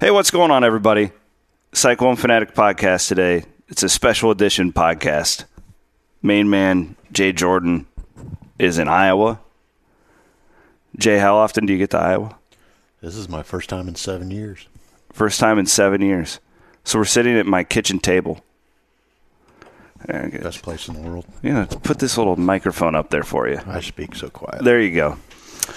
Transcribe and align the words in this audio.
Hey, 0.00 0.12
what's 0.12 0.30
going 0.30 0.52
on, 0.52 0.62
everybody? 0.62 1.10
Cyclone 1.72 2.14
Fanatic 2.14 2.54
podcast 2.54 3.08
today. 3.08 3.44
It's 3.66 3.82
a 3.82 3.88
special 3.88 4.30
edition 4.30 4.72
podcast. 4.72 5.44
Main 6.22 6.48
man 6.48 6.94
Jay 7.10 7.32
Jordan 7.32 7.84
is 8.60 8.78
in 8.78 8.86
Iowa. 8.86 9.40
Jay, 10.96 11.18
how 11.18 11.34
often 11.34 11.66
do 11.66 11.72
you 11.72 11.80
get 11.80 11.90
to 11.90 11.98
Iowa? 11.98 12.38
This 13.00 13.16
is 13.16 13.28
my 13.28 13.42
first 13.42 13.68
time 13.68 13.88
in 13.88 13.96
seven 13.96 14.30
years. 14.30 14.68
First 15.12 15.40
time 15.40 15.58
in 15.58 15.66
seven 15.66 16.00
years. 16.00 16.38
So 16.84 17.00
we're 17.00 17.04
sitting 17.04 17.36
at 17.36 17.46
my 17.46 17.64
kitchen 17.64 17.98
table. 17.98 18.44
Best 20.06 20.62
place 20.62 20.86
in 20.86 20.94
the 20.94 21.00
world. 21.00 21.26
Yeah, 21.42 21.66
put 21.82 21.98
this 21.98 22.16
little 22.16 22.36
microphone 22.36 22.94
up 22.94 23.10
there 23.10 23.24
for 23.24 23.48
you. 23.48 23.60
I 23.66 23.80
speak 23.80 24.14
so 24.14 24.30
quiet. 24.30 24.62
There 24.62 24.80
you 24.80 24.94
go. 24.94 25.16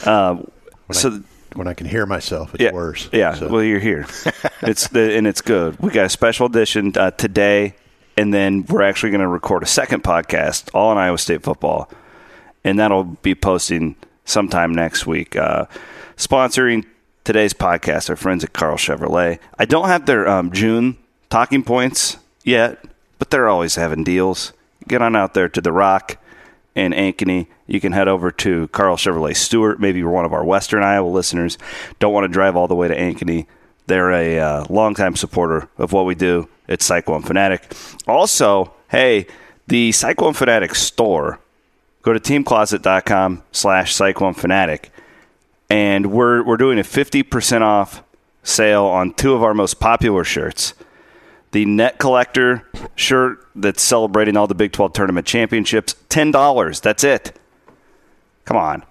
Uh, 0.06 0.44
so 0.92 1.10
I, 1.10 1.20
when 1.56 1.68
I 1.68 1.74
can 1.74 1.88
hear 1.88 2.06
myself, 2.06 2.54
it's 2.54 2.64
yeah, 2.64 2.72
worse. 2.72 3.10
Yeah, 3.12 3.34
So, 3.34 3.48
well, 3.48 3.64
you're 3.64 3.80
here. 3.80 4.06
it's 4.62 4.88
the, 4.90 5.16
and 5.16 5.28
it's 5.28 5.42
good. 5.42 5.80
We 5.80 5.92
got 5.92 6.06
a 6.06 6.10
special 6.10 6.46
edition 6.46 6.94
uh, 6.96 7.12
today, 7.12 7.76
and 8.18 8.34
then 8.34 8.66
we're 8.68 8.84
actually 8.84 9.12
going 9.12 9.22
to 9.22 9.28
record 9.28 9.64
a 9.64 9.68
second 9.68 10.04
podcast 10.04 10.70
all 10.74 10.90
on 10.90 10.98
Iowa 10.98 11.18
State 11.18 11.44
football, 11.44 11.90
and 12.64 12.80
that'll 12.80 13.04
be 13.04 13.36
posting 13.36 13.96
sometime 14.26 14.74
next 14.74 15.06
week. 15.06 15.36
Uh, 15.36 15.66
sponsoring 16.18 16.86
today's 17.24 17.54
podcast, 17.54 18.10
our 18.10 18.16
friends 18.16 18.44
at 18.44 18.54
Karl 18.54 18.78
Chevrolet. 18.78 19.40
I 19.58 19.66
don't 19.66 19.88
have 19.88 20.06
their 20.06 20.28
um, 20.28 20.52
June 20.52 20.98
talking 21.30 21.64
points 21.64 22.18
yet, 22.44 22.84
but 23.20 23.30
they're 23.30 23.50
always 23.50 23.76
having 23.76 24.04
deals. 24.04 24.54
Get 24.88 25.02
on 25.02 25.16
out 25.16 25.34
there 25.34 25.50
to 25.50 25.62
the 25.62 25.72
Rock 25.72 26.18
and 26.76 26.94
Ankeny. 26.94 27.48
You 27.72 27.80
can 27.80 27.94
head 27.94 28.10
over 28.10 28.32
to 28.32 28.68
Karl 28.68 28.98
Chevrolet 28.98 29.34
Stuart. 29.34 29.80
Maybe 29.80 30.00
you're 30.00 30.12
one 30.12 30.26
of 30.26 30.34
our 30.34 30.44
Western 30.44 30.84
Iowa 30.84 31.08
listeners. 31.08 31.58
Don't 32.00 32.12
want 32.12 32.26
to 32.26 32.28
drive 32.28 32.58
all 32.58 32.68
the 32.68 32.76
way 32.76 32.90
to 32.90 32.96
Ankeny. 32.96 33.46
They're 33.88 34.12
a 34.12 34.40
uh, 34.40 34.66
longtime 34.70 35.16
supporter 35.16 35.70
of 35.78 35.94
what 35.94 36.06
we 36.06 36.14
do 36.14 36.50
at 36.68 36.82
Cyclone 36.82 37.22
Fanatic. 37.22 37.74
Also, 38.06 38.74
hey, 38.90 39.26
the 39.68 39.94
Cyclone 39.94 40.34
Fanatic 40.34 40.76
store. 40.76 41.40
Go 42.02 42.12
to 42.12 42.20
teamcloset.com 42.20 43.44
slash 43.54 43.96
Cyclone 43.96 44.34
Fanatic. 44.34 44.92
And 45.70 46.12
we're, 46.12 46.44
we're 46.44 46.58
doing 46.58 46.78
a 46.78 46.84
50% 46.84 47.62
off 47.62 48.04
sale 48.44 48.84
on 48.84 49.14
two 49.14 49.34
of 49.34 49.44
our 49.44 49.54
most 49.54 49.80
popular 49.80 50.26
shirts 50.26 50.74
the 51.52 51.66
net 51.66 52.00
collector 52.00 52.66
shirt 52.96 53.46
that's 53.56 53.82
celebrating 53.82 54.38
all 54.38 54.48
the 54.48 54.56
Big 54.56 54.72
12 54.72 54.94
tournament 54.94 55.28
championships, 55.28 55.96
$10. 56.10 56.82
That's 56.82 57.04
it. 57.04 57.38
Come 58.52 58.60
on. 58.60 58.84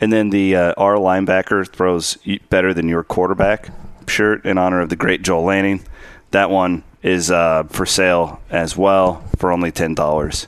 And 0.00 0.10
then 0.10 0.30
the 0.30 0.56
uh, 0.56 0.72
our 0.78 0.94
linebacker 0.94 1.68
throws 1.68 2.16
better 2.48 2.72
than 2.72 2.88
your 2.88 3.04
quarterback 3.04 3.68
shirt 4.08 4.46
in 4.46 4.56
honor 4.56 4.80
of 4.80 4.88
the 4.88 4.96
great 4.96 5.20
Joel 5.20 5.44
Lanning. 5.44 5.84
That 6.30 6.48
one 6.48 6.82
is 7.02 7.30
uh, 7.30 7.64
for 7.64 7.84
sale 7.84 8.40
as 8.48 8.74
well 8.74 9.22
for 9.36 9.52
only 9.52 9.70
$10. 9.70 10.46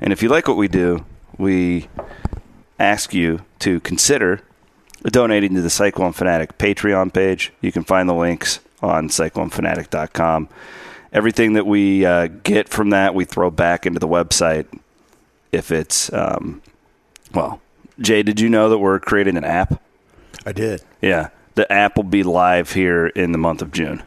And 0.00 0.10
if 0.10 0.22
you 0.22 0.30
like 0.30 0.48
what 0.48 0.56
we 0.56 0.68
do, 0.68 1.04
we 1.36 1.88
ask 2.78 3.12
you 3.12 3.42
to 3.58 3.78
consider 3.80 4.40
donating 5.04 5.54
to 5.56 5.60
the 5.60 5.68
Cyclone 5.68 6.14
Fanatic 6.14 6.56
Patreon 6.56 7.12
page. 7.12 7.52
You 7.60 7.72
can 7.72 7.84
find 7.84 8.08
the 8.08 8.14
links 8.14 8.60
on 8.80 9.10
cyclonefanatic.com. 9.10 10.48
Everything 11.12 11.52
that 11.52 11.66
we 11.66 12.06
uh, 12.06 12.28
get 12.42 12.70
from 12.70 12.88
that, 12.88 13.14
we 13.14 13.26
throw 13.26 13.50
back 13.50 13.84
into 13.84 13.98
the 13.98 14.08
website. 14.08 14.64
If 15.52 15.70
it's, 15.70 16.10
um, 16.14 16.62
well, 17.34 17.60
Jay, 18.00 18.22
did 18.22 18.40
you 18.40 18.48
know 18.48 18.68
that 18.68 18.78
we're 18.78 18.98
creating 18.98 19.36
an 19.36 19.44
app? 19.44 19.82
I 20.46 20.52
did. 20.52 20.82
Yeah. 21.00 21.28
The 21.54 21.70
app 21.70 21.96
will 21.96 22.04
be 22.04 22.22
live 22.22 22.72
here 22.72 23.06
in 23.08 23.32
the 23.32 23.38
month 23.38 23.60
of 23.60 23.72
June. 23.72 24.02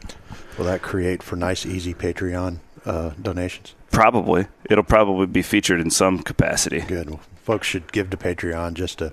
Will 0.58 0.64
that 0.64 0.82
create 0.82 1.22
for 1.22 1.36
nice, 1.36 1.64
easy 1.64 1.94
Patreon 1.94 2.58
uh, 2.84 3.10
donations? 3.20 3.74
Probably. 3.90 4.46
It'll 4.68 4.84
probably 4.84 5.26
be 5.26 5.42
featured 5.42 5.80
in 5.80 5.90
some 5.90 6.22
capacity. 6.22 6.80
Good. 6.80 7.10
Well, 7.10 7.20
folks 7.42 7.66
should 7.66 7.92
give 7.92 8.10
to 8.10 8.16
Patreon 8.16 8.74
just 8.74 8.98
to 8.98 9.12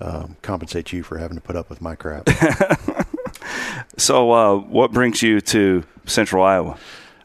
um, 0.00 0.36
compensate 0.40 0.92
you 0.92 1.02
for 1.02 1.18
having 1.18 1.36
to 1.36 1.42
put 1.42 1.56
up 1.56 1.68
with 1.68 1.80
my 1.80 1.94
crap. 1.94 2.28
so, 3.98 4.32
uh, 4.32 4.56
what 4.56 4.92
brings 4.92 5.22
you 5.22 5.40
to 5.42 5.84
Central 6.06 6.42
Iowa? 6.42 6.78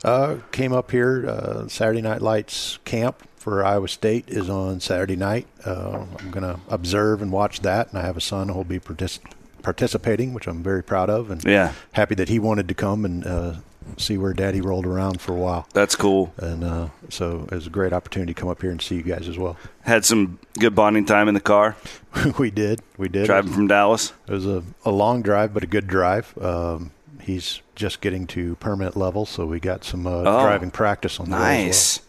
Uh, 0.04 0.38
came 0.52 0.74
up 0.74 0.92
here. 0.92 1.26
Uh, 1.28 1.68
Saturday 1.68 2.02
Night 2.02 2.22
Lights 2.22 2.80
camp 2.84 3.24
for 3.44 3.64
Iowa 3.66 3.90
State 3.90 4.30
is 4.30 4.50
on 4.50 4.80
Saturday 4.80 5.18
night. 5.18 5.48
Uh, 5.66 6.06
I'm 6.20 6.32
going 6.32 6.44
to 6.46 6.62
observe 6.70 7.22
and 7.22 7.30
watch 7.30 7.60
that, 7.62 7.90
and 7.90 8.00
I 8.00 8.04
have 8.04 8.16
a 8.16 8.22
son 8.22 8.48
who 8.48 8.54
will 8.56 8.64
be 8.64 8.80
partic- 8.80 9.20
participating, 9.62 10.34
which 10.34 10.48
I'm 10.48 10.64
very 10.64 10.82
proud 10.82 11.10
of, 11.10 11.30
and 11.30 11.44
Yeah. 11.44 11.74
happy 11.92 12.16
that 12.16 12.30
he 12.30 12.40
wanted 12.40 12.70
to 12.70 12.74
come 12.74 13.04
and 13.04 13.26
uh, 13.28 13.54
see 13.98 14.18
where 14.18 14.34
Daddy 14.34 14.62
rolled 14.62 14.86
around 14.86 15.20
for 15.20 15.34
a 15.34 15.36
while. 15.38 15.68
That's 15.74 15.94
cool. 15.96 16.34
And 16.38 16.64
uh, 16.64 16.88
so 17.10 17.46
it 17.52 17.56
was 17.56 17.68
a 17.68 17.70
great 17.70 17.92
opportunity 17.92 18.34
to 18.34 18.40
come 18.40 18.48
up 18.50 18.62
here 18.62 18.72
and 18.72 18.82
see 18.82 18.96
you 18.96 19.04
guys 19.04 19.28
as 19.28 19.38
well. 19.38 19.58
Had 19.82 20.06
some 20.06 20.40
good 20.58 20.74
bonding 20.74 21.06
time 21.06 21.28
in 21.28 21.34
the 21.34 21.42
car, 21.42 21.76
we 22.40 22.50
did, 22.50 22.82
we 22.98 23.10
did. 23.10 23.26
driving 23.26 23.52
from 23.52 23.68
Dallas. 23.68 24.14
It 24.26 24.32
was 24.32 24.46
a, 24.46 24.64
a 24.86 24.92
long 24.92 25.22
drive, 25.22 25.54
but 25.54 25.64
a 25.64 25.68
good 25.68 25.88
drive. 25.88 26.34
Um, 26.42 26.92
he's 27.20 27.62
just 27.76 28.00
getting 28.00 28.26
to 28.28 28.56
permanent 28.56 28.96
level, 28.96 29.26
so 29.26 29.46
we 29.46 29.60
got 29.60 29.84
some 29.84 30.08
uh, 30.08 30.12
Oh. 30.26 30.44
driving 30.44 30.72
practice 30.72 31.20
on 31.20 31.30
the 31.30 31.36
well. 31.36 31.42
Nice. 31.44 32.00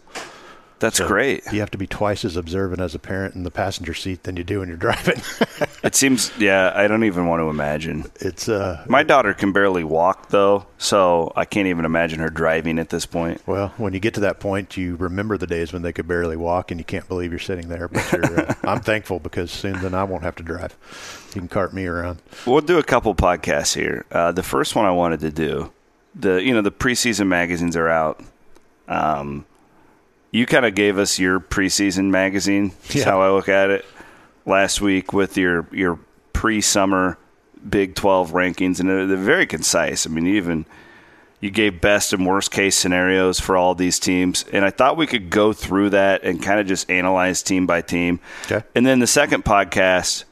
That's 0.79 0.97
So 0.97 1.07
great. 1.07 1.43
You 1.53 1.61
have 1.61 1.71
to 1.71 1.77
be 1.77 1.87
twice 1.87 2.25
as 2.25 2.35
observant 2.35 2.81
as 2.81 2.93
a 2.93 2.99
parent 2.99 3.33
in 3.35 3.43
the 3.43 3.51
passenger 3.51 3.93
seat 3.93 4.23
than 4.23 4.35
you 4.35 4.43
do 4.43 4.59
when 4.59 4.67
you're 4.67 4.77
driving. 4.89 5.21
It 5.83 5.95
seems, 5.95 6.31
yeah, 6.37 6.71
I 6.75 6.87
don't 6.87 7.03
even 7.05 7.27
want 7.27 7.41
to 7.41 7.49
imagine. 7.49 8.05
it's 8.19 8.49
uh, 8.49 8.83
My 8.87 9.03
daughter 9.03 9.33
can 9.33 9.51
barely 9.53 9.83
walk, 9.83 10.29
though, 10.29 10.65
so 10.77 11.31
I 11.35 11.45
can't 11.45 11.67
even 11.67 11.85
imagine 11.85 12.19
her 12.19 12.29
driving 12.29 12.77
at 12.79 12.89
this 12.89 13.05
point. 13.05 13.41
well, 13.47 13.69
when 13.77 13.93
you 13.93 13.99
get 13.99 14.15
to 14.15 14.19
that 14.21 14.39
point, 14.39 14.75
you 14.75 14.95
remember 14.95 15.37
the 15.37 15.47
days 15.47 15.71
when 15.71 15.81
they 15.81 15.93
could 15.93 16.07
barely 16.07 16.35
walk, 16.35 16.71
and 16.71 16.79
you 16.79 16.85
can't 16.85 17.07
believe 17.07 17.31
you're 17.31 17.39
sitting 17.39 17.69
there. 17.69 17.87
But 17.87 18.11
you're, 18.11 18.39
uh, 18.49 18.53
I'm 18.63 18.81
thankful 18.81 19.19
because 19.19 19.51
soon 19.51 19.79
then 19.81 19.93
I 19.93 20.03
won't 20.03 20.23
have 20.23 20.35
to 20.37 20.43
drive. 20.43 20.75
You 21.33 21.41
can 21.41 21.47
cart 21.47 21.73
me 21.73 21.85
around. 21.85 22.21
We'll 22.45 22.61
do 22.61 22.79
a 22.79 22.83
couple 22.83 23.13
podcasts 23.15 23.75
here. 23.75 24.05
Uh, 24.11 24.31
the 24.31 24.43
first 24.43 24.75
one 24.75 24.85
I 24.85 24.91
wanted 24.91 25.19
to 25.21 25.31
do, 25.31 25.71
the 26.15 26.43
you 26.43 26.53
know 26.53 26.61
the 26.61 26.71
preseason 26.71 27.27
magazines 27.27 27.75
are 27.77 27.87
out. 27.89 28.21
Um, 28.87 29.45
you 30.35 30.45
kind 30.45 30.65
of 30.65 30.75
gave 30.75 30.97
us 30.97 31.17
your 31.17 31.39
preseason 31.39 32.09
magazine. 32.09 32.71
Is 32.89 32.95
Yeah. 32.95 33.05
how 33.05 33.21
I 33.21 33.29
look 33.31 33.47
at 33.49 33.69
it. 33.69 33.85
Last 34.45 34.81
week 34.81 35.13
with 35.13 35.37
your 35.37 35.65
your 35.71 35.97
pre-summer 36.33 37.17
Big 37.67 37.95
Twelve 37.95 38.31
rankings, 38.31 38.79
and 38.79 38.89
they're, 38.89 39.07
they're 39.07 39.17
very 39.17 39.47
concise. 39.47 40.05
I 40.05 40.09
mean, 40.09 40.27
even 40.27 40.65
you 41.39 41.49
gave 41.51 41.79
best 41.81 42.13
and 42.13 42.25
worst 42.25 42.51
case 42.51 42.75
scenarios 42.75 43.39
for 43.39 43.55
all 43.57 43.75
these 43.75 43.97
teams, 43.99 44.45
and 44.51 44.63
I 44.65 44.69
thought 44.71 44.97
we 44.97 45.07
could 45.07 45.29
go 45.29 45.53
through 45.53 45.91
that 45.91 46.23
and 46.23 46.41
kind 46.43 46.59
of 46.59 46.67
just 46.67 46.89
analyze 46.91 47.41
team 47.41 47.65
by 47.65 47.81
team. 47.81 48.19
Okay. 48.45 48.63
And 48.75 48.85
then 48.85 48.99
the 48.99 49.07
second 49.07 49.45
podcast 49.45 50.25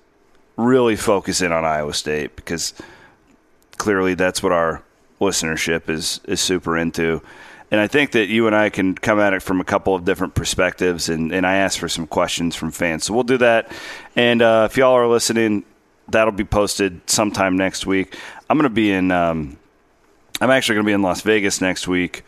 really 0.58 0.96
focus 0.96 1.42
in 1.42 1.52
on 1.52 1.66
Iowa 1.66 1.94
State 1.94 2.36
because 2.36 2.74
clearly 3.78 4.14
that's 4.14 4.44
what 4.44 4.52
our 4.52 4.84
listenership 5.20 5.90
is 5.90 6.20
is 6.26 6.40
super 6.42 6.78
into. 6.78 7.22
And 7.74 7.82
I 7.82 7.88
think 7.88 8.12
that 8.12 8.28
you 8.28 8.46
and 8.46 8.56
I 8.56 8.70
can 8.70 8.94
come 8.94 9.20
at 9.20 9.34
it 9.34 9.42
from 9.42 9.60
a 9.60 9.64
couple 9.64 9.96
of 9.96 10.06
different 10.06 10.36
perspectives, 10.36 11.10
and, 11.10 11.32
and 11.32 11.44
I 11.44 11.56
asked 11.56 11.80
for 11.80 11.90
some 11.90 12.06
questions 12.06 12.56
from 12.56 12.70
fans. 12.70 13.06
So 13.06 13.16
we'll 13.16 13.24
do 13.24 13.40
that. 13.40 13.72
And 14.16 14.44
uh, 14.44 14.68
if 14.70 14.78
y'all 14.78 14.94
are 14.94 15.08
listening, 15.08 15.66
that'll 16.08 16.34
be 16.34 16.44
posted 16.44 17.02
sometime 17.10 17.58
next 17.58 17.88
week. 17.88 18.16
I'm 18.48 18.60
going 18.60 18.70
to 18.70 18.76
be 18.76 18.92
in, 18.92 19.10
um, 19.10 19.58
I'm 20.40 20.52
actually 20.52 20.76
going 20.76 20.86
to 20.86 20.90
be 20.90 20.94
in 20.94 21.02
Las 21.02 21.22
Vegas 21.22 21.62
next 21.62 21.88
week. 21.88 22.22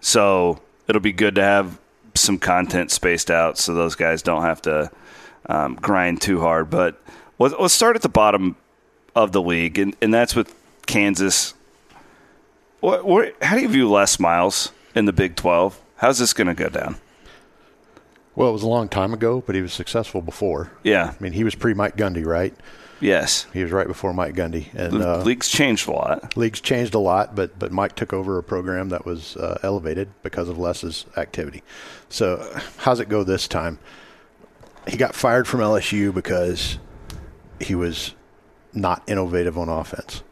So 0.00 0.60
it'll 0.86 1.02
be 1.02 1.10
good 1.10 1.34
to 1.34 1.42
have 1.42 1.80
some 2.14 2.38
content 2.38 2.92
spaced 2.92 3.32
out 3.32 3.58
so 3.58 3.74
those 3.74 3.96
guys 3.96 4.22
don't 4.22 4.42
have 4.42 4.62
to 4.62 4.92
um, 5.46 5.74
grind 5.74 6.22
too 6.22 6.38
hard. 6.38 6.70
But 6.70 7.02
let's, 7.40 7.74
start 7.74 7.96
at 7.96 8.02
the 8.02 8.08
bottom 8.08 8.54
of 9.16 9.32
the 9.32 9.42
league, 9.42 9.76
and, 9.76 9.96
and 10.00 10.14
that's 10.14 10.36
with 10.36 10.54
Kansas. 10.86 11.52
What, 12.78 13.04
what, 13.04 13.34
how 13.42 13.56
do 13.56 13.62
you 13.62 13.68
view 13.68 13.90
Les 13.90 14.20
Miles 14.20 14.70
in 14.94 15.04
the 15.04 15.12
Big 15.12 15.36
12? 15.36 15.80
How's 15.96 16.18
this 16.18 16.32
going 16.32 16.48
to 16.48 16.54
go 16.54 16.68
down? 16.68 16.96
Well, 18.36 18.48
it 18.48 18.52
was 18.52 18.62
a 18.62 18.68
long 18.68 18.88
time 18.88 19.14
ago, 19.14 19.42
but 19.46 19.54
he 19.54 19.62
was 19.62 19.72
successful 19.72 20.20
before. 20.20 20.72
Yeah. 20.82 21.14
I 21.18 21.22
mean, 21.22 21.32
he 21.32 21.44
was 21.44 21.54
pre 21.54 21.72
Mike 21.72 21.96
Gundy, 21.96 22.26
right? 22.26 22.54
Yes. 23.00 23.46
He 23.52 23.62
was 23.62 23.70
right 23.70 23.86
before 23.86 24.12
Mike 24.12 24.34
Gundy, 24.34 24.72
and 24.74 25.02
uh, 25.02 25.22
league's 25.22 25.48
changed 25.48 25.88
a 25.88 25.92
lot. 25.92 26.36
leagues 26.36 26.60
changed 26.60 26.94
a 26.94 26.98
lot. 26.98 27.34
But 27.34 27.58
but 27.58 27.70
Mike 27.70 27.96
took 27.96 28.12
over 28.12 28.38
a 28.38 28.42
program 28.42 28.88
that 28.88 29.04
was 29.04 29.36
uh, 29.36 29.58
elevated 29.62 30.08
because 30.22 30.48
of 30.48 30.58
Les's 30.58 31.04
activity. 31.16 31.62
So 32.08 32.60
how's 32.78 33.00
it 33.00 33.08
go 33.08 33.22
this 33.22 33.46
time? 33.46 33.78
He 34.88 34.96
got 34.96 35.14
fired 35.14 35.46
from 35.46 35.60
LSU 35.60 36.14
because 36.14 36.78
he 37.60 37.74
was 37.74 38.14
not 38.72 39.02
innovative 39.06 39.58
on 39.58 39.68
offense, 39.68 40.22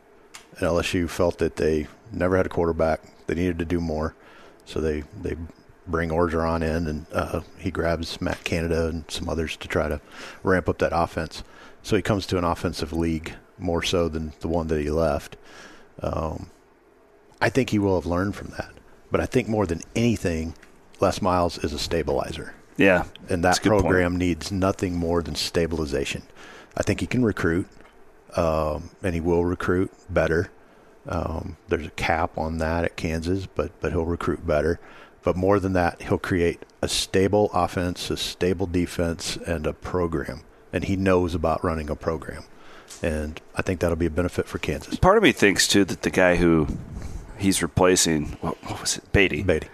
and 0.52 0.60
LSU 0.60 1.08
felt 1.08 1.38
that 1.38 1.56
they 1.56 1.88
never 2.10 2.36
had 2.36 2.46
a 2.46 2.50
quarterback. 2.50 3.00
They 3.26 3.34
needed 3.34 3.58
to 3.58 3.64
do 3.64 3.80
more, 3.80 4.14
so 4.64 4.80
they 4.80 5.04
they 5.20 5.36
bring 5.86 6.10
Orgeron 6.10 6.62
in, 6.62 6.86
and 6.86 7.06
uh, 7.12 7.40
he 7.58 7.70
grabs 7.70 8.20
Matt 8.20 8.44
Canada 8.44 8.88
and 8.88 9.04
some 9.10 9.28
others 9.28 9.56
to 9.58 9.68
try 9.68 9.88
to 9.88 10.00
ramp 10.42 10.68
up 10.68 10.78
that 10.78 10.92
offense. 10.94 11.42
So 11.82 11.96
he 11.96 12.02
comes 12.02 12.26
to 12.26 12.38
an 12.38 12.44
offensive 12.44 12.92
league 12.92 13.34
more 13.58 13.82
so 13.82 14.08
than 14.08 14.32
the 14.40 14.48
one 14.48 14.68
that 14.68 14.80
he 14.80 14.90
left. 14.90 15.36
Um, 16.00 16.50
I 17.40 17.48
think 17.48 17.70
he 17.70 17.78
will 17.78 17.96
have 17.96 18.06
learned 18.06 18.36
from 18.36 18.48
that. 18.50 18.70
But 19.10 19.20
I 19.20 19.26
think 19.26 19.48
more 19.48 19.66
than 19.66 19.80
anything, 19.94 20.54
Les 21.00 21.20
Miles 21.20 21.58
is 21.58 21.72
a 21.72 21.78
stabilizer. 21.78 22.54
Yeah. 22.76 23.04
And 23.28 23.44
that 23.44 23.60
program 23.62 24.16
needs 24.16 24.50
nothing 24.50 24.96
more 24.96 25.22
than 25.22 25.34
stabilization. 25.34 26.22
I 26.76 26.82
think 26.82 27.00
he 27.00 27.06
can 27.06 27.24
recruit, 27.24 27.68
um, 28.36 28.90
and 29.02 29.14
he 29.14 29.20
will 29.20 29.44
recruit 29.44 29.92
better. 30.08 30.50
Um, 31.06 31.56
there's 31.68 31.86
a 31.86 31.90
cap 31.90 32.38
on 32.38 32.58
that 32.58 32.84
at 32.84 32.96
Kansas, 32.96 33.46
but 33.46 33.72
but 33.80 33.92
he'll 33.92 34.04
recruit 34.04 34.46
better. 34.46 34.78
But 35.22 35.36
more 35.36 35.60
than 35.60 35.72
that, 35.74 36.02
he'll 36.02 36.18
create 36.18 36.64
a 36.80 36.88
stable 36.88 37.50
offense, 37.54 38.10
a 38.10 38.16
stable 38.16 38.66
defense, 38.66 39.36
and 39.46 39.66
a 39.66 39.72
program. 39.72 40.42
And 40.72 40.84
he 40.84 40.96
knows 40.96 41.34
about 41.34 41.62
running 41.62 41.88
a 41.90 41.94
program. 41.94 42.44
And 43.02 43.40
I 43.54 43.62
think 43.62 43.80
that'll 43.80 43.96
be 43.96 44.06
a 44.06 44.10
benefit 44.10 44.46
for 44.46 44.58
Kansas. 44.58 44.96
Part 44.96 45.16
of 45.16 45.22
me 45.22 45.32
thinks 45.32 45.68
too 45.68 45.84
that 45.84 46.02
the 46.02 46.10
guy 46.10 46.36
who 46.36 46.66
he's 47.38 47.62
replacing, 47.62 48.36
what, 48.40 48.62
what 48.64 48.80
was 48.80 48.98
it, 48.98 49.12
Beaty? 49.12 49.42
Beaty. 49.42 49.68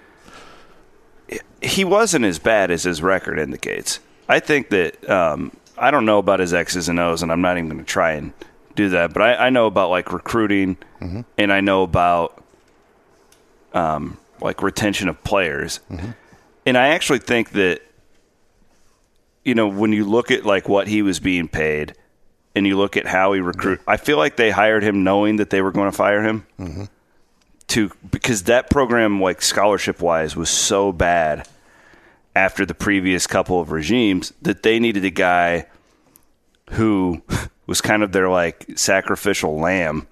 He 1.62 1.84
wasn't 1.84 2.25
as 2.25 2.38
bad 2.38 2.70
as 2.70 2.84
his 2.84 3.02
record 3.02 3.38
indicates. 3.38 4.00
I 4.28 4.40
think 4.40 4.70
that 4.70 5.08
um, 5.08 5.52
I 5.76 5.90
don't 5.90 6.04
know 6.04 6.19
about 6.19 6.40
his 6.40 6.54
X's 6.54 6.88
and 6.88 6.98
O's, 7.00 7.22
and 7.22 7.32
I'm 7.32 7.40
not 7.40 7.56
even 7.56 7.69
going 7.69 7.80
to 7.80 7.84
try 7.84 8.12
and 8.12 8.32
do 8.78 8.88
that. 8.90 9.12
But 9.12 9.22
I, 9.22 9.46
I 9.46 9.50
know 9.50 9.66
about 9.66 9.90
like 9.90 10.12
recruiting, 10.12 10.76
mm-hmm. 11.00 11.22
and 11.36 11.52
I 11.52 11.60
know 11.60 11.82
about 11.82 12.42
um, 13.75 14.16
like 14.40 14.62
retention 14.62 15.08
of 15.08 15.22
players. 15.25 15.80
Mm-hmm. 15.90 16.10
And 16.64 16.78
I 16.78 16.88
actually 16.88 17.19
think 17.19 17.50
that 17.50 17.82
you 19.44 19.54
know 19.54 19.66
when 19.69 19.92
you 19.92 20.04
look 20.04 20.30
at 20.30 20.46
like 20.46 20.69
what 20.69 20.86
he 20.86 21.02
was 21.02 21.19
being 21.19 21.48
paid, 21.48 21.94
and 22.54 22.66
you 22.66 22.76
look 22.76 22.96
at 22.96 23.06
how 23.06 23.32
he 23.32 23.40
recruit, 23.40 23.80
I 23.86 23.96
feel 23.96 24.16
like 24.16 24.36
they 24.36 24.50
hired 24.50 24.82
him 24.82 25.04
knowing 25.04 25.36
that 25.36 25.50
they 25.50 25.60
were 25.60 25.72
going 25.72 25.90
to 25.90 25.96
fire 25.96 26.22
him. 26.22 26.46
Mm-hmm. 26.58 26.84
To 27.69 27.90
because 28.10 28.44
that 28.44 28.70
program, 28.70 29.20
like 29.20 29.42
scholarship 29.42 30.00
wise, 30.00 30.36
was 30.36 30.48
so 30.48 30.92
bad 30.92 31.46
after 32.34 32.64
the 32.64 32.75
previous 32.75 33.26
couple 33.26 33.60
of 33.60 33.72
regimes 33.72 34.32
that 34.40 34.62
they 34.62 34.78
needed 34.78 35.04
a 35.04 35.10
guy 35.10 35.66
who 36.70 37.22
was 37.69 37.81
kind 37.81 38.03
of 38.03 38.11
their 38.11 38.29
like 38.29 38.67
sacrificial 38.75 39.61
lamb. 39.61 40.09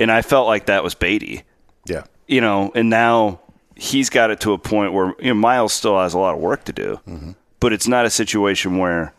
And 0.00 0.10
I 0.10 0.22
felt 0.22 0.46
like 0.46 0.66
that 0.66 0.82
was 0.82 0.94
Beaty. 0.94 1.42
Yeah. 1.86 2.04
You 2.26 2.40
know, 2.40 2.72
and 2.74 2.88
now 2.88 3.40
he's 3.76 4.08
got 4.08 4.30
it 4.30 4.40
to 4.40 4.52
a 4.52 4.58
point 4.58 4.94
where 4.94 5.14
you 5.18 5.26
know, 5.26 5.34
Miles 5.34 5.74
still 5.74 6.00
has 6.00 6.14
a 6.14 6.18
lot 6.18 6.34
of 6.34 6.40
work 6.40 6.64
to 6.64 6.72
do, 6.72 7.00
mm-hmm. 7.06 7.32
but 7.60 7.74
it's 7.74 7.88
not 7.88 8.06
a 8.06 8.10
situation 8.10 8.78
where 8.78 9.12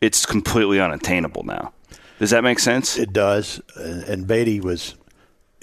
it's 0.00 0.24
completely 0.24 0.78
unattainable 0.78 1.42
now. 1.42 1.72
Does 2.18 2.30
that 2.30 2.44
make 2.44 2.58
sense? 2.58 2.98
It 2.98 3.12
does. 3.12 3.60
And 3.76 4.26
Beaty 4.26 4.60
was 4.60 4.94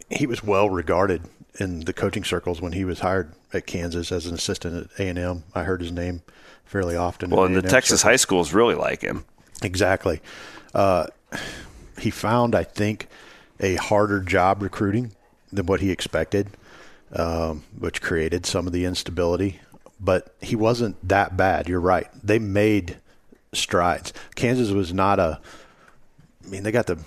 he 0.09 0.25
was 0.25 0.43
well 0.43 0.69
regarded 0.69 1.21
in 1.59 1.81
the 1.81 1.93
coaching 1.93 2.23
circles 2.23 2.61
when 2.61 2.71
he 2.71 2.83
was 2.83 3.01
hired 3.01 3.33
at 3.53 3.67
Kansas 3.67 4.11
as 4.11 4.25
an 4.25 4.33
assistant 4.33 4.89
at 4.91 4.99
A 4.99 5.07
and 5.07 5.19
M. 5.19 5.43
I 5.53 5.63
heard 5.63 5.81
his 5.81 5.91
name 5.91 6.23
fairly 6.65 6.95
often. 6.95 7.29
Well, 7.29 7.45
in 7.45 7.53
the 7.53 7.61
Texas 7.61 8.01
circles. 8.01 8.11
high 8.11 8.15
schools 8.15 8.53
really 8.53 8.75
like 8.75 9.01
him. 9.01 9.25
Exactly. 9.63 10.21
Uh, 10.73 11.07
he 11.99 12.09
found, 12.09 12.55
I 12.55 12.63
think, 12.63 13.07
a 13.59 13.75
harder 13.75 14.21
job 14.21 14.61
recruiting 14.61 15.13
than 15.51 15.65
what 15.65 15.81
he 15.81 15.91
expected, 15.91 16.49
um, 17.13 17.63
which 17.77 18.01
created 18.01 18.45
some 18.45 18.67
of 18.67 18.73
the 18.73 18.85
instability. 18.85 19.59
But 19.99 20.35
he 20.41 20.55
wasn't 20.55 20.95
that 21.07 21.35
bad. 21.35 21.67
You're 21.67 21.79
right. 21.79 22.07
They 22.23 22.37
made 22.37 22.97
strides. 23.53 24.13
Kansas 24.35 24.69
was 24.69 24.93
not 24.93 25.19
a. 25.19 25.39
I 26.45 26.49
mean, 26.49 26.63
they 26.63 26.71
got 26.71 26.85
the 26.85 26.99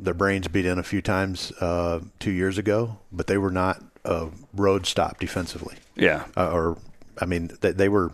their 0.00 0.14
brains 0.14 0.48
beat 0.48 0.66
in 0.66 0.78
a 0.78 0.82
few 0.82 1.00
times 1.00 1.52
uh, 1.60 2.00
two 2.18 2.30
years 2.30 2.58
ago, 2.58 2.98
but 3.12 3.26
they 3.26 3.38
were 3.38 3.50
not 3.50 3.82
a 4.04 4.28
road 4.54 4.86
stop 4.86 5.20
defensively. 5.20 5.76
Yeah. 5.94 6.24
Uh, 6.36 6.50
or, 6.50 6.78
I 7.20 7.26
mean, 7.26 7.56
they, 7.60 7.70
they 7.70 7.88
were 7.88 8.10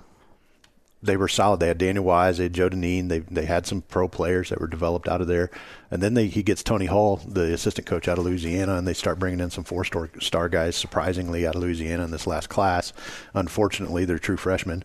they 1.03 1.17
were 1.17 1.29
solid. 1.29 1.61
They 1.61 1.69
had 1.69 1.79
Daniel 1.79 2.05
Wise, 2.05 2.39
they 2.39 2.45
had 2.45 2.53
Joe 2.53 2.69
Dineen. 2.69 3.09
They 3.09 3.21
they 3.21 3.45
had 3.45 3.67
some 3.67 3.83
pro 3.83 4.09
players 4.09 4.49
that 4.49 4.61
were 4.61 4.67
developed 4.67 5.09
out 5.09 5.21
of 5.21 5.29
there, 5.29 5.51
and 5.91 6.03
then 6.03 6.15
they, 6.15 6.27
he 6.27 6.43
gets 6.43 6.63
Tony 6.63 6.87
Hull, 6.87 7.17
the 7.17 7.53
assistant 7.53 7.87
coach 7.87 8.09
out 8.09 8.19
of 8.19 8.25
Louisiana, 8.25 8.75
and 8.75 8.87
they 8.87 8.95
start 8.95 9.19
bringing 9.19 9.41
in 9.41 9.51
some 9.51 9.65
four 9.65 9.85
star 9.85 10.11
star 10.21 10.49
guys, 10.49 10.77
surprisingly 10.77 11.47
out 11.47 11.55
of 11.55 11.63
Louisiana 11.63 12.05
in 12.05 12.11
this 12.11 12.27
last 12.27 12.49
class. 12.49 12.93
Unfortunately, 13.35 14.05
they're 14.05 14.19
true 14.19 14.37
freshmen, 14.37 14.83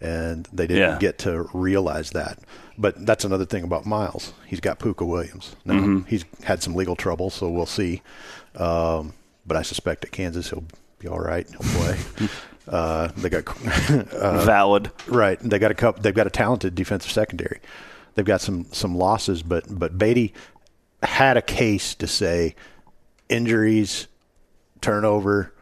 and 0.00 0.48
they 0.52 0.66
didn't 0.66 0.92
yeah. 0.92 0.98
get 0.98 1.18
to 1.18 1.48
realize 1.52 2.10
that. 2.10 2.38
But 2.78 3.04
that's 3.04 3.26
another 3.26 3.44
thing 3.44 3.62
about 3.62 3.84
Miles. 3.84 4.32
He's 4.46 4.60
got 4.60 4.78
Pooka 4.78 5.06
Williams. 5.06 5.56
Now 5.66 5.74
mm-hmm. 5.74 6.08
he's 6.08 6.24
had 6.44 6.62
some 6.62 6.74
legal 6.74 6.96
trouble, 6.96 7.28
so 7.28 7.50
we'll 7.50 7.66
see. 7.66 8.00
Um, 8.56 9.12
but 9.46 9.58
I 9.58 9.62
suspect 9.62 10.04
at 10.04 10.10
Kansas 10.10 10.48
he'll 10.48 10.64
be 10.98 11.08
all 11.08 11.20
right. 11.20 11.46
He'll 11.48 11.80
play. 11.80 11.98
Uh, 12.70 13.08
they 13.16 13.28
got 13.28 13.48
uh, 14.14 14.44
valid, 14.44 14.92
right? 15.08 15.38
They 15.40 15.58
got 15.58 15.72
a 15.72 15.74
couple. 15.74 16.02
They've 16.02 16.14
got 16.14 16.28
a 16.28 16.30
talented 16.30 16.74
defensive 16.76 17.10
secondary. 17.10 17.60
They've 18.14 18.24
got 18.24 18.40
some 18.40 18.66
some 18.72 18.96
losses, 18.96 19.42
but 19.42 19.64
but 19.68 19.98
Beaty 19.98 20.32
had 21.02 21.36
a 21.36 21.42
case 21.42 21.94
to 21.96 22.06
say 22.06 22.54
injuries, 23.28 24.06
turnover, 24.80 25.52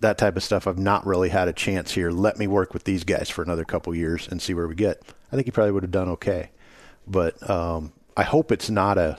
that 0.00 0.18
type 0.18 0.36
of 0.36 0.42
stuff. 0.42 0.66
I've 0.66 0.78
not 0.78 1.06
really 1.06 1.30
had 1.30 1.48
a 1.48 1.52
chance 1.54 1.92
here. 1.92 2.10
Let 2.10 2.38
me 2.38 2.46
work 2.46 2.74
with 2.74 2.84
these 2.84 3.04
guys 3.04 3.30
for 3.30 3.42
another 3.42 3.64
couple 3.64 3.94
years 3.94 4.28
and 4.28 4.42
see 4.42 4.52
where 4.52 4.68
we 4.68 4.74
get. 4.74 5.02
I 5.32 5.36
think 5.36 5.46
he 5.46 5.50
probably 5.50 5.72
would 5.72 5.82
have 5.82 5.92
done 5.92 6.10
okay, 6.10 6.50
but 7.06 7.48
um, 7.48 7.92
I 8.18 8.22
hope 8.24 8.52
it's 8.52 8.68
not 8.68 8.98
a 8.98 9.18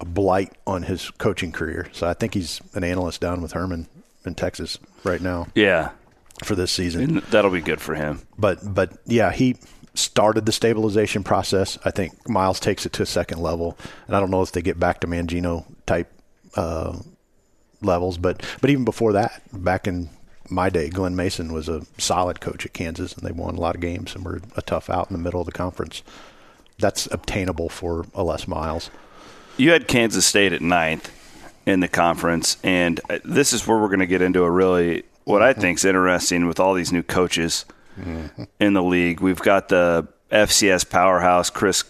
a 0.00 0.04
blight 0.04 0.52
on 0.66 0.82
his 0.82 1.10
coaching 1.10 1.52
career. 1.52 1.88
So 1.92 2.08
I 2.08 2.14
think 2.14 2.34
he's 2.34 2.60
an 2.74 2.82
analyst 2.82 3.20
down 3.20 3.40
with 3.40 3.52
Herman 3.52 3.86
in 4.24 4.34
Texas 4.34 4.78
right 5.04 5.20
now. 5.20 5.46
Yeah, 5.54 5.90
for 6.42 6.54
this 6.54 6.72
season. 6.72 7.02
And 7.02 7.22
that'll 7.24 7.50
be 7.50 7.60
good 7.60 7.80
for 7.80 7.94
him. 7.94 8.22
But 8.38 8.74
but 8.74 8.98
yeah, 9.06 9.32
he 9.32 9.56
started 9.94 10.46
the 10.46 10.52
stabilization 10.52 11.22
process. 11.22 11.78
I 11.84 11.90
think 11.90 12.28
Miles 12.28 12.58
takes 12.58 12.84
it 12.84 12.92
to 12.94 13.02
a 13.02 13.06
second 13.06 13.38
level, 13.38 13.78
and 14.06 14.16
I 14.16 14.20
don't 14.20 14.30
know 14.30 14.42
if 14.42 14.52
they 14.52 14.62
get 14.62 14.78
back 14.78 15.00
to 15.00 15.06
Mangino 15.06 15.64
type 15.86 16.10
uh, 16.56 16.98
levels, 17.80 18.18
but 18.18 18.42
but 18.60 18.70
even 18.70 18.84
before 18.84 19.12
that, 19.12 19.42
back 19.52 19.86
in 19.86 20.10
my 20.50 20.68
day, 20.68 20.90
Glen 20.90 21.16
Mason 21.16 21.52
was 21.52 21.68
a 21.68 21.86
solid 21.98 22.40
coach 22.40 22.66
at 22.66 22.72
Kansas, 22.72 23.14
and 23.14 23.26
they 23.26 23.32
won 23.32 23.54
a 23.54 23.60
lot 23.60 23.74
of 23.74 23.80
games 23.80 24.14
and 24.14 24.24
were 24.24 24.40
a 24.56 24.62
tough 24.62 24.90
out 24.90 25.08
in 25.10 25.16
the 25.16 25.22
middle 25.22 25.40
of 25.40 25.46
the 25.46 25.52
conference. 25.52 26.02
That's 26.78 27.06
obtainable 27.12 27.68
for 27.68 28.04
a 28.14 28.24
Les 28.24 28.48
Miles. 28.48 28.90
You 29.56 29.70
had 29.70 29.86
Kansas 29.86 30.26
State 30.26 30.52
at 30.52 30.60
ninth 30.60 31.12
in 31.64 31.80
the 31.80 31.88
conference, 31.88 32.58
and 32.64 33.00
this 33.24 33.52
is 33.52 33.66
where 33.66 33.78
we're 33.78 33.88
going 33.88 34.00
to 34.00 34.06
get 34.06 34.20
into 34.20 34.42
a 34.42 34.50
really 34.50 35.04
what 35.24 35.42
I 35.42 35.52
think 35.52 35.78
is 35.78 35.84
interesting 35.84 36.46
with 36.46 36.60
all 36.60 36.74
these 36.74 36.92
new 36.92 37.02
coaches 37.02 37.64
mm-hmm. 37.98 38.44
in 38.60 38.74
the 38.74 38.82
league. 38.82 39.20
We've 39.20 39.40
got 39.40 39.68
the 39.68 40.06
FCS 40.30 40.88
powerhouse 40.88 41.50
Chris 41.50 41.84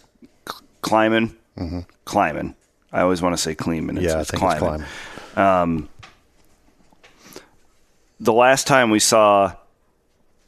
Klieman. 0.82 1.34
Mm-hmm. 1.56 1.80
Klieman. 2.06 2.54
I 2.92 3.00
always 3.00 3.22
want 3.22 3.36
to 3.36 3.42
say 3.42 3.54
Kleeman. 3.54 3.98
It's, 3.98 4.06
yeah, 4.06 4.20
it's, 4.20 4.30
Klieman. 4.30 4.80
it's 4.80 5.36
Klieman. 5.36 5.38
Um, 5.38 5.88
the 8.20 8.32
last 8.32 8.66
time 8.66 8.90
we 8.90 9.00
saw 9.00 9.54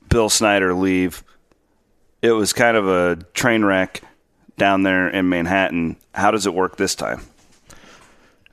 Bill 0.09 0.29
Snyder 0.29 0.73
leave, 0.75 1.25
it 2.23 2.33
was 2.33 2.53
kind 2.53 2.77
of 2.77 2.89
a 2.89 3.17
train 3.35 3.65
wreck 3.65 4.03
down 4.57 4.83
there 4.83 5.09
in 5.09 5.29
Manhattan. 5.29 5.97
How 6.13 6.31
does 6.31 6.47
it 6.47 6.55
work 6.55 6.77
this 6.77 6.95
time? 6.95 7.23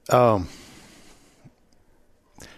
Um, 0.09 0.49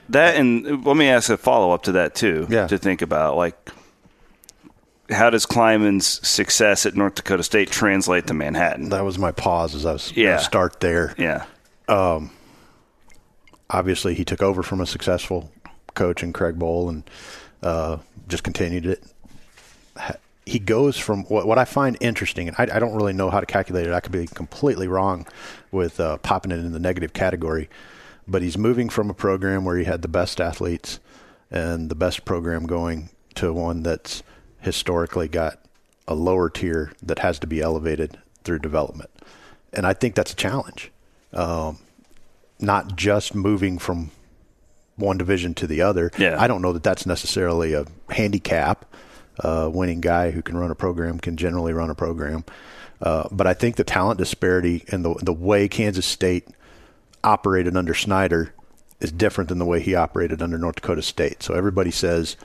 that 0.10 0.36
and 0.36 0.86
let 0.86 0.98
me 0.98 1.08
ask 1.08 1.30
a 1.30 1.38
follow 1.38 1.72
up 1.72 1.84
to 1.84 1.94
that 1.94 2.16
too. 2.16 2.48
Yeah. 2.50 2.68
To 2.68 2.78
think 2.78 3.02
about 3.02 3.36
like 3.36 3.72
how 5.10 5.30
does 5.30 5.46
Klieman's 5.46 6.28
success 6.28 6.86
at 6.86 6.96
North 6.96 7.16
Dakota 7.16 7.44
State 7.44 7.70
translate 7.70 8.28
to 8.28 8.34
Manhattan? 8.34 8.90
That 8.90 9.04
was 9.04 9.20
my 9.20 9.32
pause 9.32 9.76
as 9.76 9.86
I 9.86 9.94
was 9.94 10.16
yeah. 10.16 10.38
start 10.38 10.80
there. 10.80 11.14
Yeah. 11.18 11.46
Um, 11.88 12.32
obviously, 13.70 14.16
he 14.16 14.26
took 14.26 14.42
over 14.42 14.64
from 14.64 14.82
a 14.82 14.86
successful 14.86 15.52
coach 15.94 16.24
in 16.24 16.34
Craig 16.34 16.58
Bohl 16.58 16.90
and 16.90 17.10
uh, 17.62 17.98
just 18.28 18.44
continued 18.44 18.86
it. 18.86 19.04
He 20.46 20.60
goes 20.60 20.98
from 20.98 21.24
what, 21.24 21.48
what 21.48 21.58
I 21.58 21.66
find 21.66 21.98
interesting, 22.02 22.48
and 22.48 22.56
I, 22.60 22.76
I, 22.76 22.80
don't 22.80 22.94
really 22.94 23.14
know 23.14 23.32
how 23.32 23.40
to 23.40 23.48
calculate 23.48 23.88
it. 23.88 23.94
I 23.94 24.00
could 24.00 24.12
be 24.12 24.28
completely 24.28 24.88
wrong 24.88 25.26
with 25.72 26.00
uh, 26.00 26.18
popping 26.18 26.52
it 26.52 26.60
in 26.60 26.72
the 26.72 26.80
negative 26.80 27.14
category 27.14 27.68
but 28.28 28.42
he's 28.42 28.58
moving 28.58 28.90
from 28.90 29.10
a 29.10 29.14
program 29.14 29.66
where 29.66 29.78
he 29.78 29.84
had 29.84 30.02
the 30.02 30.08
best 30.08 30.42
athletes 30.42 31.00
and 31.52 31.90
the 31.90 31.96
best 31.96 32.26
program 32.26 32.66
going 32.66 33.10
to 33.36 33.54
one 33.54 33.84
that's 33.84 34.24
historically 34.60 35.28
got 35.28 35.60
a 36.08 36.16
lower 36.16 36.50
tier 36.50 36.92
that 37.02 37.20
has 37.20 37.40
to 37.40 37.48
be 37.48 37.62
elevated 37.62 38.18
through 38.44 38.60
development. 38.60 39.10
And 39.74 39.86
I 39.86 39.94
think 39.94 40.16
that's 40.16 40.34
a 40.34 40.36
challenge. 40.36 40.92
Um, 41.34 41.80
not 42.60 42.96
just 42.96 43.36
moving 43.36 43.78
from 43.78 44.12
one 44.96 45.18
division 45.18 45.54
to 45.56 45.68
the 45.68 45.82
other. 45.82 46.12
Yeah. 46.18 46.38
I 46.40 46.48
don't 46.48 46.62
know 46.62 46.74
that 46.74 46.84
that's 46.84 47.06
necessarily 47.06 47.74
a 47.74 47.86
handicap. 48.10 48.86
Uh, 49.38 49.70
winning 49.72 50.00
guy 50.00 50.32
who 50.32 50.42
can 50.42 50.56
run 50.56 50.72
a 50.72 50.76
program 50.76 51.20
can 51.20 51.36
generally 51.36 51.74
run 51.74 51.90
a 51.90 51.96
program. 51.96 52.46
Uh, 53.02 53.28
but 53.32 53.46
I 53.46 53.54
think 53.54 53.76
the 53.76 53.84
talent 53.84 54.18
disparity 54.18 54.86
and 54.88 55.04
the 55.04 55.14
the 55.22 55.34
way 55.34 55.68
Kansas 55.68 56.06
State– 56.06 56.48
operated 57.26 57.76
under 57.76 57.94
Snyder 57.94 58.54
is 59.02 59.12
different 59.12 59.50
than 59.50 59.58
the 59.58 59.66
way 59.66 59.82
he 59.82 59.96
operated 59.96 60.42
under 60.42 60.58
North 60.58 60.76
Dakota 60.76 61.02
State. 61.02 61.44
So 61.44 61.54
everybody 61.54 61.92
says 61.92 62.38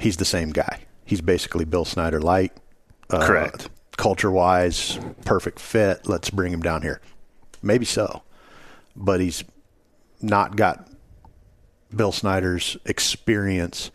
he's 0.00 0.16
the 0.16 0.24
same 0.24 0.50
guy. 0.50 0.84
He's 1.04 1.20
basically 1.20 1.64
Bill 1.64 1.84
Snyder 1.84 2.20
light. 2.20 2.52
Uh, 3.10 3.26
Correct. 3.26 3.68
Culture 3.98 4.30
wise, 4.30 4.98
perfect 5.26 5.58
fit. 5.58 6.06
Let's 6.08 6.30
bring 6.30 6.52
him 6.52 6.62
down 6.62 6.82
here. 6.82 7.00
Maybe 7.62 7.84
so, 7.84 8.22
but 8.96 9.20
he's 9.20 9.44
not 10.22 10.56
got 10.56 10.88
Bill 11.94 12.12
Snyder's 12.12 12.76
experience 12.86 13.90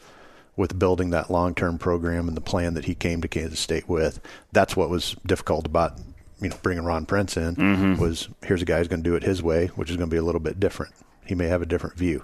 with 0.56 0.78
building 0.78 1.10
that 1.12 1.32
long 1.32 1.56
term 1.56 1.78
program 1.78 2.28
and 2.28 2.38
the 2.38 2.42
plan 2.42 2.76
that 2.76 2.86
he 2.86 2.96
came 2.96 3.22
to 3.22 3.28
Kansas 3.28 3.60
State 3.60 3.90
with. 3.90 4.20
That's 4.52 4.76
what 4.76 4.90
was 4.90 5.16
difficult 5.26 5.66
about 5.66 6.00
you 6.42 6.50
know 6.50 6.58
bringing 6.62 6.84
Ron 6.84 7.06
Prince 7.06 7.38
in 7.38 7.56
mm-hmm. 7.56 8.02
was 8.02 8.30
here's 8.44 8.62
a 8.62 8.66
guy 8.66 8.78
who's 8.78 8.88
going 8.88 9.04
to 9.04 9.10
do 9.10 9.16
it 9.16 9.24
his 9.24 9.42
way, 9.42 9.68
which 9.68 9.90
is 9.90 9.98
going 9.98 10.10
to 10.10 10.14
be 10.14 10.20
a 10.20 10.24
little 10.24 10.42
bit 10.42 10.60
different. 10.60 10.94
He 11.26 11.36
may 11.36 11.48
have 11.48 11.62
a 11.62 11.66
different 11.66 11.98
view. 11.98 12.24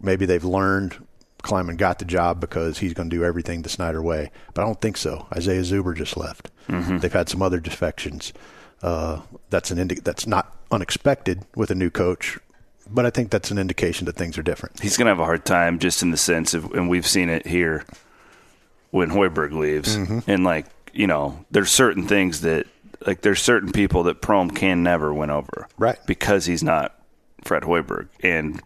Maybe 0.00 0.26
they've 0.26 0.44
learned 0.44 1.06
Klieman 1.42 1.76
got 1.76 1.98
the 1.98 2.04
job 2.04 2.40
because 2.40 2.78
he's 2.78 2.94
going 2.94 3.10
to 3.10 3.16
do 3.16 3.24
everything 3.24 3.62
the 3.62 3.68
Snyder 3.68 4.02
way, 4.02 4.30
but 4.54 4.62
I 4.62 4.64
don't 4.64 4.80
think 4.80 4.96
so. 4.96 5.26
Isaiah 5.32 5.62
Zuber 5.62 5.96
just 5.96 6.16
left. 6.16 6.50
Mm-hmm. 6.68 6.98
They've 6.98 7.12
had 7.12 7.28
some 7.28 7.42
other 7.42 7.60
defections. 7.60 8.32
Uh, 8.82 9.20
that's 9.50 9.70
an 9.70 9.78
indi- 9.78 10.00
that's 10.00 10.26
not 10.26 10.56
unexpected 10.70 11.44
with 11.54 11.70
a 11.70 11.74
new 11.74 11.90
coach, 11.90 12.38
but 12.88 13.06
I 13.06 13.10
think 13.10 13.30
that's 13.30 13.50
an 13.50 13.58
indication 13.58 14.06
that 14.06 14.16
things 14.16 14.38
are 14.38 14.42
different. 14.42 14.80
He's 14.80 14.96
going 14.96 15.06
to 15.06 15.10
have 15.10 15.20
a 15.20 15.24
hard 15.24 15.44
time 15.44 15.78
just 15.78 16.02
in 16.02 16.10
the 16.10 16.16
sense 16.16 16.54
of, 16.54 16.72
and 16.72 16.88
we've 16.88 17.06
seen 17.06 17.28
it 17.28 17.46
here 17.46 17.84
when 18.90 19.10
Hoiberg 19.10 19.52
leaves, 19.52 19.96
mm-hmm. 19.96 20.18
and 20.28 20.44
like 20.44 20.66
you 20.92 21.06
know, 21.06 21.44
there's 21.50 21.70
certain 21.70 22.06
things 22.06 22.42
that 22.42 22.66
like 23.06 23.22
there's 23.22 23.40
certain 23.40 23.72
people 23.72 24.04
that 24.04 24.20
Prohm 24.20 24.54
can 24.54 24.82
never 24.82 25.12
win 25.12 25.30
over, 25.30 25.68
right? 25.78 25.98
Because 26.06 26.46
he's 26.46 26.62
not 26.62 26.98
Fred 27.42 27.62
Hoiberg. 27.62 28.08
And 28.20 28.60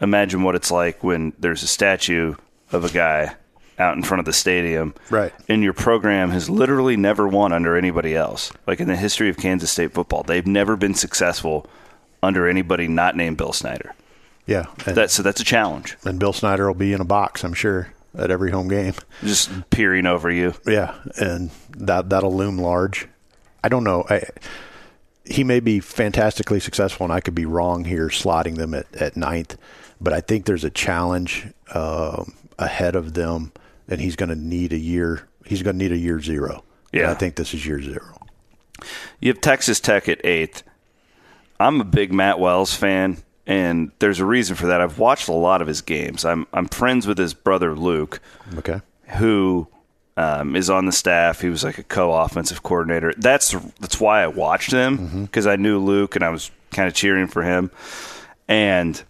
imagine 0.00 0.42
what 0.42 0.54
it's 0.54 0.70
like 0.70 1.02
when 1.02 1.32
there's 1.38 1.62
a 1.62 1.68
statue 1.68 2.34
of 2.72 2.84
a 2.84 2.90
guy 2.90 3.34
out 3.78 3.96
in 3.96 4.02
front 4.02 4.18
of 4.18 4.24
the 4.24 4.32
stadium, 4.32 4.94
right? 5.10 5.32
And 5.48 5.62
your 5.62 5.72
program 5.72 6.30
has 6.30 6.50
literally 6.50 6.96
never 6.96 7.28
won 7.28 7.52
under 7.52 7.76
anybody 7.76 8.14
else. 8.14 8.52
Like 8.66 8.80
in 8.80 8.88
the 8.88 8.96
history 8.96 9.28
of 9.28 9.36
Kansas 9.36 9.70
State 9.70 9.92
football, 9.92 10.22
they've 10.22 10.46
never 10.46 10.76
been 10.76 10.94
successful 10.94 11.66
under 12.22 12.48
anybody 12.48 12.88
not 12.88 13.16
named 13.16 13.36
Bill 13.36 13.52
Snyder. 13.52 13.94
Yeah, 14.46 14.64
that's 14.84 15.12
so 15.12 15.22
that's 15.22 15.40
a 15.40 15.44
challenge. 15.44 15.96
And 16.04 16.18
Bill 16.18 16.32
Snyder 16.32 16.66
will 16.66 16.74
be 16.74 16.92
in 16.92 17.00
a 17.00 17.04
box, 17.04 17.44
I'm 17.44 17.52
sure, 17.52 17.92
at 18.16 18.30
every 18.30 18.50
home 18.50 18.68
game, 18.68 18.94
just 19.22 19.50
peering 19.70 20.06
over 20.06 20.30
you. 20.30 20.54
Yeah, 20.66 20.94
and 21.16 21.50
that 21.76 22.08
that'll 22.08 22.34
loom 22.34 22.58
large. 22.58 23.06
I 23.62 23.68
don't 23.68 23.84
know. 23.84 24.04
I, 24.08 24.22
he 25.24 25.44
may 25.44 25.60
be 25.60 25.80
fantastically 25.80 26.60
successful, 26.60 27.04
and 27.04 27.12
I 27.12 27.20
could 27.20 27.34
be 27.34 27.46
wrong 27.46 27.84
here, 27.84 28.08
slotting 28.08 28.56
them 28.56 28.74
at, 28.74 28.86
at 28.96 29.16
ninth. 29.16 29.56
But 30.00 30.12
I 30.12 30.20
think 30.20 30.46
there's 30.46 30.64
a 30.64 30.70
challenge 30.70 31.48
uh, 31.72 32.24
ahead 32.58 32.94
of 32.94 33.14
them, 33.14 33.52
and 33.88 34.00
he's 34.00 34.16
going 34.16 34.30
to 34.30 34.36
need 34.36 34.72
a 34.72 34.78
year. 34.78 35.28
He's 35.44 35.62
going 35.62 35.78
to 35.78 35.84
need 35.84 35.92
a 35.92 35.98
year 35.98 36.20
zero. 36.20 36.64
Yeah, 36.92 37.02
and 37.02 37.10
I 37.10 37.14
think 37.14 37.34
this 37.34 37.52
is 37.52 37.66
year 37.66 37.82
zero. 37.82 38.26
You 39.20 39.32
have 39.32 39.40
Texas 39.40 39.80
Tech 39.80 40.08
at 40.08 40.24
eighth. 40.24 40.62
I'm 41.60 41.80
a 41.80 41.84
big 41.84 42.12
Matt 42.12 42.38
Wells 42.38 42.74
fan, 42.74 43.18
and 43.46 43.90
there's 43.98 44.20
a 44.20 44.24
reason 44.24 44.54
for 44.56 44.66
that. 44.68 44.80
I've 44.80 44.98
watched 44.98 45.28
a 45.28 45.32
lot 45.32 45.60
of 45.60 45.68
his 45.68 45.82
games. 45.82 46.24
I'm 46.24 46.46
I'm 46.52 46.68
friends 46.68 47.06
with 47.06 47.18
his 47.18 47.34
brother 47.34 47.74
Luke. 47.74 48.20
Okay. 48.56 48.80
Who 49.16 49.68
um, 50.18 50.56
is 50.56 50.68
on 50.68 50.84
the 50.84 50.92
staff. 50.92 51.40
He 51.40 51.48
was 51.48 51.62
like 51.62 51.78
a 51.78 51.84
co-offensive 51.84 52.64
coordinator. 52.64 53.14
That's 53.16 53.52
that's 53.78 54.00
why 54.00 54.24
I 54.24 54.26
watched 54.26 54.72
him 54.72 55.22
because 55.22 55.46
mm-hmm. 55.46 55.52
I 55.52 55.56
knew 55.56 55.78
Luke 55.78 56.16
and 56.16 56.24
I 56.24 56.30
was 56.30 56.50
kind 56.72 56.88
of 56.88 56.94
cheering 56.94 57.28
for 57.28 57.44
him. 57.44 57.70
And 58.48 59.00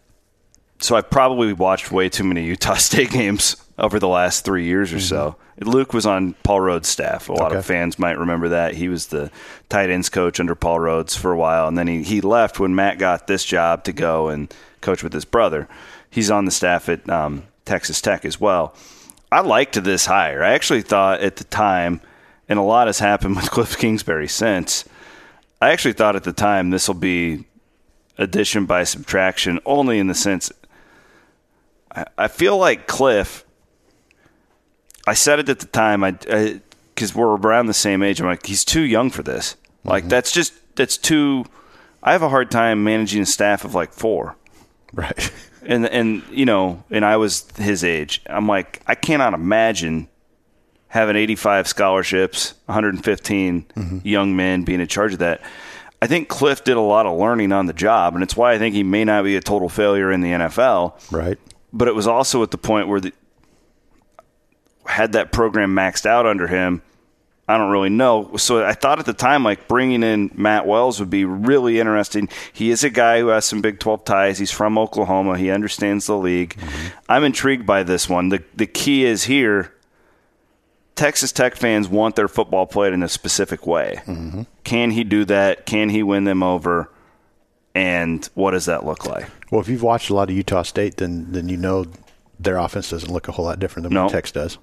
so 0.80 0.96
I 0.96 1.00
probably 1.00 1.54
watched 1.54 1.90
way 1.90 2.10
too 2.10 2.24
many 2.24 2.44
Utah 2.44 2.74
State 2.76 3.10
games 3.10 3.56
over 3.78 3.98
the 3.98 4.06
last 4.06 4.44
three 4.44 4.66
years 4.66 4.92
or 4.92 4.96
mm-hmm. 4.96 5.06
so. 5.06 5.36
Luke 5.60 5.92
was 5.92 6.06
on 6.06 6.34
Paul 6.44 6.60
Rhoads' 6.60 6.84
staff. 6.84 7.28
A 7.28 7.32
lot 7.32 7.50
okay. 7.50 7.58
of 7.58 7.66
fans 7.66 7.98
might 7.98 8.18
remember 8.18 8.50
that. 8.50 8.74
He 8.74 8.88
was 8.88 9.06
the 9.06 9.30
tight 9.68 9.90
ends 9.90 10.08
coach 10.08 10.38
under 10.38 10.54
Paul 10.54 10.78
Rhoads 10.78 11.16
for 11.16 11.32
a 11.32 11.36
while, 11.36 11.66
and 11.66 11.76
then 11.76 11.88
he, 11.88 12.04
he 12.04 12.20
left 12.20 12.60
when 12.60 12.76
Matt 12.76 13.00
got 13.00 13.26
this 13.26 13.44
job 13.44 13.82
to 13.84 13.92
go 13.92 14.28
and 14.28 14.54
coach 14.82 15.02
with 15.02 15.12
his 15.12 15.24
brother. 15.24 15.66
He's 16.10 16.30
on 16.30 16.44
the 16.44 16.52
staff 16.52 16.88
at 16.88 17.08
um, 17.10 17.42
Texas 17.64 18.00
Tech 18.00 18.24
as 18.24 18.40
well. 18.40 18.76
I 19.30 19.40
liked 19.40 19.82
this 19.82 20.06
hire. 20.06 20.42
I 20.42 20.52
actually 20.52 20.82
thought 20.82 21.20
at 21.20 21.36
the 21.36 21.44
time, 21.44 22.00
and 22.48 22.58
a 22.58 22.62
lot 22.62 22.86
has 22.86 22.98
happened 22.98 23.36
with 23.36 23.50
Cliff 23.50 23.76
Kingsbury 23.78 24.28
since. 24.28 24.84
I 25.60 25.70
actually 25.70 25.94
thought 25.94 26.16
at 26.16 26.24
the 26.24 26.32
time 26.32 26.70
this 26.70 26.88
will 26.88 26.94
be 26.94 27.44
addition 28.16 28.66
by 28.66 28.84
subtraction, 28.84 29.60
only 29.64 29.98
in 29.98 30.06
the 30.06 30.14
sense 30.14 30.50
I, 31.94 32.04
I 32.16 32.28
feel 32.28 32.56
like 32.56 32.86
Cliff. 32.86 33.44
I 35.06 35.14
said 35.14 35.38
it 35.38 35.48
at 35.48 35.60
the 35.60 35.66
time, 35.66 36.04
I 36.04 36.12
because 36.94 37.14
we're 37.14 37.36
around 37.36 37.66
the 37.66 37.74
same 37.74 38.02
age. 38.02 38.20
I'm 38.20 38.26
like, 38.26 38.46
he's 38.46 38.64
too 38.64 38.82
young 38.82 39.10
for 39.10 39.22
this. 39.22 39.56
Like 39.84 40.02
mm-hmm. 40.02 40.10
that's 40.10 40.32
just 40.32 40.52
that's 40.76 40.98
too. 40.98 41.44
I 42.02 42.12
have 42.12 42.22
a 42.22 42.28
hard 42.28 42.50
time 42.50 42.84
managing 42.84 43.22
a 43.22 43.26
staff 43.26 43.64
of 43.64 43.74
like 43.74 43.92
four. 43.92 44.36
Right. 44.92 45.32
and 45.68 45.86
and 45.86 46.22
you 46.30 46.46
know, 46.46 46.82
and 46.90 47.04
I 47.04 47.18
was 47.18 47.46
his 47.56 47.84
age. 47.84 48.22
I'm 48.26 48.48
like, 48.48 48.82
I 48.86 48.96
cannot 48.96 49.34
imagine 49.34 50.08
having 50.88 51.14
85 51.14 51.68
scholarships, 51.68 52.54
115 52.64 53.66
mm-hmm. 53.76 53.98
young 54.02 54.34
men 54.34 54.64
being 54.64 54.80
in 54.80 54.88
charge 54.88 55.12
of 55.12 55.18
that. 55.20 55.42
I 56.00 56.06
think 56.06 56.28
Cliff 56.28 56.64
did 56.64 56.76
a 56.76 56.80
lot 56.80 57.04
of 57.06 57.18
learning 57.18 57.52
on 57.52 57.66
the 57.66 57.72
job, 57.74 58.14
and 58.14 58.22
it's 58.22 58.36
why 58.36 58.54
I 58.54 58.58
think 58.58 58.74
he 58.74 58.82
may 58.82 59.04
not 59.04 59.24
be 59.24 59.36
a 59.36 59.40
total 59.40 59.68
failure 59.68 60.10
in 60.10 60.22
the 60.22 60.30
NFL. 60.30 61.12
Right. 61.12 61.38
But 61.72 61.88
it 61.88 61.94
was 61.94 62.06
also 62.06 62.42
at 62.42 62.50
the 62.50 62.58
point 62.58 62.88
where 62.88 63.00
the 63.00 63.12
had 64.86 65.12
that 65.12 65.32
program 65.32 65.74
maxed 65.74 66.06
out 66.06 66.24
under 66.24 66.46
him 66.46 66.80
I 67.48 67.56
don't 67.56 67.70
really 67.70 67.88
know. 67.88 68.36
So 68.36 68.62
I 68.64 68.74
thought 68.74 68.98
at 68.98 69.06
the 69.06 69.14
time, 69.14 69.42
like 69.42 69.68
bringing 69.68 70.02
in 70.02 70.30
Matt 70.34 70.66
Wells 70.66 71.00
would 71.00 71.08
be 71.08 71.24
really 71.24 71.80
interesting. 71.80 72.28
He 72.52 72.70
is 72.70 72.84
a 72.84 72.90
guy 72.90 73.20
who 73.20 73.28
has 73.28 73.46
some 73.46 73.62
Big 73.62 73.80
12 73.80 74.04
ties. 74.04 74.38
He's 74.38 74.50
from 74.50 74.76
Oklahoma. 74.76 75.38
He 75.38 75.50
understands 75.50 76.06
the 76.06 76.16
league. 76.16 76.56
Mm-hmm. 76.56 76.98
I'm 77.08 77.24
intrigued 77.24 77.64
by 77.64 77.84
this 77.84 78.08
one. 78.08 78.28
The, 78.28 78.44
the 78.54 78.66
key 78.66 79.04
is 79.06 79.24
here 79.24 79.72
Texas 80.98 81.30
Tech 81.30 81.54
fans 81.54 81.88
want 81.88 82.16
their 82.16 82.26
football 82.26 82.66
played 82.66 82.92
in 82.92 83.04
a 83.04 83.08
specific 83.08 83.68
way. 83.68 84.02
Mm-hmm. 84.04 84.42
Can 84.64 84.90
he 84.90 85.04
do 85.04 85.24
that? 85.26 85.64
Can 85.64 85.90
he 85.90 86.02
win 86.02 86.24
them 86.24 86.42
over? 86.42 86.90
And 87.72 88.28
what 88.34 88.50
does 88.50 88.64
that 88.64 88.84
look 88.84 89.06
like? 89.06 89.26
Well, 89.52 89.60
if 89.60 89.68
you've 89.68 89.84
watched 89.84 90.10
a 90.10 90.14
lot 90.14 90.28
of 90.28 90.34
Utah 90.34 90.64
State, 90.64 90.96
then 90.96 91.30
then 91.30 91.48
you 91.48 91.56
know 91.56 91.86
their 92.38 92.56
offense 92.56 92.90
doesn't 92.90 93.12
look 93.12 93.28
a 93.28 93.32
whole 93.32 93.44
lot 93.44 93.58
different 93.58 93.88
than 93.88 94.00
what 94.00 94.12
Texas 94.12 94.32
does. 94.32 94.58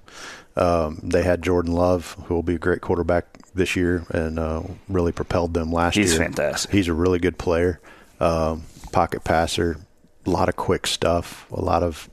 Um, 0.56 1.00
they 1.02 1.22
had 1.22 1.42
Jordan 1.42 1.72
Love, 1.72 2.16
who 2.24 2.34
will 2.34 2.42
be 2.42 2.54
a 2.54 2.58
great 2.58 2.80
quarterback 2.80 3.26
this 3.54 3.76
year, 3.76 4.04
and 4.10 4.38
uh, 4.38 4.62
really 4.88 5.12
propelled 5.12 5.54
them 5.54 5.70
last 5.70 5.96
He's 5.96 6.12
year. 6.12 6.22
He's 6.22 6.36
fantastic. 6.36 6.70
He's 6.70 6.88
a 6.88 6.94
really 6.94 7.18
good 7.18 7.38
player, 7.38 7.80
um, 8.20 8.62
pocket 8.92 9.24
passer, 9.24 9.78
a 10.24 10.30
lot 10.30 10.48
of 10.48 10.56
quick 10.56 10.86
stuff, 10.86 11.50
a 11.50 11.60
lot 11.60 11.82
of. 11.82 12.08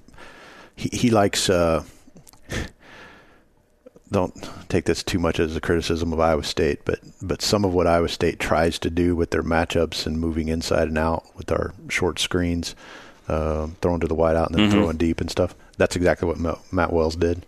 He, 0.75 0.89
he 0.91 1.10
likes. 1.10 1.50
Uh, 1.50 1.84
don't 4.12 4.50
take 4.70 4.86
this 4.86 5.01
too 5.01 5.17
much 5.17 5.39
as 5.39 5.55
a 5.55 5.62
criticism 5.62 6.13
of 6.13 6.20
Iowa 6.20 6.43
State, 6.43 6.82
but 6.86 7.00
but 7.22 7.41
some 7.41 7.63
of 7.65 7.74
what 7.74 7.88
Iowa 7.88 8.10
State 8.10 8.39
tries 8.39 8.77
to 8.79 8.89
do 8.89 9.15
with 9.15 9.32
their 9.32 9.43
matchups 9.43 10.05
and 10.05 10.20
moving 10.20 10.50
inside 10.50 10.89
and 10.89 10.98
out 10.98 11.24
with 11.36 11.51
our 11.51 11.74
short 11.89 12.20
screens, 12.20 12.75
uh, 13.27 13.68
throwing 13.82 14.00
to 14.00 14.08
the 14.08 14.15
wide 14.15 14.36
out 14.36 14.50
and 14.50 14.56
then 14.56 14.70
mm-hmm. 14.70 14.80
throwing 14.80 14.98
deep 14.98 15.22
and 15.22 15.30
stuff. 15.30 15.56
That's 15.77 15.96
exactly 15.96 16.27
what 16.27 16.63
Matt 16.72 16.94
Wells 16.94 17.15
did 17.15 17.46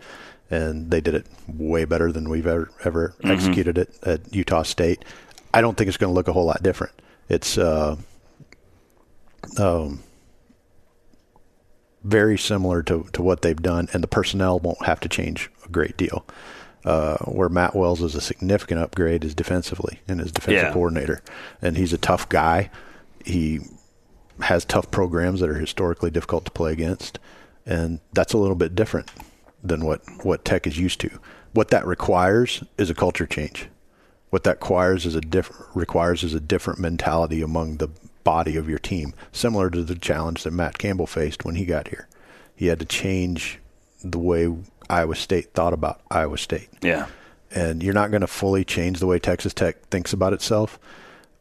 and 0.50 0.92
they 0.92 1.02
did 1.02 1.16
it 1.16 1.26
way 1.48 1.86
better 1.86 2.12
than 2.12 2.30
we've 2.30 2.48
ever 2.48 2.70
ever 2.84 3.16
mm-hmm. 3.20 3.32
executed 3.32 3.78
it 3.78 3.98
at 4.04 4.34
Utah 4.34 4.64
State. 4.64 5.04
I 5.54 5.62
don't 5.62 5.78
think 5.78 5.88
it's 5.88 5.98
going 5.98 6.12
to 6.12 6.16
look 6.16 6.28
a 6.28 6.34
whole 6.34 6.46
lot 6.46 6.62
different. 6.62 6.94
It's 7.30 7.58
uh, 7.58 7.96
um, 9.58 10.04
very 12.04 12.38
similar 12.38 12.84
to, 12.84 13.08
to 13.14 13.22
what 13.22 13.42
they've 13.42 13.62
done, 13.62 13.88
and 13.94 14.04
the 14.04 14.08
personnel 14.08 14.60
won't 14.60 14.86
have 14.86 15.00
to 15.00 15.10
change 15.10 15.50
a 15.66 15.70
great 15.70 15.98
deal. 15.98 16.26
Uh, 16.84 17.18
where 17.26 17.50
Matt 17.50 17.76
Wells 17.76 18.04
is 18.04 18.14
a 18.14 18.22
significant 18.22 18.80
upgrade 18.80 19.24
is 19.24 19.34
defensively 19.34 20.02
and 20.08 20.20
his 20.20 20.32
defensive 20.32 20.66
yeah. 20.66 20.72
coordinator, 20.72 21.24
and 21.60 21.78
he's 21.78 21.94
a 21.94 21.98
tough 21.98 22.30
guy. 22.30 22.70
He 23.24 23.62
has 24.42 24.66
tough 24.66 24.92
programs 24.92 25.40
that 25.40 25.50
are 25.50 25.60
historically 25.60 26.12
difficult 26.12 26.46
to 26.46 26.52
play 26.52 26.72
against, 26.72 27.20
and 27.66 28.00
that's 28.14 28.34
a 28.34 28.38
little 28.38 28.56
bit 28.56 28.76
different 28.76 29.12
than 29.64 29.86
what, 29.86 30.02
what 30.24 30.46
tech 30.46 30.68
is 30.68 30.78
used 30.78 31.00
to. 31.02 31.10
What 31.54 31.70
that 31.70 31.86
requires 31.86 32.64
is 32.78 32.90
a 32.90 32.96
culture 32.96 33.26
change. 33.26 33.70
What 34.30 34.44
that 34.44 34.58
requires 34.58 35.06
is 35.06 35.16
a 35.16 35.22
different 35.22 35.66
requires 35.74 36.24
is 36.24 36.34
a 36.34 36.40
different 36.40 36.80
mentality 36.80 37.42
among 37.42 37.78
the 37.78 37.90
body 38.24 38.58
of 38.58 38.68
your 38.68 38.80
team, 38.80 39.14
similar 39.32 39.70
to 39.70 39.84
the 39.84 39.96
challenge 39.96 40.44
that 40.44 40.52
Matt 40.52 40.78
Campbell 40.78 41.08
faced 41.08 41.46
when 41.46 41.56
he 41.56 41.66
got 41.66 41.88
here. 41.88 42.08
He 42.56 42.68
had 42.68 42.80
to 42.80 42.86
change 42.86 43.60
the 44.04 44.20
way 44.20 44.54
Iowa 44.90 45.16
State 45.16 45.54
thought 45.54 45.74
about 45.74 46.02
Iowa 46.12 46.38
State. 46.38 46.70
Yeah. 46.82 47.08
And 47.52 47.82
you're 47.82 47.94
not 47.94 48.12
going 48.12 48.22
to 48.22 48.28
fully 48.28 48.66
change 48.66 49.00
the 49.00 49.08
way 49.08 49.20
Texas 49.20 49.54
Tech 49.54 49.82
thinks 49.88 50.12
about 50.12 50.34
itself, 50.34 50.78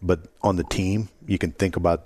but 0.00 0.20
on 0.42 0.56
the 0.56 0.64
team, 0.64 1.08
you 1.26 1.38
can 1.38 1.50
think 1.50 1.76
about 1.76 2.04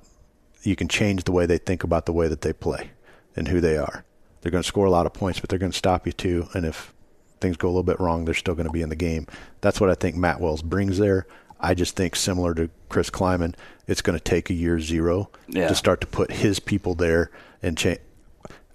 you 0.63 0.77
can 0.77 0.89
change 0.89 1.25
the 1.25 1.33
way 1.33 1.47
they 1.47 1.59
think 1.59 1.85
about 1.85 2.07
the 2.07 2.13
way 2.13 2.29
that 2.29 2.41
they 2.43 2.53
play 2.53 2.91
and 3.37 3.49
who 3.49 3.61
they 3.61 3.77
are. 3.77 4.05
They're 4.41 4.53
going 4.53 4.63
to 4.63 4.69
score 4.69 4.87
a 4.87 4.91
lot 4.91 5.07
of 5.07 5.13
points, 5.13 5.41
but 5.41 5.49
they're 5.51 5.59
going 5.59 5.73
to 5.73 5.79
stop 5.79 6.07
you 6.07 6.13
too. 6.13 6.49
And 6.55 6.65
if 6.67 6.93
things 7.41 7.57
go 7.57 7.69
a 7.69 7.71
little 7.71 7.83
bit 7.83 8.01
wrong, 8.01 8.25
they're 8.25 8.35
still 8.35 8.55
going 8.55 8.67
to 8.67 8.73
be 8.73 8.83
in 8.83 8.89
the 8.89 8.97
game. 8.97 9.27
That's 9.61 9.81
what 9.81 9.91
I 9.91 9.95
think 9.95 10.17
Matt 10.17 10.41
Wells 10.41 10.63
brings 10.63 10.99
there. 10.99 11.27
I 11.61 11.75
just 11.75 11.97
think 11.97 12.15
similar 12.15 12.55
to 12.55 12.71
Chris 12.89 13.11
Klieman, 13.11 13.55
it's 13.87 14.01
going 14.03 14.17
to 14.19 14.23
take 14.23 14.49
a 14.51 14.55
year 14.55 14.79
zero 14.81 15.31
Yeah. 15.49 15.69
to 15.69 15.75
start 15.75 16.01
to 16.03 16.07
put 16.07 16.31
his 16.31 16.61
people 16.61 16.95
there 16.95 17.31
and 17.63 17.77
change. 17.77 17.99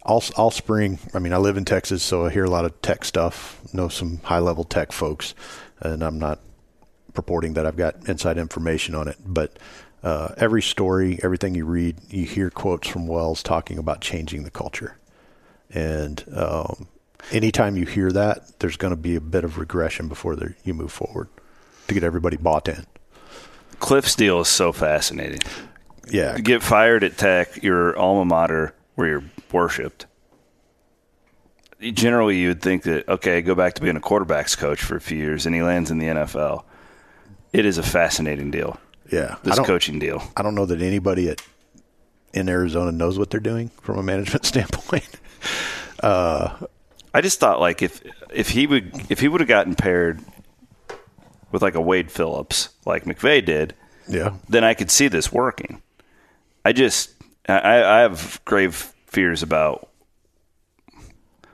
All, 0.05 0.21
all 0.35 0.51
spring, 0.51 0.99
I 1.13 1.19
mean, 1.19 1.31
I 1.31 1.37
live 1.37 1.55
in 1.55 1.63
Texas, 1.63 2.03
so 2.03 2.25
I 2.25 2.29
hear 2.29 2.43
a 2.43 2.49
lot 2.49 2.65
of 2.65 2.81
tech 2.81 3.05
stuff, 3.05 3.61
know 3.73 3.87
some 3.87 4.17
high 4.23 4.39
level 4.39 4.65
tech 4.65 4.91
folks, 4.91 5.33
and 5.79 6.03
I'm 6.03 6.19
not 6.19 6.39
purporting 7.13 7.53
that 7.53 7.65
I've 7.65 7.77
got 7.77 8.09
inside 8.09 8.37
information 8.37 8.95
on 8.95 9.07
it, 9.07 9.15
but 9.25 9.57
uh, 10.03 10.33
every 10.37 10.61
story, 10.61 11.19
everything 11.23 11.55
you 11.55 11.65
read, 11.65 11.97
you 12.09 12.25
hear 12.25 12.49
quotes 12.49 12.87
from 12.87 13.07
Wells 13.07 13.41
talking 13.41 13.77
about 13.77 14.01
changing 14.01 14.43
the 14.43 14.51
culture. 14.51 14.97
And 15.69 16.23
um, 16.35 16.87
anytime 17.31 17.77
you 17.77 17.85
hear 17.85 18.11
that, 18.11 18.59
there's 18.59 18.77
going 18.77 18.91
to 18.93 18.99
be 18.99 19.15
a 19.15 19.21
bit 19.21 19.43
of 19.43 19.57
regression 19.57 20.07
before 20.09 20.37
you 20.63 20.73
move 20.73 20.91
forward 20.91 21.29
to 21.87 21.93
get 21.93 22.03
everybody 22.03 22.37
bought 22.37 22.67
in. 22.67 22.85
Cliff's 23.79 24.15
deal 24.15 24.41
is 24.41 24.47
so 24.47 24.71
fascinating. 24.71 25.39
Yeah, 26.09 26.35
You 26.35 26.43
get 26.43 26.61
fired 26.61 27.03
at 27.03 27.17
Tech, 27.17 27.63
your 27.63 27.97
alma 27.97 28.25
mater, 28.25 28.75
where 28.95 29.07
you're 29.07 29.23
worshipped. 29.51 30.05
Generally, 31.79 32.39
you 32.39 32.49
would 32.49 32.61
think 32.61 32.83
that 32.83 33.07
okay, 33.09 33.41
go 33.41 33.55
back 33.55 33.73
to 33.73 33.81
being 33.81 33.97
a 33.97 34.01
quarterbacks 34.01 34.57
coach 34.57 34.81
for 34.81 34.95
a 34.95 35.01
few 35.01 35.17
years, 35.17 35.45
and 35.45 35.53
he 35.53 35.61
lands 35.61 35.91
in 35.91 35.97
the 35.97 36.07
NFL. 36.07 36.63
It 37.51 37.65
is 37.65 37.77
a 37.77 37.83
fascinating 37.83 38.51
deal. 38.51 38.79
Yeah. 39.11 39.35
This 39.43 39.59
coaching 39.59 39.99
deal. 39.99 40.23
I 40.35 40.41
don't 40.41 40.55
know 40.55 40.65
that 40.65 40.81
anybody 40.81 41.29
at 41.29 41.41
in 42.33 42.49
Arizona 42.49 42.91
knows 42.91 43.19
what 43.19 43.29
they're 43.29 43.39
doing 43.39 43.69
from 43.81 43.97
a 43.97 44.03
management 44.03 44.45
standpoint. 44.45 45.09
Uh, 46.01 46.57
I 47.13 47.21
just 47.21 47.39
thought 47.39 47.59
like 47.59 47.81
if 47.81 48.01
if 48.33 48.49
he 48.49 48.67
would 48.67 48.91
if 49.09 49.19
he 49.19 49.27
would 49.27 49.41
have 49.41 49.47
gotten 49.47 49.75
paired 49.75 50.19
with 51.51 51.61
like 51.61 51.75
a 51.75 51.81
Wade 51.81 52.11
Phillips 52.11 52.69
like 52.85 53.05
McVay 53.05 53.45
did, 53.45 53.75
yeah, 54.07 54.33
then 54.49 54.63
I 54.63 54.73
could 54.73 54.89
see 54.89 55.07
this 55.07 55.31
working. 55.31 55.81
I 56.65 56.73
just 56.73 57.11
I, 57.47 57.83
I 57.83 57.99
have 57.99 58.41
grave 58.45 58.93
fears 59.07 59.43
about 59.43 59.89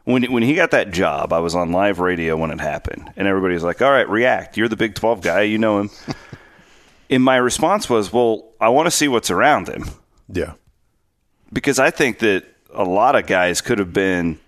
when 0.06 0.32
when 0.32 0.44
he 0.44 0.56
got 0.56 0.72
that 0.72 0.92
job. 0.92 1.34
I 1.34 1.40
was 1.40 1.56
on 1.56 1.72
live 1.72 2.00
radio 2.00 2.38
when 2.38 2.52
it 2.52 2.62
happened, 2.62 3.12
and 3.18 3.28
everybody 3.28 3.54
was 3.54 3.64
like, 3.64 3.82
"All 3.82 3.92
right, 3.92 4.08
react. 4.08 4.56
You're 4.56 4.70
the 4.70 4.78
Big 4.78 4.96
Twelve 4.96 5.22
guy. 5.22 5.42
You 5.42 5.58
know 5.58 5.80
him." 5.80 5.90
And 7.10 7.24
my 7.24 7.38
response 7.38 7.90
was, 7.90 8.14
"Well, 8.14 8.52
I 8.60 8.70
want 8.70 8.88
to 8.88 8.92
see 8.92 9.08
what's 9.08 9.32
around 9.32 9.68
him." 9.68 9.86
yeah, 10.28 10.54
because 11.52 11.80
I 11.80 11.90
think 11.92 12.20
that 12.20 12.46
a 12.74 12.84
lot 12.84 13.16
of 13.16 13.26
guys 13.26 13.62
could 13.62 13.80
have 13.80 13.94
been. 13.94 14.40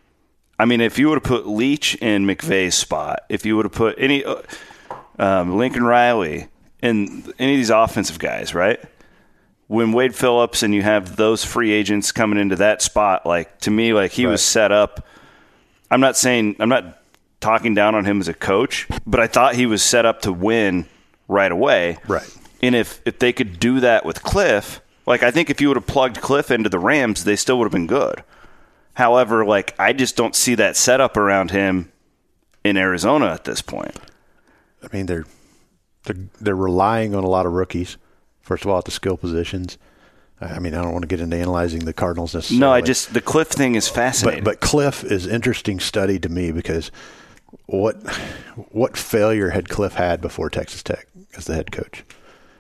I 0.60 0.66
mean, 0.66 0.80
if 0.80 1.00
you 1.00 1.10
would 1.10 1.16
have 1.16 1.24
put 1.24 1.48
Leach 1.48 1.96
in 1.96 2.26
McVay's 2.26 2.76
spot, 2.76 3.22
if 3.30 3.46
you 3.46 3.56
would 3.56 3.66
have 3.66 3.74
put 3.74 3.96
any 3.98 4.24
uh, 4.24 4.42
um, 5.18 5.58
Lincoln 5.58 5.84
Riley 5.84 6.48
and 6.82 7.34
any 7.40 7.54
of 7.54 7.58
these 7.58 7.72
offensive 7.72 8.20
guys, 8.20 8.54
right? 8.54 8.80
When 9.68 9.92
Wade 9.92 10.14
Phillips 10.14 10.64
and 10.64 10.76
you 10.76 10.82
have 10.84 11.16
those 11.16 11.44
free 11.44 11.72
agents 11.72 12.12
coming 12.12 12.38
into 12.38 12.58
that 12.58 12.82
spot, 12.82 13.26
like 13.26 13.60
to 13.62 13.72
me, 13.72 13.94
like 13.94 14.12
he 14.12 14.26
was 14.26 14.44
set 14.44 14.72
up. 14.72 15.08
I'm 15.90 16.02
not 16.02 16.18
saying 16.18 16.58
I'm 16.60 16.70
not 16.70 17.02
talking 17.40 17.74
down 17.74 17.96
on 17.96 18.06
him 18.06 18.20
as 18.20 18.28
a 18.28 18.34
coach, 18.34 18.88
but 19.08 19.20
I 19.20 19.28
thought 19.28 19.56
he 19.56 19.66
was 19.66 19.82
set 19.82 20.06
up 20.06 20.22
to 20.24 20.34
win 20.34 20.86
right 21.28 21.52
away. 21.52 21.98
Right. 22.08 22.30
And 22.62 22.76
if 22.76 23.02
if 23.06 23.20
they 23.20 23.34
could 23.34 23.60
do 23.60 23.80
that 23.80 24.06
with 24.06 24.24
Cliff, 24.24 24.82
like 25.06 25.24
I 25.24 25.32
think 25.32 25.50
if 25.50 25.60
you 25.62 25.68
would 25.70 25.78
have 25.78 25.88
plugged 25.88 26.22
Cliff 26.22 26.52
into 26.52 26.70
the 26.70 26.80
Rams, 26.80 27.24
they 27.24 27.36
still 27.36 27.58
would 27.58 27.66
have 27.66 27.72
been 27.72 27.88
good. 27.88 28.24
However, 28.94 29.46
like 29.46 29.74
I 29.80 29.94
just 29.94 30.16
don't 30.16 30.36
see 30.36 30.56
that 30.56 30.76
setup 30.76 31.18
around 31.18 31.52
him 31.52 31.92
in 32.64 32.78
Arizona 32.78 33.28
at 33.28 33.46
this 33.46 33.62
point. 33.62 33.98
I 34.84 34.96
mean 34.96 35.06
they're 35.08 35.26
they're 36.04 36.28
they're 36.40 36.56
relying 36.56 37.16
on 37.16 37.24
a 37.24 37.30
lot 37.30 37.46
of 37.46 37.54
rookies. 37.54 37.98
First 38.42 38.66
of 38.66 38.72
all, 38.72 38.78
at 38.78 38.86
the 38.86 38.92
skill 38.92 39.18
positions. 39.18 39.78
I 40.42 40.58
mean, 40.58 40.74
I 40.74 40.82
don't 40.82 40.92
want 40.92 41.04
to 41.04 41.08
get 41.08 41.20
into 41.20 41.38
analyzing 41.38 41.86
the 41.86 41.94
Cardinals 41.94 42.34
necessarily. 42.34 42.62
No, 42.62 42.72
I 42.72 42.82
just 42.82 43.14
the 43.14 43.22
Cliff 43.22 43.50
thing 43.50 43.76
is 43.76 43.88
but 43.88 43.96
fascinating. 43.96 44.44
but 44.44 44.60
Cliff 44.60 45.04
is 45.04 45.28
interesting 45.28 45.80
study 45.80 46.18
to 46.20 46.30
me 46.30 46.52
because 46.52 46.90
what 47.68 47.96
what 48.72 48.98
failure 48.98 49.52
had 49.52 49.70
Cliff 49.70 49.94
had 49.94 50.20
before 50.20 50.50
Texas 50.50 50.82
Tech 50.82 51.08
as 51.38 51.46
the 51.46 51.54
head 51.54 51.72
coach? 51.72 52.04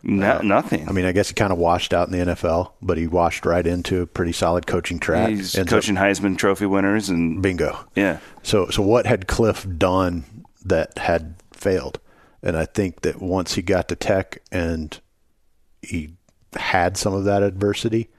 No, 0.03 0.39
nothing. 0.41 0.89
I 0.89 0.91
mean, 0.91 1.05
I 1.05 1.11
guess 1.11 1.29
he 1.29 1.35
kind 1.35 1.51
of 1.53 1.59
washed 1.59 1.93
out 1.93 2.07
in 2.07 2.17
the 2.17 2.33
NFL, 2.33 2.71
but 2.81 2.97
he 2.97 3.05
washed 3.07 3.45
right 3.45 3.65
into 3.65 4.01
a 4.01 4.07
pretty 4.07 4.31
solid 4.31 4.65
coaching 4.65 4.99
track. 4.99 5.29
he's 5.29 5.55
Ends 5.55 5.71
up- 5.71 5.77
coaching 5.77 5.95
Heisman 5.95 6.37
Trophy 6.37 6.65
winners, 6.65 7.09
and 7.09 7.41
bingo. 7.41 7.77
yeah, 7.95 8.17
So 8.43 8.67
so 8.69 8.81
what 8.81 9.05
had 9.05 9.27
Cliff 9.27 9.65
done 9.77 10.25
that 10.65 10.97
had 10.97 11.35
failed? 11.53 11.99
And 12.43 12.57
I 12.57 12.65
think 12.65 13.01
that 13.01 13.21
once 13.21 13.53
he 13.53 13.61
got 13.61 13.87
to 13.89 13.95
Tech 13.95 14.41
and 14.51 14.99
he 15.83 16.15
had 16.55 16.97
some 16.97 17.13
of 17.13 17.23
that 17.25 17.43
adversity, 17.43 18.09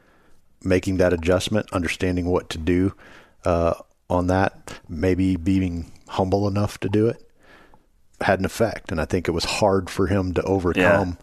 making 0.62 0.98
that 0.98 1.12
adjustment, 1.12 1.66
understanding 1.72 2.26
what 2.26 2.48
to 2.50 2.58
do 2.58 2.94
uh, 3.44 3.74
on 4.08 4.28
that, 4.28 4.78
maybe 4.88 5.34
being 5.34 5.90
humble 6.06 6.46
enough 6.46 6.78
to 6.78 6.88
do 6.88 7.08
it, 7.08 7.28
had 8.20 8.38
an 8.38 8.44
effect. 8.44 8.92
And 8.92 9.00
I 9.00 9.04
think 9.04 9.26
it 9.26 9.32
was 9.32 9.44
hard 9.44 9.90
for 9.90 10.06
him 10.06 10.32
to 10.34 10.42
overcome 10.44 11.18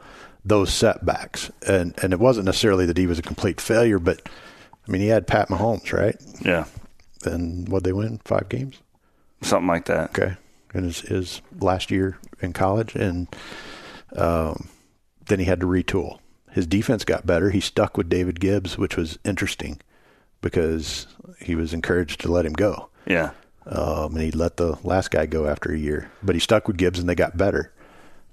those 0.45 0.73
setbacks. 0.73 1.52
And 1.67 1.93
and 2.02 2.13
it 2.13 2.19
wasn't 2.19 2.45
necessarily 2.45 2.86
that 2.86 2.97
he 2.97 3.08
was 3.08 3.19
a 3.19 3.23
complete 3.23 3.60
failure, 3.62 3.99
but 3.99 4.21
I 4.88 4.91
mean 4.91 5.02
he 5.02 5.08
had 5.08 5.28
Pat 5.28 5.49
Mahomes, 5.49 5.91
right? 5.93 6.15
yeah, 6.41 6.65
And 7.25 7.67
what 7.69 7.84
they 7.84 7.93
win 7.93 8.19
five 8.25 8.49
games. 8.49 8.80
something 9.41 9.67
like 9.67 9.86
that. 9.86 10.10
Okay, 10.12 10.36
in 10.73 10.84
his, 10.86 11.02
his 11.02 11.41
last 11.60 11.91
year 11.91 12.17
in 12.41 12.54
college, 12.54 12.95
and 12.95 13.28
um, 14.15 14.67
then 15.25 15.39
he 15.39 15.45
had 15.45 15.60
to 15.60 15.65
retool. 15.67 16.19
His 16.52 16.65
defense 16.65 17.04
got 17.06 17.28
better. 17.28 17.52
He 17.52 17.60
stuck 17.60 17.95
with 17.97 18.10
David 18.10 18.39
Gibbs, 18.39 18.78
which 18.78 18.97
was 18.97 19.19
interesting 19.23 19.80
because 20.41 21.06
he 21.39 21.54
was 21.56 21.73
encouraged 21.73 22.21
to 22.21 22.32
let 22.32 22.45
him 22.45 22.54
go, 22.54 22.89
Yeah, 23.06 23.32
um, 23.67 24.13
and 24.15 24.21
he 24.21 24.32
let 24.32 24.58
the 24.58 24.78
last 24.84 25.12
guy 25.12 25.25
go 25.28 25.45
after 25.45 25.71
a 25.71 25.78
year. 25.78 26.10
But 26.23 26.36
he 26.36 26.39
stuck 26.39 26.67
with 26.67 26.78
Gibbs, 26.78 26.97
and 26.99 27.08
they 27.08 27.15
got 27.15 27.38
better. 27.38 27.71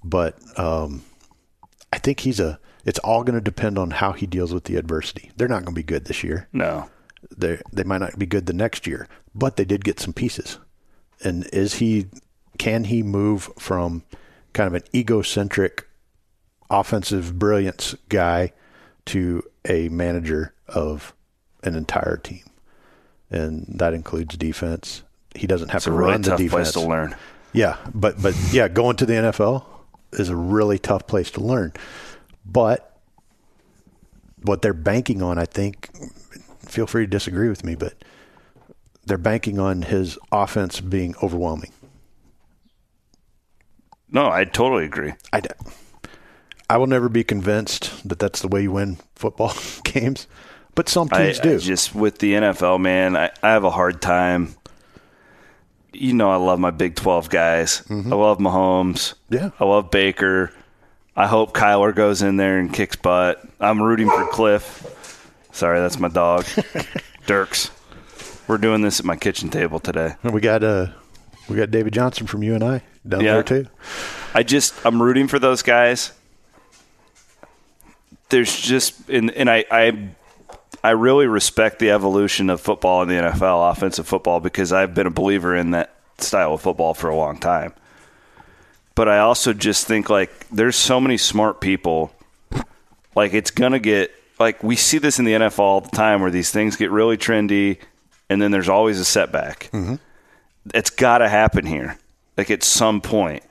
But 0.03 0.38
um, 0.59 1.03
I 1.92 1.99
think 1.99 2.20
he's 2.20 2.40
a. 2.40 2.59
It's 2.85 2.99
all 3.01 3.25
going 3.25 3.35
to 3.35 3.40
depend 3.40 3.79
on 3.79 3.90
how 3.90 4.12
he 4.12 4.27
deals 4.27 4.55
with 4.55 4.64
the 4.64 4.77
adversity. 4.77 5.33
They're 5.37 5.49
not 5.49 5.64
going 5.64 5.75
to 5.75 5.81
be 5.81 5.83
good 5.83 6.05
this 6.05 6.22
year 6.22 6.49
no, 6.53 6.88
they 7.37 7.61
they 7.72 7.83
might 7.85 7.99
not 7.99 8.18
be 8.18 8.27
good 8.27 8.46
the 8.46 8.53
next 8.53 8.87
year, 8.87 9.09
but 9.35 9.57
they 9.57 9.64
did 9.64 9.85
get 9.85 9.99
some 10.01 10.12
pieces. 10.12 10.59
And 11.25 11.46
is 11.53 11.75
he 11.75 12.07
can 12.59 12.85
he 12.85 13.03
move 13.03 13.51
from 13.59 14.05
kind 14.53 14.66
of 14.68 14.75
an 14.75 14.83
egocentric 14.94 15.87
offensive 16.70 17.38
brilliance 17.38 17.94
guy 18.09 18.53
to 19.07 19.42
a 19.68 19.88
manager 19.88 20.55
of 20.68 21.14
an 21.62 21.75
entire 21.75 22.16
team? 22.16 22.44
And 23.31 23.66
that 23.79 23.92
includes 23.94 24.37
defense. 24.37 25.03
He 25.35 25.46
doesn't 25.46 25.70
have 25.70 25.79
it's 25.81 25.87
a 25.87 25.90
to 25.90 25.96
really 25.96 26.12
run 26.12 26.22
the 26.22 26.31
tough 26.31 26.38
defense. 26.38 26.72
place 26.72 26.85
to 26.85 26.88
learn. 26.88 27.16
Yeah, 27.53 27.77
but 27.94 28.20
but 28.22 28.35
yeah, 28.53 28.68
going 28.68 28.96
to 28.96 29.07
the 29.07 29.14
NFL 29.14 29.64
is 30.16 30.29
a 30.29 30.37
really 30.37 30.79
tough 30.79 31.07
place 31.07 31.31
to 31.33 31.40
learn. 31.40 31.72
But 32.44 32.98
what 34.42 34.62
they're 34.62 34.74
banking 34.74 35.22
on, 35.22 35.38
I 35.38 35.44
think, 35.44 35.90
feel 36.61 36.87
free 36.87 37.05
to 37.05 37.11
disagree 37.11 37.48
with 37.48 37.64
me, 37.64 37.74
but 37.74 37.94
they're 39.05 39.18
banking 39.18 39.59
on 39.59 39.83
his 39.83 40.18
offense 40.33 40.81
being 40.81 41.14
overwhelming. 41.22 41.72
No, 44.11 44.31
I 44.31 44.44
totally 44.44 44.85
agree. 44.85 45.14
I, 45.33 45.42
I 46.70 46.79
will 46.79 46.87
never 46.87 47.09
be 47.09 47.24
convinced 47.24 48.09
that 48.09 48.18
that's 48.18 48.40
the 48.40 48.48
way 48.48 48.62
you 48.62 48.72
win 48.72 48.98
football 49.14 49.52
games, 49.85 50.26
but 50.74 50.88
some 50.88 51.09
I, 51.12 51.24
teams 51.24 51.40
do. 51.40 51.55
I 51.55 51.59
just 51.59 51.94
with 51.94 52.18
the 52.18 52.35
NFL, 52.35 52.81
man, 52.81 53.16
I, 53.16 53.31
I 53.42 53.50
have 53.50 53.64
a 53.64 53.70
hard 53.70 54.00
time. 54.00 54.55
You 55.92 56.12
know, 56.12 56.31
I 56.31 56.37
love 56.37 56.59
my 56.59 56.70
Big 56.70 56.94
Twelve 56.94 57.31
guys. 57.31 57.83
I 57.90 57.94
love 57.94 58.38
Mahomes. 58.38 59.14
Mm-hmm. 59.31 59.35
Yeah. 59.35 59.51
I 59.59 59.64
love 59.64 59.90
Baker. 59.90 60.53
I 61.16 61.27
hope 61.27 61.55
Kyler 61.55 61.94
goes 61.94 62.20
in 62.22 62.37
there 62.37 62.59
and 62.59 62.70
kicks 62.72 62.96
butt. 62.96 63.42
I'm 63.59 63.81
rooting 63.83 64.09
for 64.09 64.27
Cliff. 64.27 65.31
Sorry, 65.53 65.81
that's 65.81 65.99
my 65.99 66.09
dog, 66.09 66.44
Dirks. 67.27 67.70
We're 68.46 68.59
doing 68.59 68.83
this 68.83 69.01
at 69.01 69.07
my 69.07 69.16
kitchen 69.16 69.49
table 69.49 69.81
today. 69.81 70.14
And 70.22 70.35
we 70.35 70.42
got 70.42 70.62
uh, 70.62 70.88
we 71.49 71.57
got 71.57 71.70
David 71.70 71.94
Johnson 71.94 72.27
from 72.27 72.42
UNI 72.42 72.83
down 73.09 73.20
Yeah. 73.22 73.33
there 73.35 73.42
too. 73.42 73.66
I 74.35 74.42
just 74.42 74.75
I'm 74.85 75.01
rooting 75.03 75.29
for 75.29 75.38
those 75.38 75.62
guys. 75.62 76.12
There's 78.29 78.55
just 78.61 79.09
and 79.09 79.31
and 79.31 79.49
I 79.49 79.64
I 79.70 80.09
I 80.83 80.91
really 80.91 81.27
respect 81.27 81.79
the 81.79 81.91
evolution 81.91 82.51
of 82.51 82.61
football 82.61 83.03
in 83.03 83.09
the 83.09 83.15
NFL, 83.15 83.73
offensive 83.73 84.07
football, 84.07 84.41
because 84.41 84.73
I've 84.73 84.95
been 84.95 85.07
a 85.07 85.11
believer 85.11 85.55
in 85.57 85.73
that 85.73 85.95
style 86.19 86.55
of 86.55 86.62
football 86.62 86.95
for 86.95 87.09
a 87.09 87.17
long 87.17 87.39
time. 87.39 87.75
But 88.95 89.09
I 89.09 89.19
also 89.19 89.53
just 89.53 89.87
think 89.87 90.09
like 90.09 90.49
there's 90.49 90.77
so 90.77 91.01
many 91.01 91.17
smart 91.17 91.61
people. 91.61 92.12
Like 93.15 93.35
it's 93.35 93.51
gonna 93.51 93.79
get 93.79 94.12
like 94.39 94.62
we 94.62 94.77
see 94.77 94.99
this 94.99 95.19
in 95.19 95.25
the 95.25 95.33
NFL 95.33 95.59
all 95.59 95.81
the 95.81 95.91
time 95.91 96.21
where 96.21 96.31
these 96.31 96.51
things 96.51 96.77
get 96.77 96.91
really 96.91 97.17
trendy 97.17 97.79
and 98.29 98.41
then 98.41 98.51
there's 98.51 98.69
always 98.69 98.99
a 98.99 99.05
setback. 99.05 99.71
Mm-hmm. 99.73 99.97
It's 100.75 100.91
got 100.91 101.19
to 101.19 101.29
happen 101.29 101.65
here, 101.67 101.99
like 102.37 102.51
at 102.51 102.62
some 102.62 103.01
point. 103.01 103.43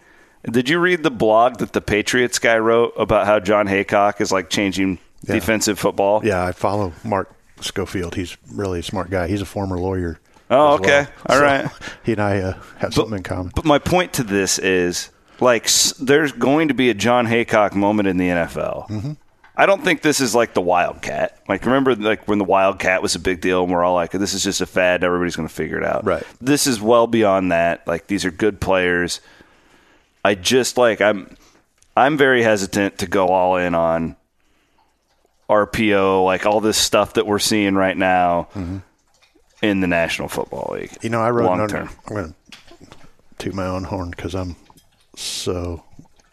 Did 0.44 0.70
you 0.70 0.80
read 0.80 1.02
the 1.02 1.12
blog 1.12 1.58
that 1.58 1.74
the 1.74 1.82
Patriots 1.82 2.38
guy 2.40 2.58
wrote 2.58 2.94
about 2.98 3.26
how 3.26 3.40
Jon 3.40 3.68
Heacock 3.68 4.22
is 4.22 4.32
like 4.32 4.50
changing 4.50 5.00
yeah. 5.28 5.34
defensive 5.34 5.80
football? 5.80 6.26
Yeah, 6.26 6.46
I 6.46 6.52
follow 6.52 6.94
Mark 7.04 7.34
Schofield. 7.62 8.16
He's 8.16 8.38
really 8.52 8.80
a 8.80 8.84
smart 8.84 9.10
guy. 9.10 9.28
He's 9.28 9.42
a 9.42 9.46
former 9.46 9.78
lawyer. 9.78 10.20
Oh, 10.50 10.76
okay. 10.76 11.08
Well. 11.28 11.30
All 11.30 11.38
so 11.38 11.44
right. 11.44 11.72
He 12.04 12.12
and 12.12 12.22
I 12.22 12.40
uh, 12.40 12.62
have 12.78 12.94
something 12.94 13.18
in 13.18 13.24
common. 13.24 13.52
But 13.56 13.66
my 13.66 13.80
point 13.80 14.14
to 14.14 14.24
this 14.24 14.60
is 14.60 15.10
like 15.40 15.70
there's 16.00 16.32
going 16.32 16.68
to 16.68 16.74
be 16.74 16.90
a 16.90 16.94
Jon 16.94 17.26
Heacock 17.26 17.74
moment 17.74 18.08
in 18.08 18.18
the 18.18 18.30
NFL. 18.30 18.88
Mm-hmm. 18.90 19.12
I 19.58 19.66
don't 19.66 19.84
think 19.84 20.02
this 20.02 20.20
is 20.20 20.36
like 20.36 20.54
the 20.54 20.62
Wildcat. 20.62 21.40
Like 21.48 21.66
remember 21.66 21.96
like 21.96 22.28
when 22.28 22.38
the 22.38 22.46
Wildcat 22.46 23.02
was 23.02 23.16
a 23.16 23.20
big 23.20 23.42
deal 23.42 23.64
and 23.64 23.72
we're 23.72 23.84
all 23.84 23.96
like 23.96 24.12
this 24.12 24.34
is 24.34 24.44
just 24.44 24.62
a 24.62 24.66
fad 24.66 25.04
everybody's 25.04 25.36
going 25.36 25.48
to 25.48 25.54
figure 25.54 25.78
it 25.78 25.86
out. 25.86 26.06
Right. 26.06 26.24
This 26.42 26.68
is 26.68 26.82
well 26.82 27.08
beyond 27.08 27.52
that. 27.52 27.88
Like 27.88 28.08
these 28.08 28.26
are 28.26 28.32
good 28.32 28.60
players. 28.60 29.22
I 30.24 30.36
just 30.36 30.78
like 30.78 31.02
I'm 31.02 31.38
I'm 31.96 32.18
very 32.18 32.44
hesitant 32.44 32.98
to 33.00 33.08
go 33.08 33.28
all 33.28 33.56
in 33.56 33.74
on 33.74 34.18
RPO 35.50 36.26
like 36.26 36.46
all 36.46 36.62
this 36.62 36.78
stuff 36.78 37.14
that 37.14 37.28
we're 37.28 37.40
seeing 37.40 37.76
right 37.76 37.96
now 37.96 38.48
mm-hmm. 38.54 38.78
in 39.62 39.82
the 39.82 39.88
National 39.88 40.28
Football 40.28 40.74
League. 40.74 40.98
You 41.02 41.10
know, 41.10 41.22
I 41.22 41.30
wrote 41.30 41.46
long 41.46 41.68
term. 41.68 41.90
I'm 42.08 42.16
going 42.16 42.34
to 42.34 42.88
toot 43.38 43.54
my 43.54 43.68
own 43.68 43.84
horn 43.84 44.14
cuz 44.14 44.34
I'm 44.34 44.56
so 45.16 45.84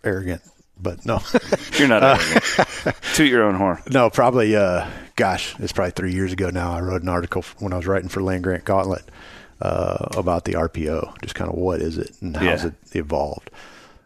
arrogant 0.02 0.42
but 0.82 1.06
no. 1.06 1.20
You're 1.78 1.88
not 1.88 2.02
arrogant. 2.02 2.96
Toot 3.14 3.30
your 3.30 3.44
own 3.44 3.54
horn. 3.54 3.80
No, 3.90 4.10
probably, 4.10 4.56
uh, 4.56 4.88
gosh, 5.16 5.54
it's 5.60 5.72
probably 5.72 5.92
three 5.92 6.12
years 6.12 6.32
ago 6.32 6.50
now. 6.50 6.72
I 6.72 6.80
wrote 6.80 7.02
an 7.02 7.08
article 7.08 7.44
when 7.58 7.72
I 7.72 7.76
was 7.76 7.86
writing 7.86 8.08
for 8.08 8.22
Land 8.22 8.42
Grant 8.42 8.64
Gauntlet 8.64 9.04
uh, 9.60 10.08
about 10.16 10.44
the 10.44 10.54
RPO, 10.54 11.22
just 11.22 11.34
kind 11.34 11.48
of 11.48 11.56
what 11.56 11.80
is 11.80 11.98
it 11.98 12.10
and 12.20 12.36
how's 12.36 12.64
yeah. 12.64 12.70
it 12.70 12.96
evolved. 12.96 13.50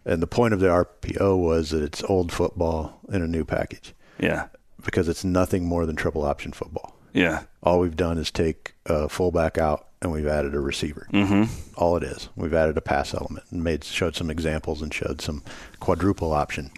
And 0.04 0.22
the 0.22 0.26
point 0.26 0.54
of 0.54 0.60
the 0.60 0.68
RPO 0.68 1.38
was 1.38 1.70
that 1.70 1.82
it's 1.82 2.04
old 2.04 2.30
football 2.30 3.00
in 3.10 3.22
a 3.22 3.26
new 3.26 3.44
package. 3.44 3.94
Yeah. 4.20 4.46
Because 4.86 5.08
it's 5.08 5.24
nothing 5.24 5.66
more 5.66 5.84
than 5.84 5.96
triple 5.96 6.24
option 6.24 6.52
football. 6.52 6.96
Yeah. 7.12 7.42
All 7.62 7.80
we've 7.80 7.96
done 7.96 8.18
is 8.18 8.30
take 8.30 8.74
a 8.86 9.08
fullback 9.08 9.58
out 9.58 9.88
and 10.00 10.12
we've 10.12 10.26
added 10.26 10.54
a 10.54 10.60
receiver. 10.60 11.08
Mm-hmm. 11.12 11.44
All 11.76 11.96
it 11.96 12.02
is. 12.02 12.28
We've 12.36 12.54
added 12.54 12.76
a 12.76 12.80
pass 12.80 13.12
element 13.14 13.46
and 13.50 13.64
made 13.64 13.84
showed 13.84 14.14
some 14.16 14.30
examples 14.30 14.82
and 14.82 14.92
showed 14.92 15.20
some 15.20 15.42
quadruple 15.80 16.32
option 16.32 16.70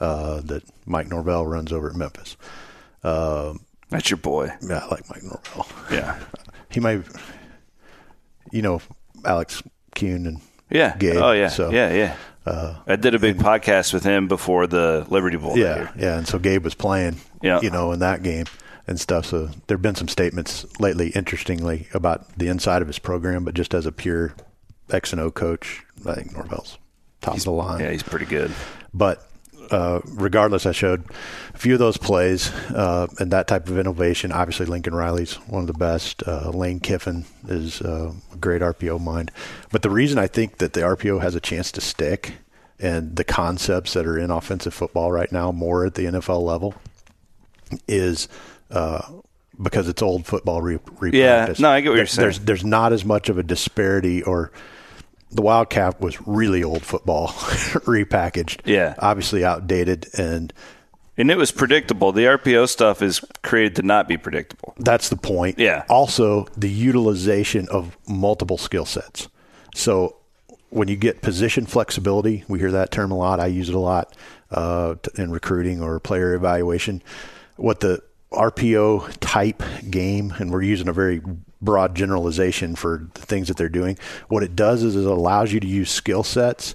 uh, 0.00 0.40
that 0.42 0.64
Mike 0.86 1.08
Norvell 1.08 1.46
runs 1.46 1.72
over 1.72 1.88
at 1.88 1.96
Memphis. 1.96 2.36
Uh, 3.02 3.54
That's 3.90 4.10
your 4.10 4.18
boy. 4.18 4.50
Yeah, 4.60 4.78
I 4.84 4.88
like 4.88 5.08
Mike 5.08 5.22
Norvell. 5.22 5.66
Yeah, 5.90 6.18
he 6.70 6.80
might. 6.80 7.02
You 8.52 8.62
know, 8.62 8.80
Alex 9.24 9.62
Kuhn 9.94 10.26
and 10.26 10.40
yeah. 10.70 10.96
Gabe. 10.96 11.16
Oh 11.16 11.32
yeah. 11.32 11.48
So, 11.48 11.70
yeah, 11.70 11.92
yeah. 11.92 12.16
Uh, 12.46 12.76
I 12.86 12.96
did 12.96 13.14
a 13.14 13.18
big 13.18 13.36
and, 13.36 13.44
podcast 13.44 13.92
with 13.92 14.04
him 14.04 14.28
before 14.28 14.66
the 14.66 15.06
Liberty 15.08 15.36
Bowl. 15.36 15.58
Yeah, 15.58 15.90
yeah. 15.96 16.18
And 16.18 16.26
so 16.26 16.38
Gabe 16.38 16.64
was 16.64 16.74
playing. 16.74 17.16
Yeah. 17.42 17.60
You 17.60 17.70
know, 17.70 17.92
in 17.92 18.00
that 18.00 18.22
game 18.22 18.46
and 18.86 18.98
stuff. 18.98 19.26
So 19.26 19.46
there 19.66 19.76
have 19.76 19.82
been 19.82 19.94
some 19.94 20.08
statements 20.08 20.66
lately, 20.78 21.10
interestingly, 21.10 21.88
about 21.94 22.36
the 22.38 22.48
inside 22.48 22.82
of 22.82 22.88
his 22.88 22.98
program, 22.98 23.44
but 23.44 23.54
just 23.54 23.72
as 23.72 23.86
a 23.86 23.92
pure 23.92 24.34
X 24.90 25.12
and 25.12 25.20
O 25.20 25.30
coach, 25.30 25.84
I 26.06 26.14
think 26.14 26.32
Norvell's 26.32 26.78
top 27.20 27.34
he's, 27.34 27.42
of 27.42 27.44
the 27.46 27.52
line. 27.52 27.80
Yeah, 27.80 27.90
he's 27.92 28.02
pretty 28.02 28.26
good. 28.26 28.50
But 28.92 29.29
uh, 29.70 30.00
regardless, 30.06 30.66
I 30.66 30.72
showed 30.72 31.04
a 31.54 31.58
few 31.58 31.74
of 31.74 31.78
those 31.78 31.96
plays 31.96 32.50
uh, 32.70 33.06
and 33.18 33.30
that 33.30 33.46
type 33.46 33.68
of 33.68 33.78
innovation. 33.78 34.32
Obviously, 34.32 34.66
Lincoln 34.66 34.94
Riley's 34.94 35.34
one 35.48 35.62
of 35.62 35.66
the 35.66 35.72
best. 35.78 36.22
Uh, 36.26 36.50
Lane 36.50 36.80
Kiffin 36.80 37.24
is 37.48 37.80
uh, 37.82 38.12
a 38.32 38.36
great 38.36 38.62
RPO 38.62 39.00
mind. 39.00 39.30
But 39.70 39.82
the 39.82 39.90
reason 39.90 40.18
I 40.18 40.26
think 40.26 40.58
that 40.58 40.72
the 40.72 40.80
RPO 40.80 41.20
has 41.20 41.34
a 41.34 41.40
chance 41.40 41.70
to 41.72 41.80
stick 41.80 42.34
and 42.78 43.16
the 43.16 43.24
concepts 43.24 43.92
that 43.92 44.06
are 44.06 44.18
in 44.18 44.30
offensive 44.30 44.74
football 44.74 45.12
right 45.12 45.30
now 45.30 45.52
more 45.52 45.84
at 45.86 45.94
the 45.94 46.06
NFL 46.06 46.42
level 46.42 46.74
is 47.86 48.26
uh, 48.70 49.02
because 49.62 49.88
it's 49.88 50.02
old 50.02 50.26
football 50.26 50.62
re- 50.62 50.78
Yeah, 51.12 51.52
no, 51.58 51.70
I 51.70 51.80
get 51.80 51.90
what 51.90 51.96
you're 51.96 52.06
saying. 52.06 52.24
There's 52.24 52.38
there's 52.40 52.64
not 52.64 52.92
as 52.92 53.04
much 53.04 53.28
of 53.28 53.38
a 53.38 53.42
disparity 53.42 54.22
or 54.22 54.50
the 55.30 55.42
Wildcat 55.42 56.00
was 56.00 56.20
really 56.26 56.62
old 56.62 56.82
football 56.82 57.28
repackaged. 57.28 58.60
Yeah, 58.64 58.94
obviously 58.98 59.44
outdated 59.44 60.08
and. 60.18 60.52
And 61.16 61.30
it 61.30 61.36
was 61.36 61.52
predictable. 61.52 62.12
The 62.12 62.22
RPO 62.22 62.66
stuff 62.70 63.02
is 63.02 63.20
created 63.42 63.76
to 63.76 63.82
not 63.82 64.08
be 64.08 64.16
predictable. 64.16 64.74
That's 64.78 65.10
the 65.10 65.16
point. 65.16 65.58
Yeah. 65.58 65.84
Also, 65.90 66.46
the 66.56 66.70
utilization 66.70 67.68
of 67.68 67.98
multiple 68.08 68.56
skill 68.56 68.86
sets. 68.86 69.28
So 69.74 70.16
when 70.70 70.88
you 70.88 70.96
get 70.96 71.20
position 71.20 71.66
flexibility, 71.66 72.44
we 72.48 72.58
hear 72.58 72.70
that 72.70 72.90
term 72.90 73.10
a 73.10 73.18
lot. 73.18 73.38
I 73.38 73.46
use 73.46 73.68
it 73.68 73.74
a 73.74 73.78
lot 73.78 74.16
uh, 74.50 74.94
in 75.16 75.30
recruiting 75.30 75.82
or 75.82 76.00
player 76.00 76.32
evaluation. 76.32 77.02
What 77.56 77.80
the 77.80 78.02
RPO 78.32 79.16
type 79.20 79.62
game, 79.90 80.32
and 80.38 80.50
we're 80.50 80.62
using 80.62 80.88
a 80.88 80.92
very 80.92 81.20
broad 81.60 81.94
generalization 81.94 82.74
for 82.74 83.08
the 83.14 83.22
things 83.22 83.48
that 83.48 83.56
they're 83.56 83.68
doing. 83.68 83.98
What 84.28 84.42
it 84.42 84.56
does 84.56 84.82
is 84.82 84.96
it 84.96 85.04
allows 85.04 85.52
you 85.52 85.60
to 85.60 85.66
use 85.66 85.90
skill 85.90 86.22
sets 86.22 86.74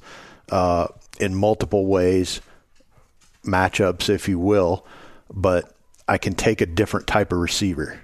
uh, 0.52 0.88
in 1.20 1.36
multiple 1.36 1.86
ways, 1.88 2.42
matchups, 3.44 4.10
if 4.10 4.28
you 4.28 4.40
will, 4.40 4.86
but 5.34 5.74
I 6.08 6.18
can 6.18 6.34
take 6.34 6.62
a 6.62 6.66
different 6.66 7.08
type 7.08 7.32
of 7.32 7.40
receiver. 7.40 8.00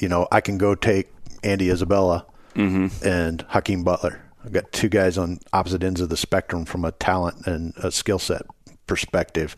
You 0.00 0.08
know, 0.08 0.26
I 0.32 0.40
can 0.40 0.58
go 0.58 0.74
take 0.74 1.08
Andy 1.44 1.70
Isabella 1.70 2.26
mm-hmm. 2.54 3.06
and 3.06 3.42
Hakeem 3.48 3.84
Butler. 3.84 4.20
I've 4.44 4.52
got 4.52 4.72
two 4.72 4.88
guys 4.88 5.16
on 5.16 5.38
opposite 5.52 5.82
ends 5.82 6.00
of 6.00 6.08
the 6.08 6.16
spectrum 6.16 6.64
from 6.64 6.84
a 6.84 6.92
talent 6.92 7.46
and 7.46 7.72
a 7.76 7.90
skill 7.90 8.18
set 8.18 8.42
perspective, 8.86 9.56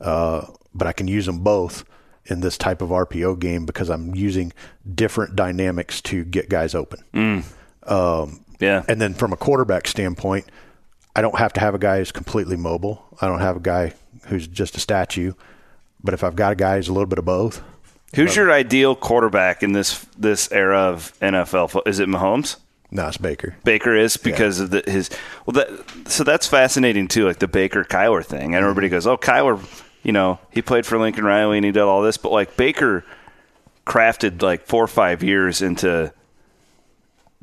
uh, 0.00 0.46
but 0.74 0.88
I 0.88 0.92
can 0.92 1.06
use 1.08 1.26
them 1.26 1.40
both 1.40 1.84
in 2.28 2.40
this 2.40 2.58
type 2.58 2.82
of 2.82 2.90
RPO 2.90 3.38
game 3.38 3.66
because 3.66 3.88
I'm 3.88 4.14
using 4.14 4.52
different 4.94 5.36
dynamics 5.36 6.00
to 6.02 6.24
get 6.24 6.48
guys 6.48 6.74
open. 6.74 7.04
Mm. 7.14 7.44
Um, 7.90 8.44
yeah. 8.60 8.84
And 8.88 9.00
then 9.00 9.14
from 9.14 9.32
a 9.32 9.36
quarterback 9.36 9.86
standpoint, 9.86 10.46
I 11.14 11.22
don't 11.22 11.38
have 11.38 11.52
to 11.54 11.60
have 11.60 11.74
a 11.74 11.78
guy 11.78 11.98
who's 11.98 12.12
completely 12.12 12.56
mobile. 12.56 13.04
I 13.20 13.26
don't 13.26 13.40
have 13.40 13.56
a 13.56 13.60
guy 13.60 13.94
who's 14.26 14.46
just 14.46 14.76
a 14.76 14.80
statue. 14.80 15.32
But 16.02 16.14
if 16.14 16.22
I've 16.22 16.36
got 16.36 16.52
a 16.52 16.56
guy 16.56 16.76
who's 16.76 16.88
a 16.88 16.92
little 16.92 17.06
bit 17.06 17.18
of 17.18 17.24
both. 17.24 17.62
Who's 18.14 18.36
your 18.36 18.52
ideal 18.52 18.94
quarterback 18.94 19.62
in 19.62 19.72
this 19.72 20.06
this 20.16 20.50
era 20.52 20.78
of 20.78 21.12
NFL? 21.20 21.86
Is 21.86 21.98
it 21.98 22.08
Mahomes? 22.08 22.56
No, 22.90 23.08
it's 23.08 23.16
Baker. 23.16 23.56
Baker 23.64 23.94
is 23.94 24.16
because 24.16 24.58
yeah. 24.58 24.64
of 24.64 24.70
the, 24.70 24.90
his 24.90 25.10
well. 25.44 25.54
That, 25.54 26.10
so 26.10 26.22
that's 26.22 26.46
fascinating 26.46 27.08
too, 27.08 27.26
like 27.26 27.40
the 27.40 27.48
Baker 27.48 27.84
Kyler 27.84 28.24
thing. 28.24 28.54
And 28.54 28.62
everybody 28.62 28.88
goes, 28.88 29.06
"Oh, 29.06 29.16
Kyler 29.16 29.58
you 30.06 30.12
know, 30.12 30.38
he 30.52 30.62
played 30.62 30.86
for 30.86 30.96
Lincoln 31.00 31.24
Riley 31.24 31.58
and 31.58 31.64
he 31.64 31.72
did 31.72 31.82
all 31.82 32.00
this, 32.00 32.16
but 32.16 32.30
like 32.30 32.56
Baker 32.56 33.04
crafted 33.84 34.40
like 34.40 34.64
four 34.64 34.84
or 34.84 34.86
five 34.86 35.24
years 35.24 35.60
into 35.60 36.12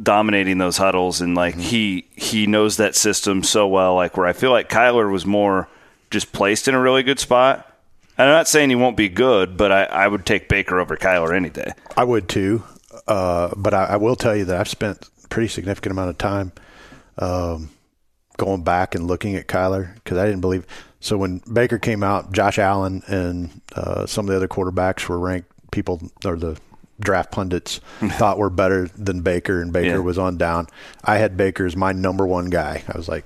dominating 0.01 0.59
those 0.59 0.77
huddles 0.77 1.19
and 1.19 1.35
like 1.35 1.55
he 1.55 2.07
he 2.15 2.47
knows 2.47 2.77
that 2.77 2.95
system 2.95 3.43
so 3.43 3.67
well 3.67 3.95
like 3.95 4.15
where 4.15 4.25
I 4.25 4.31
feel 4.31 4.49
like 4.49 4.69
Kyler 4.69 5.11
was 5.11 5.25
more 5.25 5.67
just 6.09 6.31
placed 6.31 6.69
in 6.69 6.73
a 6.73 6.79
really 6.79 7.03
good 7.03 7.19
spot. 7.19 7.69
And 8.17 8.29
I'm 8.29 8.33
not 8.33 8.47
saying 8.47 8.69
he 8.69 8.77
won't 8.77 8.95
be 8.95 9.09
good, 9.09 9.57
but 9.57 9.73
I, 9.73 9.83
I 9.83 10.07
would 10.07 10.25
take 10.25 10.47
Baker 10.47 10.79
over 10.79 10.95
Kyler 10.95 11.35
any 11.35 11.49
day. 11.49 11.73
I 11.97 12.05
would 12.05 12.29
too. 12.29 12.63
Uh, 13.07 13.53
but 13.57 13.73
I, 13.73 13.85
I, 13.85 13.95
will 13.97 14.15
tell 14.15 14.35
you 14.35 14.45
that 14.45 14.57
I've 14.57 14.69
spent 14.69 15.09
a 15.25 15.27
pretty 15.27 15.49
significant 15.49 15.91
amount 15.91 16.11
of 16.11 16.17
time 16.17 16.53
um, 17.17 17.71
going 18.37 18.63
back 18.63 18.95
and 18.95 19.07
looking 19.07 19.35
at 19.35 19.47
Kyler 19.47 19.95
because 19.95 20.17
I 20.17 20.25
didn't 20.25 20.41
believe 20.41 20.65
so 21.03 21.17
when 21.17 21.39
Baker 21.51 21.77
came 21.79 22.01
out, 22.01 22.31
Josh 22.31 22.57
Allen 22.57 23.03
and 23.07 23.61
uh, 23.75 24.05
some 24.05 24.25
of 24.25 24.29
the 24.29 24.37
other 24.37 24.47
quarterbacks 24.47 25.09
were 25.09 25.19
ranked. 25.19 25.49
People 25.69 26.01
or 26.23 26.37
the 26.37 26.57
draft 26.97 27.29
pundits 27.29 27.81
thought 28.11 28.37
were 28.37 28.49
better 28.49 28.87
than 28.87 29.21
Baker, 29.21 29.61
and 29.61 29.73
Baker 29.73 29.95
yeah. 29.95 29.97
was 29.97 30.17
on 30.17 30.37
down. 30.37 30.67
I 31.03 31.17
had 31.17 31.35
Baker 31.35 31.65
as 31.65 31.75
my 31.75 31.91
number 31.91 32.25
one 32.25 32.49
guy. 32.49 32.83
I 32.87 32.97
was 32.97 33.09
like, 33.09 33.25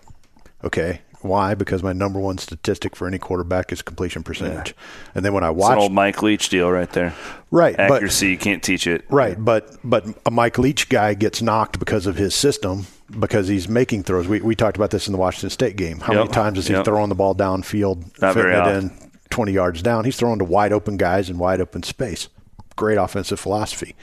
okay, 0.64 1.02
why? 1.22 1.54
Because 1.54 1.84
my 1.84 1.94
number 1.94 2.20
one 2.20 2.40
statistic 2.40 2.96
for 2.96 3.08
any 3.08 3.20
quarterback 3.20 3.72
is 3.72 3.84
completion 3.84 4.24
percentage. 4.24 4.70
Yeah. 4.76 5.12
And 5.14 5.24
then 5.24 5.36
when 5.36 5.44
I 5.44 5.52
watched, 5.52 5.74
it's 5.74 5.78
an 5.78 5.84
old 5.84 5.94
Mike 5.94 6.24
Leach 6.24 6.50
deal 6.50 6.72
right 6.72 6.90
there. 6.90 7.14
Right, 7.52 7.80
accuracy 7.80 8.26
but, 8.26 8.32
you 8.32 8.38
can't 8.40 8.64
teach 8.64 8.88
it. 8.88 9.06
Right, 9.10 9.38
but 9.38 9.78
but 9.84 10.04
a 10.26 10.32
Mike 10.32 10.58
Leach 10.58 10.90
guy 10.90 11.14
gets 11.14 11.44
knocked 11.44 11.78
because 11.78 12.08
of 12.08 12.16
his 12.16 12.34
system 12.34 12.88
because 13.20 13.48
he's 13.48 13.68
making 13.68 14.04
throws. 14.04 14.28
We 14.28 14.42
we 14.42 14.56
talked 14.56 14.78
about 14.78 14.92
this 14.92 15.08
in 15.08 15.12
the 15.14 15.18
Washington 15.18 15.50
State 15.50 15.76
game. 15.76 16.00
How 16.00 16.14
yep. 16.14 16.26
many 16.26 16.34
times 16.34 16.58
is 16.58 16.68
he 16.68 16.74
yep. 16.74 16.86
throwing 16.86 17.10
the 17.10 17.16
ball 17.16 17.36
downfield, 17.36 18.20
Not 18.22 18.34
fitting 18.34 18.52
it 18.52 18.68
in 18.68 19.12
twenty 19.30 19.52
yards 19.52 19.82
down? 19.82 20.06
He's 20.06 20.18
throwing 20.18 20.40
to 20.40 20.46
wide 20.46 20.74
open 20.74 20.98
guys 20.98 21.30
in 21.30 21.38
wide 21.38 21.62
open 21.62 21.84
space. 21.84 22.30
Great 22.76 22.98
offensive 22.98 23.40
philosophy, 23.40 23.96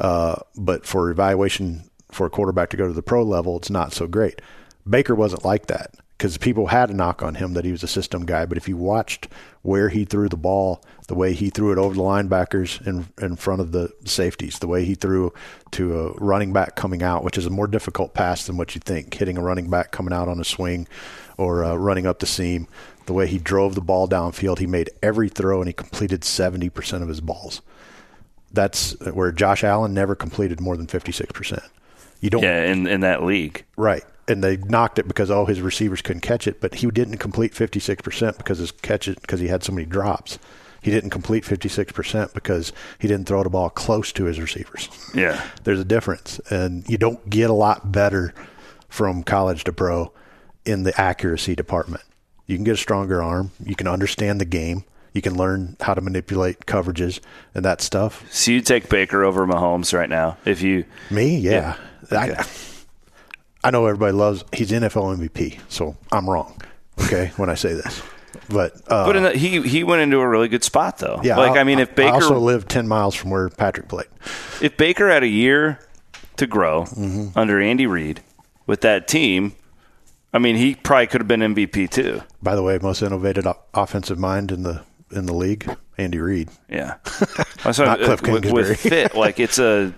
uh, 0.00 0.36
but 0.56 0.84
for 0.86 1.10
evaluation 1.10 1.88
for 2.10 2.26
a 2.26 2.30
quarterback 2.30 2.70
to 2.70 2.76
go 2.76 2.88
to 2.88 2.92
the 2.92 3.02
pro 3.02 3.22
level, 3.22 3.56
it's 3.56 3.70
not 3.70 3.92
so 3.92 4.06
great. 4.06 4.40
Baker 4.88 5.14
wasn't 5.14 5.44
like 5.44 5.66
that. 5.66 5.94
Because 6.18 6.36
people 6.36 6.66
had 6.66 6.90
a 6.90 6.94
knock 6.94 7.22
on 7.22 7.36
him 7.36 7.54
that 7.54 7.64
he 7.64 7.70
was 7.70 7.84
a 7.84 7.88
system 7.88 8.26
guy. 8.26 8.44
But 8.44 8.58
if 8.58 8.68
you 8.68 8.76
watched 8.76 9.28
where 9.62 9.88
he 9.88 10.04
threw 10.04 10.28
the 10.28 10.36
ball, 10.36 10.82
the 11.06 11.14
way 11.14 11.32
he 11.32 11.48
threw 11.48 11.70
it 11.70 11.78
over 11.78 11.94
the 11.94 12.02
linebackers 12.02 12.84
in 12.84 13.06
in 13.24 13.36
front 13.36 13.60
of 13.60 13.70
the 13.70 13.92
safeties, 14.04 14.58
the 14.58 14.66
way 14.66 14.84
he 14.84 14.96
threw 14.96 15.32
to 15.72 16.00
a 16.00 16.12
running 16.14 16.52
back 16.52 16.74
coming 16.74 17.04
out, 17.04 17.22
which 17.22 17.38
is 17.38 17.46
a 17.46 17.50
more 17.50 17.68
difficult 17.68 18.14
pass 18.14 18.46
than 18.46 18.56
what 18.56 18.74
you 18.74 18.80
think, 18.80 19.14
hitting 19.14 19.38
a 19.38 19.42
running 19.42 19.70
back 19.70 19.92
coming 19.92 20.12
out 20.12 20.28
on 20.28 20.40
a 20.40 20.44
swing 20.44 20.88
or 21.36 21.64
uh, 21.64 21.76
running 21.76 22.06
up 22.06 22.18
the 22.18 22.26
seam. 22.26 22.66
The 23.06 23.14
way 23.14 23.26
he 23.28 23.38
drove 23.38 23.74
the 23.74 23.80
ball 23.80 24.08
downfield, 24.08 24.58
he 24.58 24.66
made 24.66 24.90
every 25.02 25.28
throw 25.28 25.60
and 25.60 25.68
he 25.68 25.72
completed 25.72 26.22
70% 26.22 27.00
of 27.00 27.08
his 27.08 27.22
balls. 27.22 27.62
That's 28.52 28.98
where 29.00 29.32
Josh 29.32 29.64
Allen 29.64 29.94
never 29.94 30.14
completed 30.14 30.60
more 30.60 30.76
than 30.76 30.86
56%. 30.86 31.62
You 32.20 32.30
don't 32.30 32.42
Yeah, 32.42 32.64
in, 32.64 32.86
in 32.86 33.00
that 33.00 33.22
league. 33.22 33.64
Right. 33.76 34.04
And 34.26 34.44
they 34.44 34.56
knocked 34.56 34.98
it 34.98 35.08
because 35.08 35.30
all 35.30 35.46
his 35.46 35.60
receivers 35.60 36.02
couldn't 36.02 36.20
catch 36.20 36.46
it, 36.46 36.60
but 36.60 36.76
he 36.76 36.90
didn't 36.90 37.18
complete 37.18 37.52
56% 37.52 38.36
because 38.36 38.58
his 38.58 38.72
catch 38.72 39.08
it 39.08 39.20
because 39.20 39.40
he 39.40 39.48
had 39.48 39.64
so 39.64 39.72
many 39.72 39.86
drops. 39.86 40.38
He 40.82 40.90
didn't 40.90 41.10
complete 41.10 41.44
56% 41.44 42.34
because 42.34 42.72
he 42.98 43.08
didn't 43.08 43.26
throw 43.26 43.42
the 43.42 43.50
ball 43.50 43.70
close 43.70 44.12
to 44.12 44.24
his 44.24 44.38
receivers. 44.38 44.88
Yeah. 45.14 45.42
There's 45.64 45.80
a 45.80 45.84
difference 45.84 46.40
and 46.50 46.88
you 46.88 46.98
don't 46.98 47.28
get 47.28 47.50
a 47.50 47.54
lot 47.54 47.90
better 47.90 48.34
from 48.88 49.22
college 49.22 49.64
to 49.64 49.72
pro 49.72 50.12
in 50.64 50.82
the 50.82 50.98
accuracy 51.00 51.54
department. 51.54 52.02
You 52.46 52.56
can 52.56 52.64
get 52.64 52.74
a 52.74 52.78
stronger 52.78 53.22
arm, 53.22 53.50
you 53.62 53.74
can 53.74 53.86
understand 53.86 54.40
the 54.40 54.46
game, 54.46 54.84
you 55.12 55.22
can 55.22 55.36
learn 55.36 55.76
how 55.80 55.94
to 55.94 56.00
manipulate 56.00 56.60
coverages 56.60 57.20
and 57.54 57.64
that 57.64 57.80
stuff. 57.80 58.24
So 58.32 58.52
you 58.52 58.60
take 58.60 58.88
Baker 58.88 59.24
over 59.24 59.46
Mahomes 59.46 59.92
right 59.92 60.08
now 60.08 60.36
if 60.44 60.62
you 60.62 60.84
Me, 61.10 61.36
yeah. 61.38 61.72
Okay. 61.72 61.82
I, 62.10 62.44
I 63.64 63.70
know 63.70 63.86
everybody 63.86 64.12
loves. 64.12 64.44
He's 64.52 64.70
NFL 64.70 65.16
MVP, 65.18 65.58
so 65.68 65.96
I'm 66.12 66.28
wrong. 66.28 66.60
Okay, 67.04 67.32
when 67.36 67.48
I 67.50 67.54
say 67.54 67.74
this, 67.74 68.02
but 68.48 68.72
uh, 68.88 69.06
But 69.06 69.16
in 69.16 69.22
the, 69.24 69.30
he 69.32 69.62
he 69.62 69.84
went 69.84 70.02
into 70.02 70.18
a 70.18 70.28
really 70.28 70.48
good 70.48 70.64
spot 70.64 70.98
though. 70.98 71.20
yeah, 71.22 71.36
like 71.36 71.56
I, 71.58 71.64
mean, 71.64 71.78
if 71.78 71.94
Baker 71.94 72.08
I 72.10 72.14
also 72.14 72.38
live 72.38 72.66
ten 72.68 72.86
miles 72.88 73.14
from 73.14 73.30
where 73.30 73.48
Patrick 73.48 73.88
played. 73.88 74.08
if 74.60 74.76
Baker 74.76 75.08
had 75.08 75.22
a 75.22 75.28
year 75.28 75.78
to 76.36 76.46
grow 76.46 76.82
Mm-hmm. 76.84 77.38
under 77.38 77.60
Andy 77.60 77.86
Reid 77.86 78.20
with 78.66 78.80
that 78.82 79.08
team, 79.08 79.54
I 80.32 80.38
mean, 80.38 80.56
he 80.56 80.74
probably 80.76 81.06
could 81.08 81.20
have 81.20 81.28
been 81.28 81.40
MVP 81.40 81.90
too. 81.90 82.22
By 82.42 82.54
the 82.54 82.62
way, 82.62 82.78
most 82.80 83.02
innovative 83.02 83.46
offensive 83.74 84.18
mind 84.18 84.50
in 84.52 84.62
the 84.62 84.82
in 85.10 85.26
the 85.26 85.34
league, 85.34 85.68
Andy 85.96 86.18
Reid. 86.18 86.48
Yeah, 86.68 86.96
Not 87.64 87.98
Cliff 87.98 88.22
with, 88.22 88.42
Kingsbury. 88.42 88.68
with 88.68 88.80
fit, 88.80 89.14
like 89.14 89.40
it's 89.40 89.58
a, 89.58 89.94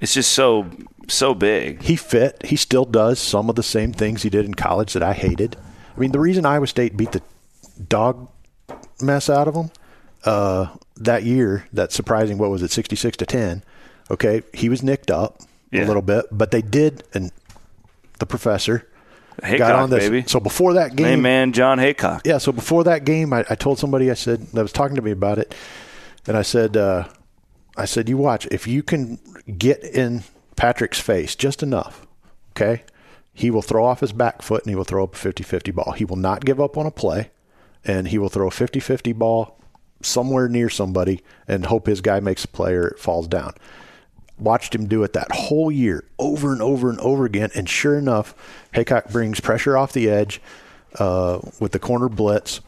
it's 0.00 0.14
just 0.14 0.32
so 0.32 0.70
so 1.08 1.34
big. 1.34 1.82
He 1.82 1.96
fit. 1.96 2.44
He 2.46 2.56
still 2.56 2.84
does 2.84 3.18
some 3.18 3.48
of 3.50 3.56
the 3.56 3.62
same 3.62 3.92
things 3.92 4.22
he 4.22 4.30
did 4.30 4.44
in 4.44 4.54
college 4.54 4.92
that 4.94 5.02
I 5.02 5.12
hated. 5.12 5.56
I 5.96 6.00
mean, 6.00 6.12
the 6.12 6.20
reason 6.20 6.46
Iowa 6.46 6.66
State 6.66 6.96
beat 6.96 7.12
the 7.12 7.22
dog 7.88 8.28
mess 9.00 9.28
out 9.28 9.46
of 9.48 9.54
them 9.54 9.70
uh, 10.24 10.68
that 10.96 11.24
year, 11.24 11.66
that 11.72 11.92
surprising, 11.92 12.38
what 12.38 12.50
was 12.50 12.62
it, 12.62 12.70
66 12.70 13.16
to 13.18 13.26
10, 13.26 13.62
okay, 14.10 14.42
he 14.52 14.68
was 14.68 14.82
nicked 14.82 15.10
up 15.10 15.40
Yeah. 15.70 15.84
a 15.84 15.86
little 15.86 16.02
bit, 16.02 16.26
but 16.32 16.50
they 16.50 16.62
did, 16.62 17.02
and 17.12 17.30
the 18.18 18.26
professor 18.26 18.88
Heacock, 19.42 19.58
got 19.58 19.74
on 19.74 19.90
this. 19.90 20.08
baby. 20.08 20.24
So 20.26 20.40
before 20.40 20.72
that 20.74 20.96
game, 20.96 21.20
man, 21.22 21.52
Jon 21.52 21.78
Heacock. 21.78 22.22
yeah, 22.24 22.38
so 22.38 22.52
before 22.52 22.84
that 22.84 23.04
game, 23.04 23.32
I, 23.32 23.44
I 23.50 23.54
told 23.56 23.78
somebody 23.78 24.10
I 24.10 24.14
said 24.14 24.40
that 24.52 24.62
was 24.62 24.72
talking 24.72 24.96
to 24.96 25.02
me 25.02 25.10
about 25.10 25.38
it, 25.38 25.54
and 26.26 26.36
I 26.36 26.42
said, 26.42 26.76
uh, 26.76 27.04
I 27.76 27.84
said, 27.84 28.08
you 28.08 28.16
watch 28.16 28.46
if 28.52 28.66
you 28.66 28.82
can 28.82 29.18
get 29.46 29.82
in 29.84 30.24
Patrick's 30.56 31.00
face 31.00 31.34
just 31.34 31.62
enough, 31.62 32.06
okay, 32.52 32.82
he 33.32 33.50
will 33.50 33.62
throw 33.62 33.84
off 33.84 34.00
his 34.00 34.12
back 34.12 34.42
foot 34.42 34.62
and 34.62 34.70
he 34.70 34.76
will 34.76 34.84
throw 34.84 35.04
up 35.04 35.14
a 35.14 35.18
50-50 35.18 35.74
ball. 35.74 35.92
He 35.92 36.04
will 36.04 36.16
not 36.16 36.44
give 36.44 36.60
up 36.60 36.76
on 36.78 36.86
a 36.86 36.90
play, 36.90 37.30
and 37.84 38.08
he 38.08 38.18
will 38.18 38.28
throw 38.28 38.46
a 38.46 38.52
50-50 38.52 39.14
ball 39.16 39.58
somewhere 40.02 40.48
near 40.48 40.68
somebody 40.68 41.22
and 41.48 41.66
hope 41.66 41.86
his 41.86 42.00
guy 42.00 42.20
makes 42.20 42.44
a 42.44 42.48
play 42.48 42.74
or 42.74 42.88
it 42.88 42.98
falls 42.98 43.26
down. 43.26 43.54
Watched 44.38 44.74
him 44.74 44.86
do 44.86 45.02
it 45.02 45.12
that 45.12 45.30
whole 45.32 45.70
year 45.70 46.04
over 46.18 46.52
and 46.52 46.60
over 46.60 46.90
and 46.90 46.98
over 47.00 47.24
again. 47.24 47.50
And 47.54 47.68
sure 47.68 47.96
enough, 47.96 48.34
Heacock 48.74 49.12
brings 49.12 49.40
pressure 49.40 49.76
off 49.76 49.92
the 49.92 50.10
edge 50.10 50.40
uh, 50.98 51.38
with 51.60 51.72
the 51.72 51.78
corner 51.78 52.08
blitz, 52.08 52.60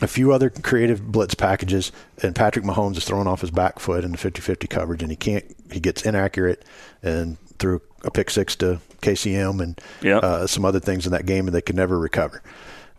a 0.00 0.06
few 0.06 0.32
other 0.32 0.50
creative 0.50 1.10
blitz 1.10 1.34
packages, 1.34 1.92
and 2.22 2.34
Patrick 2.34 2.64
Mahomes 2.64 2.96
is 2.96 3.04
throwing 3.04 3.26
off 3.26 3.40
his 3.40 3.50
back 3.50 3.78
foot 3.78 4.04
in 4.04 4.12
the 4.12 4.18
50 4.18 4.40
50 4.40 4.66
coverage, 4.66 5.02
and 5.02 5.10
he 5.10 5.16
can't, 5.16 5.44
he 5.72 5.80
gets 5.80 6.02
inaccurate 6.02 6.64
and 7.02 7.36
threw 7.58 7.80
a 8.04 8.10
pick 8.10 8.30
six 8.30 8.54
to 8.56 8.80
KCM 9.02 9.60
and 9.62 9.80
Yep. 10.02 10.22
uh, 10.22 10.46
some 10.46 10.64
other 10.64 10.80
things 10.80 11.06
in 11.06 11.12
that 11.12 11.26
game, 11.26 11.46
and 11.46 11.54
they 11.54 11.60
could 11.60 11.76
never 11.76 11.98
recover. 11.98 12.42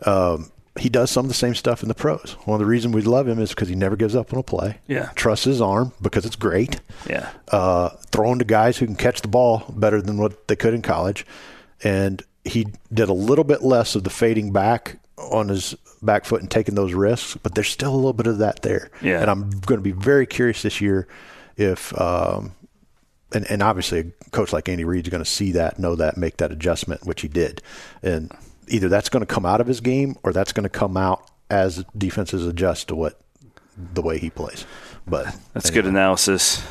Um, 0.05 0.51
he 0.77 0.87
does 0.87 1.11
some 1.11 1.25
of 1.25 1.29
the 1.29 1.35
same 1.35 1.55
stuff 1.55 1.81
in 1.83 1.89
the 1.89 1.95
pros. 1.95 2.37
One 2.45 2.55
of 2.55 2.59
the 2.59 2.65
reasons 2.65 2.95
we 2.95 3.01
love 3.01 3.27
him 3.27 3.39
is 3.39 3.49
because 3.49 3.67
he 3.67 3.75
never 3.75 3.95
gives 3.97 4.15
up 4.15 4.31
on 4.31 4.39
a 4.39 4.43
play. 4.43 4.77
Yeah. 4.87 5.09
Trusts 5.15 5.45
his 5.45 5.61
arm 5.61 5.91
because 6.01 6.25
it's 6.25 6.37
great 6.37 6.79
Yeah, 7.09 7.29
uh, 7.51 7.89
throwing 8.11 8.39
to 8.39 8.45
guys 8.45 8.77
who 8.77 8.85
can 8.85 8.95
catch 8.95 9.21
the 9.21 9.27
ball 9.27 9.65
better 9.75 10.01
than 10.01 10.17
what 10.17 10.47
they 10.47 10.55
could 10.55 10.73
in 10.73 10.81
college. 10.81 11.25
And 11.83 12.21
he 12.45 12.67
did 12.93 13.09
a 13.09 13.13
little 13.13 13.43
bit 13.43 13.61
less 13.61 13.95
of 13.95 14.03
the 14.05 14.09
fading 14.09 14.53
back 14.53 14.99
on 15.17 15.49
his 15.49 15.75
back 16.01 16.23
foot 16.23 16.39
and 16.41 16.49
taking 16.49 16.75
those 16.75 16.93
risks, 16.93 17.35
but 17.43 17.55
there's 17.55 17.67
still 17.67 17.93
a 17.93 17.97
little 17.97 18.13
bit 18.13 18.27
of 18.27 18.37
that 18.37 18.61
there. 18.61 18.89
Yeah. 19.01 19.19
And 19.21 19.29
I'm 19.29 19.49
going 19.49 19.79
to 19.79 19.83
be 19.83 19.91
very 19.91 20.25
curious 20.25 20.61
this 20.61 20.79
year 20.79 21.07
if, 21.57 21.99
um, 21.99 22.53
and, 23.31 23.49
and 23.49 23.61
obviously 23.61 23.99
a 23.99 24.29
coach 24.31 24.53
like 24.53 24.69
Andy 24.69 24.83
Reid's 24.83 25.09
going 25.09 25.23
to 25.23 25.29
see 25.29 25.51
that, 25.53 25.79
know 25.79 25.95
that, 25.95 26.17
make 26.17 26.37
that 26.37 26.51
adjustment, 26.51 27.05
which 27.05 27.21
he 27.21 27.27
did. 27.27 27.61
And 28.01 28.31
either 28.67 28.89
that's 28.89 29.09
going 29.09 29.21
to 29.21 29.31
come 29.31 29.45
out 29.45 29.61
of 29.61 29.67
his 29.67 29.81
game 29.81 30.15
or 30.23 30.33
that's 30.33 30.53
going 30.53 30.63
to 30.63 30.69
come 30.69 30.97
out 30.97 31.29
as 31.49 31.83
defenses 31.97 32.45
adjust 32.45 32.87
to 32.89 32.95
what 32.95 33.19
the 33.93 34.01
way 34.01 34.17
he 34.17 34.29
plays. 34.29 34.65
But 35.07 35.25
that's 35.53 35.67
anyway, 35.67 35.83
good 35.83 35.85
analysis. 35.87 36.63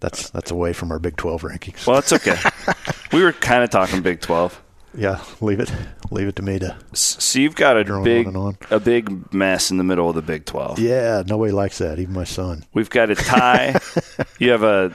That's 0.00 0.28
that's 0.30 0.50
away 0.50 0.72
from 0.72 0.92
our 0.92 0.98
Big 0.98 1.16
Twelve 1.16 1.42
rankings. 1.42 1.86
Well, 1.86 1.98
it's 1.98 2.12
okay. 2.12 2.36
we 3.12 3.22
were 3.22 3.32
kind 3.32 3.64
of 3.64 3.70
talking 3.70 4.02
Big 4.02 4.20
Twelve. 4.20 4.60
Yeah, 4.94 5.22
leave 5.40 5.60
it. 5.60 5.70
Leave 6.10 6.28
it 6.28 6.36
to 6.36 6.42
me 6.42 6.58
to. 6.58 6.76
So 6.94 7.38
you've 7.38 7.54
got 7.54 7.76
a 7.76 7.84
Drone 7.84 8.04
big, 8.04 8.26
on 8.26 8.36
on. 8.36 8.58
a 8.70 8.80
big 8.80 9.32
mess 9.32 9.70
in 9.70 9.76
the 9.76 9.84
middle 9.84 10.08
of 10.08 10.14
the 10.14 10.22
Big 10.22 10.44
Twelve. 10.46 10.78
Yeah, 10.78 11.22
nobody 11.26 11.52
likes 11.52 11.78
that. 11.78 11.98
Even 11.98 12.14
my 12.14 12.24
son. 12.24 12.64
We've 12.72 12.90
got 12.90 13.10
a 13.10 13.14
tie. 13.14 13.78
you 14.38 14.50
have 14.50 14.62
a, 14.62 14.94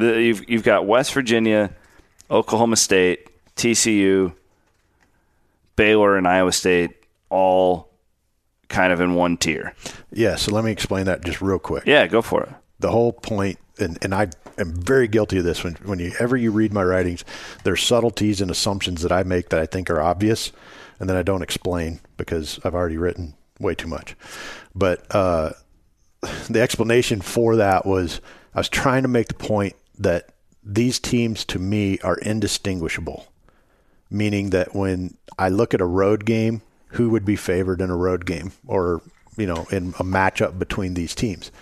the, 0.00 0.20
you've 0.20 0.48
you've 0.48 0.62
got 0.62 0.86
West 0.86 1.12
Virginia, 1.12 1.70
Oklahoma 2.30 2.76
State, 2.76 3.28
TCU, 3.56 4.34
Baylor, 5.76 6.16
and 6.16 6.26
Iowa 6.26 6.52
State 6.52 6.90
all 7.28 7.88
kind 8.68 8.92
of 8.92 9.00
in 9.00 9.14
one 9.14 9.36
tier. 9.36 9.74
Yeah. 10.12 10.36
So 10.36 10.52
let 10.52 10.64
me 10.64 10.72
explain 10.72 11.06
that 11.06 11.24
just 11.24 11.40
real 11.40 11.58
quick. 11.58 11.84
Yeah, 11.86 12.06
go 12.06 12.22
for 12.22 12.44
it. 12.44 12.50
The 12.78 12.90
whole 12.90 13.12
point, 13.12 13.58
and, 13.78 13.98
and 14.02 14.14
I 14.14 14.28
am 14.58 14.74
very 14.74 15.06
guilty 15.06 15.38
of 15.38 15.44
this. 15.44 15.62
When 15.62 15.74
when 15.84 15.98
you 15.98 16.12
ever 16.18 16.36
you 16.36 16.50
read 16.50 16.72
my 16.72 16.82
writings, 16.82 17.24
there's 17.64 17.82
subtleties 17.82 18.40
and 18.40 18.50
assumptions 18.50 19.02
that 19.02 19.12
I 19.12 19.22
make 19.22 19.50
that 19.50 19.60
I 19.60 19.66
think 19.66 19.90
are 19.90 20.00
obvious, 20.00 20.52
and 20.98 21.08
then 21.08 21.16
I 21.16 21.22
don't 21.22 21.42
explain 21.42 22.00
because 22.16 22.58
I've 22.64 22.74
already 22.74 22.96
written 22.96 23.34
way 23.58 23.74
too 23.74 23.88
much. 23.88 24.16
But 24.74 25.04
uh, 25.14 25.50
the 26.48 26.60
explanation 26.60 27.20
for 27.20 27.56
that 27.56 27.84
was 27.84 28.20
I 28.54 28.60
was 28.60 28.68
trying 28.68 29.02
to 29.02 29.08
make 29.08 29.28
the 29.28 29.34
point 29.34 29.74
that 30.00 30.30
these 30.64 30.98
teams 30.98 31.44
to 31.44 31.58
me 31.58 31.98
are 32.00 32.16
indistinguishable. 32.16 33.26
meaning 34.10 34.50
that 34.50 34.74
when 34.74 35.16
I 35.38 35.48
look 35.48 35.72
at 35.72 35.80
a 35.80 35.86
road 35.86 36.24
game, 36.24 36.62
who 36.94 37.10
would 37.10 37.24
be 37.24 37.36
favored 37.36 37.80
in 37.80 37.88
a 37.88 37.96
road 37.96 38.26
game 38.26 38.52
or, 38.66 39.00
you 39.36 39.46
know, 39.46 39.66
in 39.70 39.90
a 40.00 40.04
matchup 40.04 40.58
between 40.58 40.94
these 40.94 41.14
teams? 41.14 41.52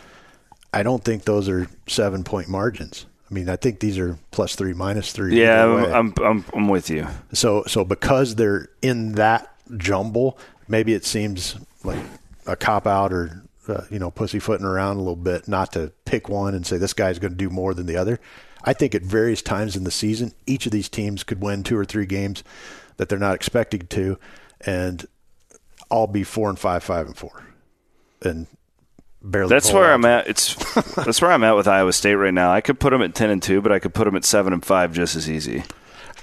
I 0.72 0.83
don't 0.83 1.05
think 1.05 1.24
those 1.24 1.48
are 1.48 1.68
seven 1.87 2.24
point 2.24 2.48
margins. 2.48 3.05
I 3.31 3.35
mean, 3.35 3.51
I 3.51 3.57
think 3.57 3.81
these 3.81 3.98
are 3.98 4.18
plus 4.31 4.55
three, 4.55 4.72
minus 4.72 5.12
three. 5.12 5.38
Yeah, 5.38 5.64
I'm. 5.64 5.92
I'm, 5.92 6.14
I'm, 6.24 6.44
I'm 6.55 6.68
with 6.68 6.88
you. 6.88 7.07
So 7.35 7.64
so 7.66 7.85
because 7.85 8.37
they're 8.37 8.68
in 8.81 9.12
that 9.12 9.55
jumble, 9.77 10.38
maybe 10.66 10.94
it 10.94 11.05
seems 11.05 11.57
like 11.85 12.01
a 12.46 12.57
cop 12.57 12.87
out 12.87 13.12
or 13.12 13.42
uh, 13.68 13.83
you 13.90 13.98
know 13.98 14.11
pussyfooting 14.11 14.66
around 14.66 14.96
a 14.96 15.00
little 15.00 15.16
bit, 15.16 15.48
not 15.48 15.72
to 15.72 15.92
pick 16.04 16.28
one 16.28 16.54
and 16.54 16.66
say 16.66 16.76
this 16.76 16.92
guy's 16.92 17.18
going 17.18 17.33
to 17.33 17.37
do 17.37 17.50
more 17.50 17.74
than 17.74 17.87
the 17.87 17.96
other. 17.96 18.20
I 18.64 18.72
think 18.72 18.94
at 18.94 19.02
various 19.02 19.42
times 19.42 19.76
in 19.76 19.85
the 19.85 19.90
season, 19.90 20.33
each 20.46 20.66
of 20.66 20.72
these 20.72 20.88
teams 20.88 21.22
could 21.22 21.40
win 21.40 21.62
two 21.62 21.78
or 21.78 21.85
three 21.85 22.07
games 22.07 22.42
that 22.96 23.09
they're 23.09 23.18
not 23.18 23.35
expected 23.35 23.88
to, 23.90 24.18
and 24.61 25.07
all 25.90 26.07
be 26.07 26.24
four 26.24 26.48
and 26.48 26.59
five, 26.59 26.83
five 26.83 27.07
and 27.07 27.16
four, 27.16 27.44
and 28.22 28.46
barely. 29.22 29.48
That's 29.48 29.72
where 29.72 29.90
out. 29.90 29.94
I'm 29.94 30.04
at. 30.04 30.28
It's 30.28 30.54
that's 30.94 31.22
where 31.22 31.31
I'm 31.31 31.44
at 31.44 31.57
with 31.57 31.68
Iowa 31.68 31.92
State 31.92 32.14
right 32.14 32.35
now. 32.35 32.52
I 32.52 32.61
could 32.61 32.81
put 32.81 32.90
them 32.90 33.02
at 33.02 33.14
ten 33.14 33.31
and 33.31 33.42
two, 33.42 33.61
but 33.61 33.72
I 33.72 33.78
could 33.78 33.94
put 33.94 34.04
them 34.04 34.16
at 34.16 34.24
seven 34.24 34.52
and 34.52 34.64
five 34.64 34.92
just 34.92 35.14
as 35.14 35.31
easy. 35.31 35.62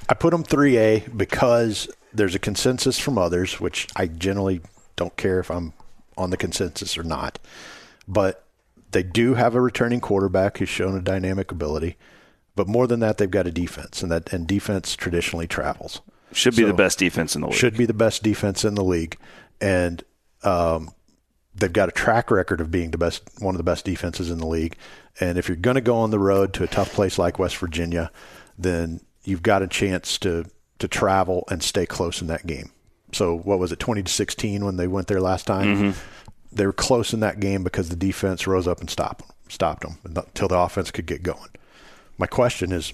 I 0.08 0.14
put 0.14 0.32
them 0.32 0.44
3A 0.44 1.18
because 1.18 1.90
there's 2.14 2.36
a 2.36 2.40
consensus 2.40 3.00
from 3.00 3.18
others, 3.18 3.60
which 3.60 3.88
I 3.96 4.06
generally 4.08 4.62
don't 4.96 5.16
care 5.18 5.40
if 5.40 5.50
I'm 5.50 5.74
on 6.18 6.30
the 6.30 6.38
consensus 6.38 6.98
or 6.98 7.04
not. 7.04 7.40
But 8.08 8.46
they 8.92 9.04
do 9.04 9.34
have 9.34 9.56
a 9.56 9.62
returning 9.62 10.00
quarterback 10.00 10.58
who's 10.58 10.70
shown 10.70 10.96
a 10.98 11.02
dynamic 11.02 11.52
ability. 11.52 11.98
But 12.56 12.68
more 12.68 12.88
than 12.88 13.02
that, 13.02 13.18
they've 13.18 13.30
got 13.30 13.48
a 13.48 13.52
defense, 13.52 14.02
and 14.02 14.10
that 14.12 14.32
and 14.32 14.48
defense 14.48 14.96
traditionally 14.96 15.48
travels. 15.48 16.02
Should 16.32 16.56
be 16.56 16.64
So- 16.64 16.68
the 16.68 16.74
best 16.74 17.00
defense 17.00 17.36
in 17.36 17.42
the 17.42 17.48
league. 17.48 17.58
should 17.58 17.76
be 17.78 17.86
the 17.86 17.94
best 17.94 18.24
defense 18.24 18.64
in 18.64 18.76
the 18.76 18.84
league, 18.84 19.18
and 19.60 20.04
um, 20.44 20.92
they've 21.54 21.74
got 21.74 21.90
a 21.90 21.92
track 21.92 22.32
record 22.32 22.62
of 22.62 22.72
being 22.72 22.92
the 22.92 22.98
best, 22.98 23.24
one 23.40 23.56
of 23.56 23.58
the 23.58 23.64
best 23.64 23.84
defenses 23.84 24.30
in 24.30 24.38
the 24.38 24.48
league. 24.48 24.78
And 25.20 25.38
if 25.38 25.48
you're 25.50 25.56
going 25.58 25.76
to 25.76 25.82
go 25.82 25.98
on 25.98 26.12
the 26.12 26.20
road 26.20 26.54
to 26.54 26.64
a 26.64 26.68
tough 26.68 26.94
place 26.94 27.18
like 27.18 27.40
West 27.40 27.58
Virginia, 27.58 28.12
then 28.58 29.02
you've 29.24 29.44
got 29.44 29.62
a 29.62 29.68
chance 29.68 30.18
to 30.20 30.46
to 30.80 30.88
travel 30.90 31.46
and 31.50 31.64
stay 31.64 31.86
close 31.86 32.22
in 32.22 32.28
that 32.28 32.46
game. 32.46 32.70
So 33.16 33.38
what 33.38 33.60
was 33.60 33.72
it, 33.72 33.80
twenty 33.80 34.04
to 34.04 34.12
sixteen 34.12 34.66
when 34.66 34.78
they 34.78 34.88
went 34.88 35.08
there 35.08 35.22
last 35.22 35.48
time? 35.48 35.76
Mm-hmm. 35.76 36.00
They 36.52 36.66
were 36.66 36.74
close 36.74 37.14
in 37.14 37.20
that 37.22 37.40
game 37.40 37.64
because 37.64 37.90
the 37.90 37.96
defense 37.96 38.48
rose 38.48 38.68
up 38.68 38.80
and 38.80 38.90
stopped 38.90 39.26
stopped 39.50 39.84
them 39.84 39.98
until 40.04 40.48
the 40.48 40.58
offense 40.58 40.92
could 40.92 41.06
get 41.06 41.24
going. 41.24 41.50
My 42.18 42.28
question 42.28 42.72
is, 42.72 42.94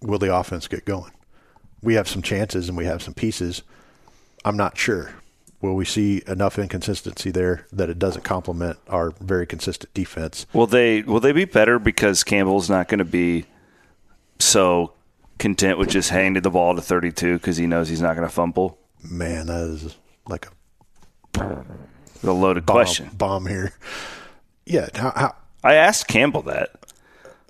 will 0.00 0.18
the 0.18 0.34
offense 0.34 0.68
get 0.68 0.84
going? 0.84 1.12
we 1.82 1.94
have 1.94 2.08
some 2.08 2.22
chances 2.22 2.68
and 2.68 2.76
we 2.76 2.84
have 2.84 3.02
some 3.02 3.14
pieces. 3.14 3.62
I'm 4.44 4.56
not 4.56 4.76
sure. 4.76 5.12
Will 5.60 5.74
we 5.74 5.84
see 5.84 6.22
enough 6.26 6.58
inconsistency 6.58 7.30
there 7.30 7.66
that 7.72 7.90
it 7.90 7.98
doesn't 7.98 8.22
complement 8.22 8.78
our 8.88 9.10
very 9.20 9.46
consistent 9.46 9.92
defense? 9.92 10.46
Will 10.52 10.68
they 10.68 11.02
will 11.02 11.20
they 11.20 11.32
be 11.32 11.44
better 11.44 11.78
because 11.78 12.22
Campbell's 12.22 12.70
not 12.70 12.88
going 12.88 12.98
to 12.98 13.04
be 13.04 13.44
so 14.38 14.92
content 15.38 15.78
with 15.78 15.88
just 15.90 16.10
handing 16.10 16.42
the 16.42 16.50
ball 16.50 16.74
to 16.74 16.82
32 16.82 17.34
because 17.34 17.56
he 17.56 17.66
knows 17.66 17.88
he's 17.88 18.02
not 18.02 18.16
going 18.16 18.26
to 18.28 18.32
fumble? 18.34 18.78
Man, 19.02 19.46
that 19.46 19.60
is 19.68 19.96
like 20.26 20.46
a 20.46 21.64
The 22.22 22.32
loaded 22.32 22.66
bomb, 22.66 22.74
question. 22.74 23.10
bomb 23.16 23.46
here. 23.46 23.72
Yeah, 24.66 24.88
how, 24.94 25.12
how, 25.14 25.36
I 25.64 25.74
asked 25.74 26.08
Campbell 26.08 26.42
that 26.42 26.70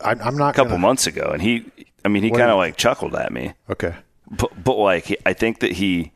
I, 0.05 0.13
I'm 0.13 0.37
not 0.37 0.51
a 0.51 0.53
couple 0.53 0.71
gonna, 0.73 0.79
months 0.79 1.07
ago, 1.07 1.31
and 1.33 1.43
he, 1.43 1.65
I 2.05 2.09
mean, 2.09 2.23
he 2.23 2.31
kind 2.31 2.51
of 2.51 2.57
like 2.57 2.77
chuckled 2.77 3.15
at 3.17 3.33
me. 3.33 3.55
Okay, 3.69 3.95
But, 4.31 4.63
but 4.63 4.77
like, 4.77 5.21
I 5.27 5.33
think 5.33 5.61
that 5.61 5.73
he, 5.73 6.13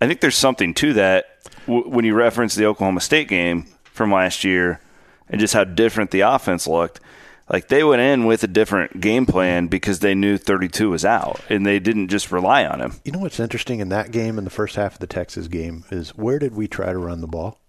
I 0.00 0.06
think 0.06 0.20
there's 0.20 0.36
something 0.36 0.74
to 0.74 0.92
that 0.92 1.26
w- 1.66 1.88
when 1.88 2.04
you 2.04 2.14
reference 2.14 2.54
the 2.54 2.66
Oklahoma 2.66 3.00
State 3.00 3.26
game 3.28 3.66
from 3.84 4.12
last 4.12 4.44
year 4.44 4.80
and 5.28 5.40
just 5.40 5.54
how 5.54 5.64
different 5.64 6.10
the 6.12 6.20
offense 6.20 6.66
looked. 6.68 7.00
Like 7.54 7.68
they 7.68 7.84
went 7.84 8.02
in 8.02 8.24
with 8.24 8.42
a 8.42 8.48
different 8.48 9.00
game 9.00 9.26
plan 9.26 9.68
because 9.68 10.00
they 10.00 10.12
knew 10.12 10.38
32 10.38 10.90
was 10.90 11.04
out 11.04 11.40
and 11.48 11.64
they 11.64 11.78
didn't 11.78 12.08
just 12.08 12.32
rely 12.32 12.66
on 12.66 12.80
him. 12.80 12.94
you 13.04 13.12
know 13.12 13.20
what's 13.20 13.38
interesting 13.38 13.78
in 13.78 13.90
that 13.90 14.10
game 14.10 14.38
in 14.38 14.44
the 14.44 14.50
first 14.50 14.74
half 14.74 14.94
of 14.94 14.98
the 14.98 15.06
Texas 15.06 15.46
game 15.46 15.84
is 15.92 16.10
where 16.16 16.40
did 16.40 16.56
we 16.56 16.66
try 16.66 16.86
to 16.86 16.98
run 16.98 17.20
the 17.20 17.28
ball? 17.28 17.60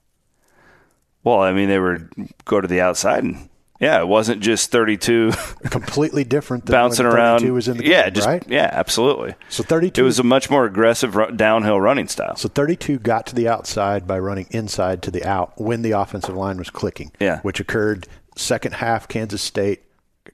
Well, 1.24 1.40
I 1.40 1.54
mean, 1.54 1.70
they 1.70 1.78
were 1.78 2.10
go 2.46 2.60
to 2.60 2.68
the 2.68 2.82
outside 2.82 3.24
and 3.26 3.48
yeah, 3.80 4.00
it 4.00 4.08
wasn't 4.08 4.42
just 4.42 4.72
32 4.72 5.34
Completely 5.70 6.24
different 6.24 6.66
than 6.66 6.72
bouncing 6.72 7.06
around. 7.06 7.42
32 7.42 7.54
was 7.54 7.68
in 7.68 7.78
the 7.78 7.86
yeah, 7.86 8.06
game, 8.06 8.14
just 8.16 8.28
right? 8.28 8.44
yeah, 8.48 8.72
absolutely. 8.72 9.36
So 9.50 9.62
32 9.62 10.02
It 10.02 10.04
was 10.04 10.18
a 10.18 10.24
much 10.24 10.50
more 10.50 10.66
aggressive 10.66 11.16
downhill 11.38 11.80
running 11.80 12.08
style. 12.08 12.38
So 12.38 12.50
32 12.50 12.98
got 12.98 13.28
to 13.28 13.36
the 13.36 13.48
outside 13.48 14.08
by 14.08 14.18
running 14.18 14.48
inside 14.50 15.04
to 15.04 15.12
the 15.12 15.24
out 15.24 15.54
when 15.62 15.84
the 15.84 15.92
offensive 15.92 16.36
line 16.36 16.58
was 16.58 16.72
clicking. 16.72 17.12
Yeah. 17.20 17.42
Which 17.42 17.60
occurred 17.60 18.08
second 18.36 18.74
half 18.74 19.08
Kansas 19.08 19.42
State, 19.42 19.84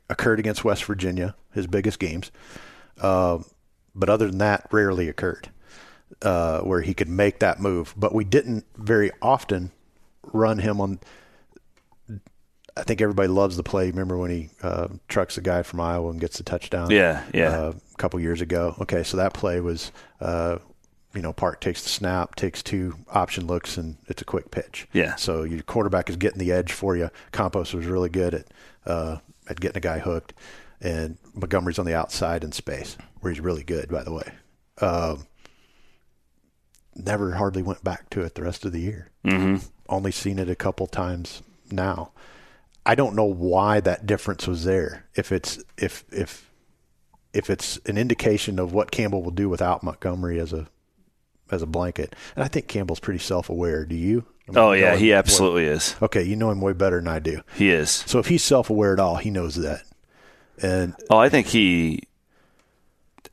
occurred 0.09 0.39
against 0.39 0.63
West 0.63 0.83
Virginia, 0.85 1.35
his 1.53 1.67
biggest 1.67 1.99
games. 1.99 2.31
Uh, 2.99 3.39
but 3.95 4.09
other 4.09 4.27
than 4.27 4.37
that, 4.37 4.67
rarely 4.71 5.09
occurred 5.09 5.49
uh, 6.21 6.61
where 6.61 6.81
he 6.81 6.93
could 6.93 7.09
make 7.09 7.39
that 7.39 7.59
move. 7.59 7.93
But 7.97 8.13
we 8.13 8.23
didn't 8.23 8.65
very 8.75 9.11
often 9.21 9.71
run 10.23 10.59
him 10.59 10.79
on. 10.79 10.99
I 12.77 12.83
think 12.83 13.01
everybody 13.01 13.27
loves 13.27 13.57
the 13.57 13.63
play. 13.63 13.87
Remember 13.87 14.17
when 14.17 14.31
he 14.31 14.49
uh, 14.63 14.87
trucks 15.07 15.35
the 15.35 15.41
guy 15.41 15.61
from 15.61 15.81
Iowa 15.81 16.09
and 16.09 16.21
gets 16.21 16.37
the 16.37 16.43
touchdown? 16.43 16.89
Yeah, 16.89 17.23
yeah. 17.33 17.49
uh, 17.49 17.73
a 17.93 17.97
couple 17.97 18.19
years 18.19 18.41
ago. 18.41 18.75
Okay, 18.81 19.03
so 19.03 19.17
that 19.17 19.33
play 19.33 19.59
was, 19.59 19.91
uh, 20.21 20.59
you 21.13 21.21
know, 21.21 21.33
Park 21.33 21.59
takes 21.59 21.83
the 21.83 21.89
snap, 21.89 22.35
takes 22.35 22.63
two 22.63 22.95
option 23.09 23.47
looks, 23.47 23.77
and 23.77 23.97
it's 24.07 24.21
a 24.21 24.25
quick 24.25 24.51
pitch. 24.51 24.87
Yeah. 24.93 25.15
So 25.15 25.43
your 25.43 25.61
quarterback 25.63 26.09
is 26.09 26.15
getting 26.15 26.39
the 26.39 26.51
edge 26.51 26.71
for 26.71 26.95
you. 26.95 27.09
Campos 27.31 27.73
was 27.73 27.85
really 27.85 28.09
good 28.09 28.33
at 28.33 28.47
uh, 28.85 29.17
at 29.49 29.59
getting 29.59 29.77
a 29.77 29.81
guy 29.81 29.99
hooked, 29.99 30.33
and 30.79 31.17
Montgomery's 31.33 31.79
on 31.79 31.85
the 31.85 31.95
outside 31.95 32.43
in 32.43 32.51
space, 32.51 32.97
where 33.19 33.31
he's 33.31 33.41
really 33.41 33.63
good, 33.63 33.89
by 33.89 34.03
the 34.03 34.13
way. 34.13 34.31
Um, 34.79 35.27
never 36.95 37.35
hardly 37.35 37.61
went 37.61 37.83
back 37.83 38.09
to 38.11 38.21
it 38.21 38.35
the 38.35 38.43
rest 38.43 38.65
of 38.65 38.71
the 38.71 38.81
year. 38.81 39.09
Mm-hmm. 39.25 39.65
Only 39.89 40.11
seen 40.11 40.39
it 40.39 40.49
a 40.49 40.55
couple 40.55 40.87
times 40.87 41.41
now. 41.69 42.11
I 42.85 42.95
don't 42.95 43.15
know 43.15 43.25
why 43.25 43.79
that 43.81 44.05
difference 44.05 44.47
was 44.47 44.63
there. 44.63 45.05
If 45.15 45.31
it's 45.31 45.59
if 45.77 46.03
if 46.11 46.49
if 47.33 47.49
it's 47.49 47.77
an 47.85 47.97
indication 47.97 48.59
of 48.59 48.73
what 48.73 48.91
Campbell 48.91 49.21
will 49.21 49.31
do 49.31 49.49
without 49.49 49.83
Montgomery 49.83 50.39
as 50.39 50.51
a 50.51 50.67
as 51.51 51.61
a 51.61 51.65
blanket, 51.67 52.15
and 52.35 52.43
I 52.43 52.47
think 52.47 52.67
Campbell's 52.67 52.99
pretty 52.99 53.19
self 53.19 53.49
aware. 53.49 53.85
Do 53.85 53.95
you? 53.95 54.25
I 54.47 54.51
mean, 54.51 54.57
Oh 54.57 54.71
yeah, 54.73 54.95
he 54.95 55.09
way- 55.09 55.13
absolutely 55.13 55.65
is. 55.65 55.95
Okay, 56.01 56.23
you 56.23 56.35
know 56.35 56.51
him 56.51 56.61
way 56.61 56.73
better 56.73 56.97
than 56.97 57.07
I 57.07 57.19
do. 57.19 57.41
He 57.55 57.69
is. 57.71 57.89
So 57.89 58.19
if 58.19 58.27
he's 58.27 58.43
self 58.43 58.69
aware 58.69 58.93
at 58.93 58.99
all, 58.99 59.17
he 59.17 59.29
knows 59.29 59.55
that. 59.55 59.83
And 60.61 60.93
Oh, 61.09 61.17
I 61.17 61.29
think 61.29 61.47
he 61.47 62.03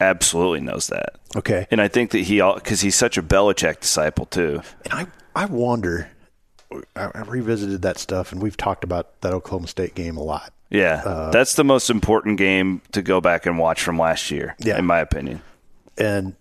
absolutely 0.00 0.61
knows 0.61 0.87
that. 0.88 1.16
okay, 1.37 1.66
And 1.70 1.81
I 1.81 1.88
think 1.88 2.11
that 2.12 2.20
he, 2.20 2.40
because 2.40 2.81
he's 2.83 2.94
such 2.96 3.18
a 3.18 3.22
Belichick 3.22 3.81
disciple 3.81 4.26
too. 4.26 4.62
and 4.85 4.92
I 4.92 5.07
I 5.35 5.46
wonder. 5.46 6.09
I, 6.94 7.11
I 7.14 7.20
revisited 7.22 7.81
that 7.83 7.98
stuff, 7.98 8.31
and 8.33 8.42
we've 8.42 8.57
talked 8.57 8.85
about 8.85 9.20
that 9.22 9.33
Oklahoma 9.33 9.68
State 9.68 9.94
game 9.94 10.16
a 10.18 10.22
lot. 10.22 10.52
Yeah, 10.70 11.02
Uh, 11.04 11.31
that's 11.31 11.54
the 11.54 11.64
most 11.64 11.88
important 11.88 12.37
game 12.37 12.83
to 12.92 13.00
go 13.00 13.20
back 13.22 13.46
and 13.46 13.59
watch 13.59 13.81
from 13.83 13.98
last 13.98 14.31
year, 14.31 14.54
Yeah. 14.59 14.78
in 14.78 14.85
my 14.85 14.98
opinion. 14.98 15.40
And 15.96 16.35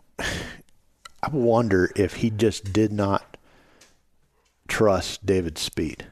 I 1.22 1.30
wonder 1.30 1.92
if 1.96 2.16
he 2.16 2.30
just 2.30 2.72
did 2.72 2.92
not 2.92 3.38
trust 4.68 5.26
David's 5.26 5.62
speed. 5.62 6.06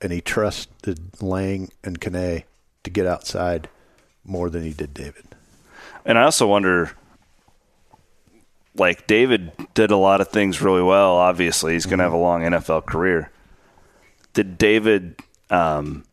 And 0.00 0.12
he 0.12 0.20
trusted 0.20 1.22
Lang 1.22 1.70
and 1.82 2.00
Kane 2.00 2.44
to 2.84 2.90
get 2.90 3.06
outside 3.06 3.68
more 4.24 4.50
than 4.50 4.62
he 4.62 4.72
did 4.72 4.94
David. 4.94 5.24
And 6.04 6.18
I 6.18 6.24
also 6.24 6.46
wonder, 6.46 6.92
like 8.74 9.06
David 9.06 9.52
did 9.74 9.90
a 9.90 9.96
lot 9.96 10.20
of 10.20 10.28
things 10.28 10.60
really 10.60 10.82
well. 10.82 11.16
Obviously, 11.16 11.72
he's 11.72 11.86
going 11.86 11.98
to 11.98 12.04
have 12.04 12.12
a 12.12 12.18
long 12.18 12.42
NFL 12.42 12.86
career. 12.86 13.30
Did 14.32 14.58
David? 14.58 15.20
Um, 15.50 16.04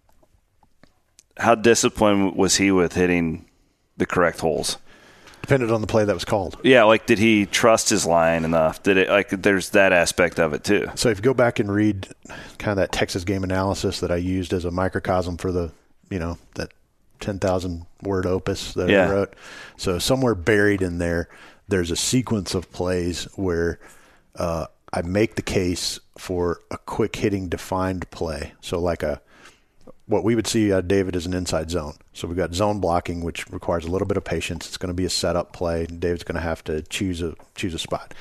how 1.38 1.56
disciplined 1.56 2.36
was 2.36 2.58
he 2.58 2.72
with 2.72 2.94
hitting 2.94 3.46
the 3.98 4.06
correct 4.06 4.40
holes? 4.40 4.78
Depended 5.44 5.72
on 5.72 5.82
the 5.82 5.88
play 5.88 6.06
that 6.06 6.14
was 6.14 6.24
called. 6.26 6.58
Yeah, 6.64 6.84
like 6.86 7.06
did 7.06 7.20
he 7.20 7.46
trust 7.46 7.90
his 7.90 8.06
line 8.06 8.46
enough? 8.46 8.82
Did 8.82 8.96
it 8.98 9.10
like 9.10 9.30
there's 9.30 9.72
that 9.72 9.92
aspect 9.94 10.40
of 10.40 10.54
it 10.54 10.64
too? 10.64 10.88
So 10.96 11.10
if 11.10 11.18
you 11.18 11.22
go 11.22 11.34
back 11.34 11.60
and 11.60 11.70
read 11.70 12.08
kind 12.58 12.72
of 12.72 12.78
that 12.78 12.94
Texas 12.94 13.26
game 13.26 13.44
analysis 13.44 14.00
that 14.00 14.10
I 14.10 14.16
used 14.16 14.54
as 14.54 14.64
a 14.64 14.72
microcosm 14.72 15.36
for 15.38 15.52
the, 15.52 15.72
you 16.10 16.18
know, 16.18 16.38
that 16.56 16.72
10,000 17.20 17.86
word 18.04 18.26
opus 18.26 18.74
that 18.74 18.90
Yeah. 18.90 19.08
I 19.08 19.12
wrote. 19.12 19.34
So 19.76 20.00
somewhere 20.00 20.34
buried 20.34 20.82
in 20.82 20.98
there, 20.98 21.28
there's 21.68 21.92
a 21.92 21.96
sequence 21.98 22.56
of 22.56 22.72
plays 22.72 23.26
where 23.36 23.80
uh, 24.36 24.68
I 24.94 25.02
make 25.02 25.36
the 25.36 25.42
case 25.42 26.00
for 26.18 26.62
a 26.72 26.78
quick 26.78 27.18
hitting 27.18 27.50
defined 27.50 28.10
play. 28.12 28.54
So 28.62 28.80
like 28.80 29.04
a 29.04 29.22
what 30.14 30.24
we 30.24 30.36
would 30.36 30.46
see 30.46 30.72
out 30.72 30.80
of 30.80 30.88
David 30.88 31.16
is 31.16 31.26
an 31.26 31.34
inside 31.34 31.72
zone. 31.72 31.96
So 32.14 32.28
we've 32.28 32.38
got 32.38 32.54
zone 32.54 32.80
blocking, 32.80 33.24
which 33.24 33.50
requires 33.50 33.84
a 33.84 33.90
little 33.90 34.08
bit 34.08 34.16
of 34.16 34.24
patience. 34.24 34.68
It's 34.68 34.78
going 34.78 34.92
to 34.92 34.94
be 34.94 35.06
a 35.06 35.10
setup 35.10 35.54
play. 35.54 35.86
and 35.86 36.00
David's 36.00 36.24
going 36.24 36.36
to 36.36 36.42
have 36.42 36.64
to 36.66 36.84
choose 36.84 37.22
a 37.22 37.36
choose 37.56 37.74
a 37.74 37.80
spot. 37.80 38.14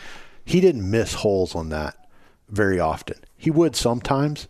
He 0.45 0.61
didn't 0.61 0.91
miss 0.91 1.13
holes 1.15 1.55
on 1.55 1.69
that 1.69 2.09
very 2.49 2.81
often. 2.81 3.19
He 3.37 3.51
would 3.51 3.77
sometimes, 3.77 4.49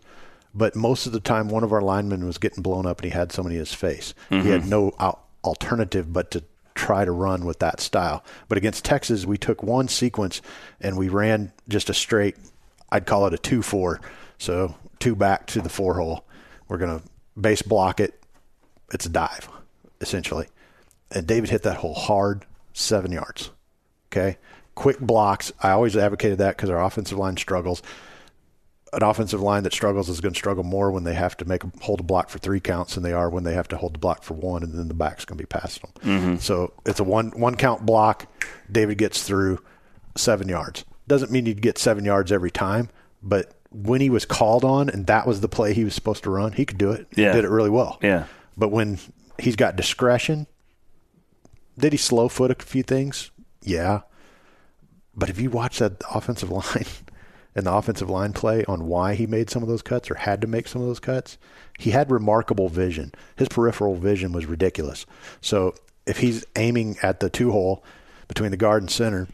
but 0.55 0.75
most 0.75 1.05
of 1.05 1.11
the 1.11 1.19
time, 1.19 1.49
one 1.49 1.63
of 1.63 1.73
our 1.73 1.81
linemen 1.81 2.25
was 2.25 2.37
getting 2.37 2.63
blown 2.63 2.85
up, 2.85 3.01
and 3.01 3.11
he 3.11 3.17
had 3.17 3.31
somebody 3.31 3.55
in 3.55 3.59
his 3.59 3.73
face. 3.73 4.13
He 4.29 4.37
had 4.37 4.61
mm-hmm. 4.61 4.69
no 4.69 4.93
al- 4.99 5.27
alternative 5.43 6.13
but 6.13 6.31
to 6.31 6.43
try 6.75 7.03
to 7.03 7.11
run 7.11 7.45
with 7.45 7.59
that 7.59 7.81
style. 7.81 8.23
But 8.47 8.57
against 8.57 8.85
Texas, 8.85 9.25
we 9.25 9.37
took 9.37 9.61
one 9.61 9.87
sequence 9.89 10.41
and 10.81 10.97
we 10.97 11.09
ran 11.09 11.51
just 11.67 11.89
a 11.89 11.93
straight. 11.93 12.35
I'd 12.89 13.05
call 13.05 13.27
it 13.27 13.33
a 13.33 13.37
two-four. 13.37 14.01
So 14.39 14.75
two 14.99 15.15
back 15.15 15.45
to 15.47 15.61
the 15.61 15.69
four 15.69 15.95
hole. 15.95 16.25
We're 16.67 16.77
gonna 16.77 17.03
base 17.39 17.61
block 17.61 17.99
it. 17.99 18.19
It's 18.91 19.05
a 19.05 19.09
dive, 19.09 19.49
essentially. 20.01 20.47
And 21.11 21.27
David 21.27 21.49
hit 21.49 21.63
that 21.63 21.77
hole 21.77 21.93
hard, 21.93 22.45
seven 22.73 23.11
yards. 23.11 23.51
Okay. 24.11 24.37
Quick 24.75 24.99
blocks. 24.99 25.51
I 25.61 25.71
always 25.71 25.95
advocated 25.95 26.39
that 26.39 26.57
because 26.57 26.69
our 26.69 26.83
offensive 26.83 27.17
line 27.17 27.37
struggles. 27.37 27.81
An 28.91 29.01
offensive 29.01 29.41
line 29.41 29.63
that 29.63 29.73
struggles 29.73 30.07
is 30.07 30.21
going 30.21 30.33
to 30.33 30.37
struggle 30.37 30.63
more 30.63 30.91
when 30.91 31.03
they 31.03 31.15
have 31.15 31.35
to 31.37 31.45
make 31.45 31.63
a, 31.63 31.71
hold 31.81 31.99
a 31.99 32.03
block 32.03 32.29
for 32.29 32.37
three 32.37 32.59
counts 32.59 32.93
than 32.93 33.03
they 33.03 33.13
are 33.13 33.29
when 33.29 33.43
they 33.43 33.55
have 33.55 33.67
to 33.69 33.77
hold 33.77 33.95
the 33.95 33.99
block 33.99 34.23
for 34.23 34.35
one, 34.35 34.61
and 34.61 34.73
then 34.73 34.87
the 34.87 34.93
back's 34.93 35.25
going 35.25 35.37
to 35.37 35.41
be 35.41 35.47
past 35.47 35.81
them. 35.81 35.91
Mm-hmm. 36.03 36.35
So 36.37 36.73
it's 36.85 36.99
a 36.99 37.03
one 37.03 37.31
one 37.31 37.55
count 37.55 37.85
block. 37.87 38.27
David 38.71 38.99
gets 38.99 39.23
through 39.23 39.63
seven 40.15 40.47
yards. 40.47 40.85
Doesn't 41.07 41.31
mean 41.31 41.47
you'd 41.47 41.61
get 41.61 41.79
seven 41.79 42.05
yards 42.05 42.31
every 42.31 42.51
time, 42.51 42.89
but 43.23 43.53
when 43.73 44.01
he 44.01 44.09
was 44.09 44.25
called 44.25 44.63
on 44.63 44.89
and 44.89 45.07
that 45.07 45.27
was 45.27 45.41
the 45.41 45.49
play 45.49 45.73
he 45.73 45.83
was 45.83 45.95
supposed 45.95 46.23
to 46.23 46.29
run, 46.29 46.53
he 46.53 46.65
could 46.65 46.77
do 46.77 46.91
it. 46.91 47.07
Yeah. 47.15 47.29
He 47.29 47.37
did 47.37 47.45
it 47.45 47.49
really 47.49 47.69
well. 47.69 47.97
Yeah. 48.01 48.25
But 48.55 48.69
when 48.69 48.99
he's 49.39 49.55
got 49.55 49.75
discretion, 49.75 50.47
did 51.77 51.91
he 51.91 51.97
slow 51.97 52.29
foot 52.29 52.51
a 52.51 52.55
few 52.63 52.83
things? 52.83 53.31
Yeah. 53.61 54.01
But 55.15 55.29
if 55.29 55.39
you 55.39 55.49
watch 55.49 55.79
that 55.79 56.03
offensive 56.13 56.49
line 56.51 56.85
and 57.55 57.65
the 57.65 57.73
offensive 57.73 58.09
line 58.09 58.33
play 58.33 58.63
on 58.65 58.87
why 58.87 59.15
he 59.15 59.27
made 59.27 59.49
some 59.49 59.63
of 59.63 59.69
those 59.69 59.81
cuts 59.81 60.09
or 60.09 60.15
had 60.15 60.41
to 60.41 60.47
make 60.47 60.67
some 60.67 60.81
of 60.81 60.87
those 60.87 60.99
cuts, 60.99 61.37
he 61.79 61.91
had 61.91 62.11
remarkable 62.11 62.69
vision. 62.69 63.13
His 63.35 63.47
peripheral 63.47 63.95
vision 63.95 64.31
was 64.31 64.45
ridiculous. 64.45 65.05
So 65.41 65.75
if 66.05 66.19
he's 66.19 66.45
aiming 66.55 66.97
at 67.01 67.19
the 67.19 67.29
two 67.29 67.51
hole 67.51 67.83
between 68.27 68.51
the 68.51 68.57
guard 68.57 68.83
and 68.83 68.91
center 68.91 69.27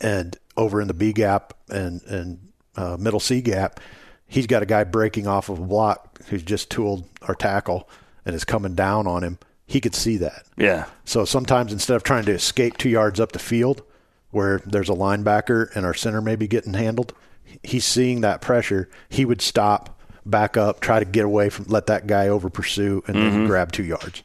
and 0.00 0.36
over 0.56 0.80
in 0.80 0.88
the 0.88 0.94
B 0.94 1.12
gap 1.12 1.54
and, 1.68 2.02
and 2.02 2.51
uh, 2.76 2.96
middle 2.98 3.20
C 3.20 3.40
gap, 3.40 3.80
he's 4.26 4.46
got 4.46 4.62
a 4.62 4.66
guy 4.66 4.84
breaking 4.84 5.26
off 5.26 5.48
of 5.48 5.58
a 5.58 5.62
block 5.62 6.20
who's 6.28 6.42
just 6.42 6.70
tooled 6.70 7.08
our 7.22 7.34
tackle 7.34 7.88
and 8.24 8.34
is 8.34 8.44
coming 8.44 8.74
down 8.74 9.06
on 9.06 9.22
him. 9.24 9.38
He 9.66 9.80
could 9.80 9.94
see 9.94 10.16
that. 10.18 10.44
Yeah. 10.56 10.86
So 11.04 11.24
sometimes 11.24 11.72
instead 11.72 11.96
of 11.96 12.02
trying 12.02 12.24
to 12.26 12.32
escape 12.32 12.76
two 12.76 12.88
yards 12.90 13.18
up 13.20 13.32
the 13.32 13.38
field 13.38 13.82
where 14.30 14.58
there's 14.66 14.88
a 14.88 14.94
linebacker 14.94 15.74
and 15.74 15.84
our 15.86 15.94
center 15.94 16.20
may 16.20 16.36
be 16.36 16.46
getting 16.48 16.74
handled, 16.74 17.14
he's 17.62 17.84
seeing 17.84 18.20
that 18.22 18.40
pressure. 18.40 18.88
He 19.08 19.24
would 19.24 19.40
stop, 19.40 20.00
back 20.24 20.56
up, 20.56 20.80
try 20.80 20.98
to 20.98 21.04
get 21.04 21.24
away 21.24 21.48
from, 21.48 21.66
let 21.66 21.86
that 21.86 22.06
guy 22.06 22.28
over 22.28 22.48
pursue, 22.50 23.02
and 23.06 23.16
then 23.16 23.46
grab 23.46 23.72
two 23.72 23.84
yards. 23.84 24.22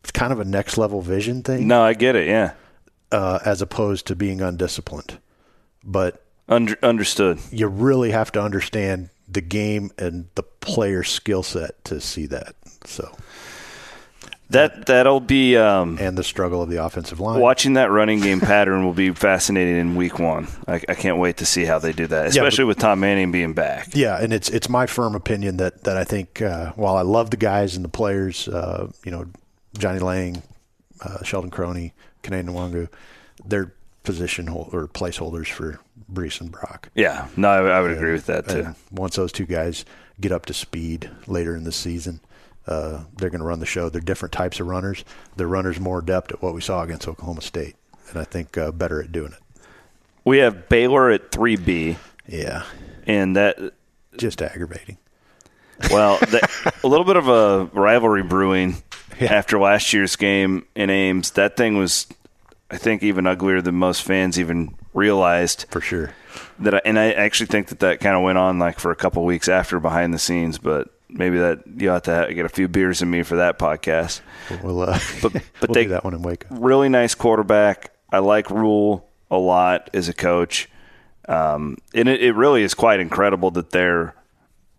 It's 0.00 0.10
kind 0.10 0.32
of 0.32 0.40
a 0.40 0.44
next 0.44 0.76
level 0.78 1.00
vision 1.00 1.42
thing 1.42 1.66
No, 1.68 1.82
I 1.82 1.94
get 1.94 2.16
it. 2.16 2.26
Yeah. 2.26 2.52
uh, 3.10 3.38
as 3.44 3.62
opposed 3.62 4.06
to 4.08 4.16
being 4.16 4.40
undisciplined. 4.40 5.18
But 5.84 6.24
Under, 6.48 6.76
understood. 6.82 7.38
you 7.50 7.66
really 7.68 8.10
have 8.10 8.32
to 8.32 8.42
understand 8.42 9.10
the 9.28 9.40
game 9.40 9.90
and 9.96 10.28
the 10.34 10.42
player 10.42 11.02
skill 11.02 11.42
set 11.42 11.82
to 11.84 12.00
see 12.00 12.26
that. 12.26 12.54
So, 12.84 13.14
That 14.50 14.84
that'll 14.86 15.20
be 15.20 15.56
um, 15.56 15.96
and 15.98 16.18
the 16.18 16.22
struggle 16.24 16.60
of 16.60 16.68
the 16.68 16.84
offensive 16.84 17.20
line. 17.20 17.40
watching 17.40 17.72
that 17.74 17.90
running 17.90 18.20
game 18.20 18.38
pattern 18.40 18.84
will 18.84 18.92
be 18.92 19.10
fascinating 19.12 19.76
in 19.76 19.94
week 19.94 20.18
one. 20.18 20.46
I, 20.68 20.74
I 20.88 20.94
can't 20.94 21.16
wait 21.16 21.38
to 21.38 21.46
see 21.46 21.64
how 21.64 21.78
they 21.78 21.92
do 21.92 22.06
that, 22.08 22.16
Yeah, 22.34 22.42
but- 22.42 22.48
especially 22.48 22.64
with 22.66 22.78
Tom 22.78 23.00
Manning 23.00 23.32
being 23.32 23.54
back. 23.54 23.88
Yeah, 23.94 24.18
and 24.22 24.30
it's 24.32 24.50
it's 24.50 24.68
my 24.68 24.86
firm 24.86 25.14
opinion 25.14 25.56
that 25.56 25.84
that 25.84 25.96
I 25.96 26.04
think 26.04 26.42
uh, 26.42 26.72
while 26.72 26.96
I 26.96 27.02
love 27.02 27.30
the 27.30 27.38
guys 27.38 27.76
and 27.76 27.84
the 27.84 27.88
players, 27.88 28.46
uh, 28.48 28.90
you 29.06 29.10
know, 29.10 29.24
Johnnie 29.78 30.00
Lang, 30.00 30.42
uh, 31.00 31.22
Sheldon 31.22 31.50
Croney, 31.50 31.92
Kene 32.22 32.44
Nwangwu, 32.44 32.88
they're 33.46 33.72
position 34.02 34.48
hol- 34.48 34.68
or 34.72 34.86
placeholders 34.86 35.46
for 35.48 35.80
Breece 36.10 36.40
and 36.40 36.50
Brock. 36.50 36.88
Yeah, 36.94 37.28
no, 37.36 37.48
I, 37.48 37.78
I 37.78 37.80
would 37.80 37.90
agree 37.92 38.12
with 38.12 38.26
that 38.26 38.48
too. 38.48 38.74
Once 38.90 39.16
those 39.16 39.32
two 39.32 39.46
guys 39.46 39.84
get 40.20 40.32
up 40.32 40.46
to 40.46 40.54
speed 40.54 41.10
later 41.26 41.54
in 41.56 41.64
the 41.64 41.72
season, 41.72 42.20
uh, 42.66 43.04
they're 43.16 43.30
going 43.30 43.40
to 43.40 43.46
run 43.46 43.60
the 43.60 43.66
show. 43.66 43.88
They're 43.88 44.00
different 44.00 44.32
types 44.32 44.60
of 44.60 44.66
runners. 44.66 45.04
They're 45.36 45.46
runners 45.48 45.80
more 45.80 45.98
adept 45.98 46.32
at 46.32 46.42
what 46.42 46.54
we 46.54 46.60
saw 46.60 46.82
against 46.82 47.08
Oklahoma 47.08 47.42
State, 47.42 47.74
and 48.10 48.18
I 48.18 48.24
think 48.24 48.56
uh, 48.56 48.70
better 48.72 49.02
at 49.02 49.10
doing 49.12 49.32
it. 49.32 49.62
We 50.24 50.38
have 50.38 50.68
Baylor 50.68 51.10
at 51.10 51.32
three 51.32 51.56
B, 51.56 51.96
Yeah, 52.28 52.62
and 53.06 53.36
that 53.36 53.58
just 54.16 54.40
aggravating. 54.42 54.98
well, 55.90 56.18
the, 56.18 56.72
a 56.84 56.86
little 56.88 57.04
bit 57.06 57.16
of 57.16 57.28
a 57.28 57.64
rivalry 57.72 58.22
brewing 58.22 58.76
Yeah. 59.20 59.32
after 59.34 59.58
last 59.58 59.92
year's 59.92 60.14
game 60.16 60.66
in 60.76 60.90
Ames. 60.90 61.32
That 61.32 61.56
thing 61.56 61.76
was, 61.76 62.06
I 62.70 62.76
think, 62.76 63.02
even 63.02 63.26
uglier 63.26 63.60
than 63.60 63.74
most 63.74 64.02
fans 64.02 64.38
even 64.38 64.76
realized. 64.94 65.66
For 65.70 65.80
sure. 65.80 66.14
That 66.60 66.74
I, 66.76 66.80
and 66.84 66.98
I 66.98 67.12
actually 67.12 67.46
think 67.46 67.68
that 67.68 67.80
that 67.80 68.00
kind 68.00 68.16
of 68.16 68.22
went 68.22 68.38
on 68.38 68.58
like 68.58 68.78
for 68.78 68.90
a 68.90 68.96
couple 68.96 69.24
weeks 69.24 69.48
after 69.48 69.80
behind 69.80 70.12
the 70.14 70.18
scenes, 70.18 70.58
but. 70.58 70.88
Maybe 71.14 71.36
that 71.40 71.64
you 71.76 71.90
ought 71.90 72.04
to 72.04 72.30
get 72.34 72.46
a 72.46 72.48
few 72.48 72.68
beers 72.68 73.02
in 73.02 73.10
me 73.10 73.22
for 73.22 73.36
that 73.36 73.58
podcast. 73.58 74.22
We'll, 74.62 74.80
uh, 74.80 74.98
But- 75.20 75.32
but 75.60 75.68
we'll 75.68 75.74
they- 75.74 75.82
do 75.82 75.90
that 75.90 76.04
one 76.04 76.14
in 76.14 76.22
Waco. 76.22 76.46
really 76.56 76.88
nice 76.88 77.14
quarterback. 77.14 77.92
I 78.10 78.20
like 78.20 78.48
Rhule 78.48 79.06
a 79.30 79.36
lot 79.36 79.90
as 79.92 80.08
a 80.08 80.14
coach. 80.14 80.70
Um, 81.28 81.76
and 81.92 82.08
it, 82.08 82.22
it 82.22 82.32
really 82.34 82.62
is 82.62 82.72
quite 82.72 82.98
incredible 82.98 83.50
that 83.50 83.72
they're 83.72 84.14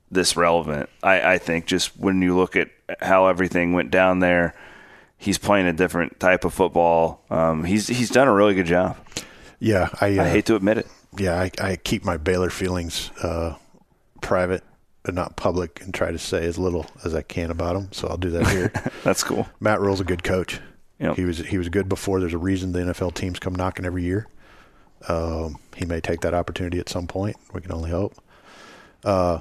this 0.09 0.35
relevant. 0.35 0.89
I, 1.03 1.33
I 1.33 1.37
think 1.37 1.67
just 1.67 1.95
when 1.99 2.19
you 2.23 2.35
look 2.35 2.55
at 2.55 2.69
how 2.99 3.27
everything 3.27 3.73
went 3.73 3.91
down 3.91 4.17
there, 4.17 4.55
he's 5.19 5.37
playing 5.37 5.67
a 5.67 5.73
different 5.73 6.19
type 6.19 6.45
of 6.45 6.53
football. 6.55 7.21
Um, 7.29 7.63
he's 7.63 7.85
he's 7.85 8.09
done 8.09 8.27
a 8.27 8.33
really 8.33 8.55
good 8.55 8.65
job. 8.65 8.97
Yeah, 9.59 9.89
I, 10.01 10.17
uh, 10.17 10.23
I 10.23 10.29
hate 10.29 10.45
to 10.47 10.55
admit 10.55 10.77
it. 10.77 10.87
yeah, 11.17 11.39
I, 11.39 11.51
I 11.61 11.75
keep 11.77 12.03
my 12.03 12.17
Baylor 12.17 12.49
feelings 12.49 13.11
uh, 13.21 13.55
private 14.21 14.63
and 15.05 15.15
not 15.15 15.35
public, 15.35 15.81
and 15.81 15.93
try 15.93 16.11
to 16.11 16.17
say 16.19 16.45
as 16.45 16.57
little 16.57 16.85
as 17.03 17.13
I 17.13 17.21
can 17.21 17.51
about 17.51 17.73
them. 17.73 17.89
So 17.91 18.07
I'll 18.07 18.17
do 18.17 18.29
that 18.31 18.47
here. 18.47 18.71
That's 19.03 19.23
cool. 19.23 19.47
Matt 19.59 19.81
Rhule's 19.81 19.99
a 19.99 20.05
good 20.05 20.23
coach. 20.23 20.59
Yep. 20.99 21.15
He 21.17 21.25
was 21.25 21.39
he 21.39 21.57
was 21.57 21.67
good 21.69 21.89
before. 21.89 22.19
There's 22.21 22.33
a 22.33 22.37
reason 22.37 22.71
the 22.71 22.79
NFL 22.79 23.13
teams 23.13 23.39
come 23.39 23.53
knocking 23.55 23.83
every 23.85 24.03
year. 24.03 24.27
Um, 25.09 25.57
he 25.75 25.85
may 25.85 25.99
take 25.99 26.21
that 26.21 26.33
opportunity 26.33 26.79
at 26.79 26.87
some 26.87 27.07
point. 27.07 27.35
We 27.53 27.59
can 27.59 27.73
only 27.73 27.89
hope. 27.91 28.13
Uh, 29.03 29.39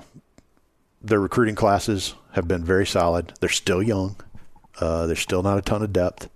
their 1.01 1.21
recruiting 1.21 1.55
classes 1.55 2.15
have 2.33 2.49
been 2.49 2.65
very 2.65 2.87
solid. 2.87 3.33
They're 3.41 3.49
still 3.49 3.83
young. 3.83 4.17
Uh, 4.81 5.07
there's 5.07 5.21
still 5.21 5.43
not 5.43 5.59
a 5.59 5.63
ton 5.63 5.83
of 5.83 5.93
depth, 5.93 6.29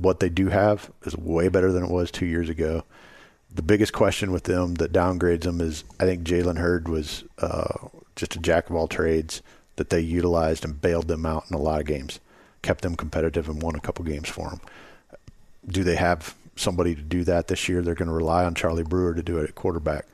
what 0.00 0.20
they 0.20 0.28
do 0.28 0.48
have 0.48 0.90
is 1.04 1.16
way 1.16 1.48
better 1.48 1.72
than 1.72 1.84
it 1.84 1.90
was 1.90 2.10
two 2.10 2.26
years 2.26 2.48
ago. 2.48 2.84
The 3.54 3.62
biggest 3.62 3.92
question 3.92 4.30
with 4.30 4.44
them 4.44 4.74
that 4.74 4.92
downgrades 4.92 5.42
them 5.42 5.60
is 5.60 5.84
I 5.98 6.04
think 6.04 6.24
Jalen 6.24 6.58
Hurd 6.58 6.88
was 6.88 7.24
uh, 7.38 7.88
just 8.16 8.36
a 8.36 8.40
jack 8.40 8.68
of 8.68 8.76
all 8.76 8.88
trades 8.88 9.42
that 9.76 9.90
they 9.90 10.00
utilized 10.00 10.64
and 10.64 10.80
bailed 10.80 11.08
them 11.08 11.24
out 11.24 11.44
in 11.48 11.56
a 11.56 11.60
lot 11.60 11.80
of 11.80 11.86
games, 11.86 12.20
kept 12.62 12.82
them 12.82 12.96
competitive 12.96 13.48
and 13.48 13.62
won 13.62 13.74
a 13.74 13.80
couple 13.80 14.04
games 14.04 14.28
for 14.28 14.50
them. 14.50 14.60
Do 15.66 15.84
they 15.84 15.96
have 15.96 16.34
somebody 16.56 16.94
to 16.94 17.02
do 17.02 17.24
that 17.24 17.48
this 17.48 17.68
year? 17.68 17.80
They're 17.80 17.94
going 17.94 18.08
to 18.08 18.14
rely 18.14 18.44
on 18.44 18.54
Charlie 18.54 18.82
Brewer 18.82 19.14
to 19.14 19.22
do 19.22 19.38
it 19.38 19.48
at 19.48 19.54
quarterback. 19.54 20.06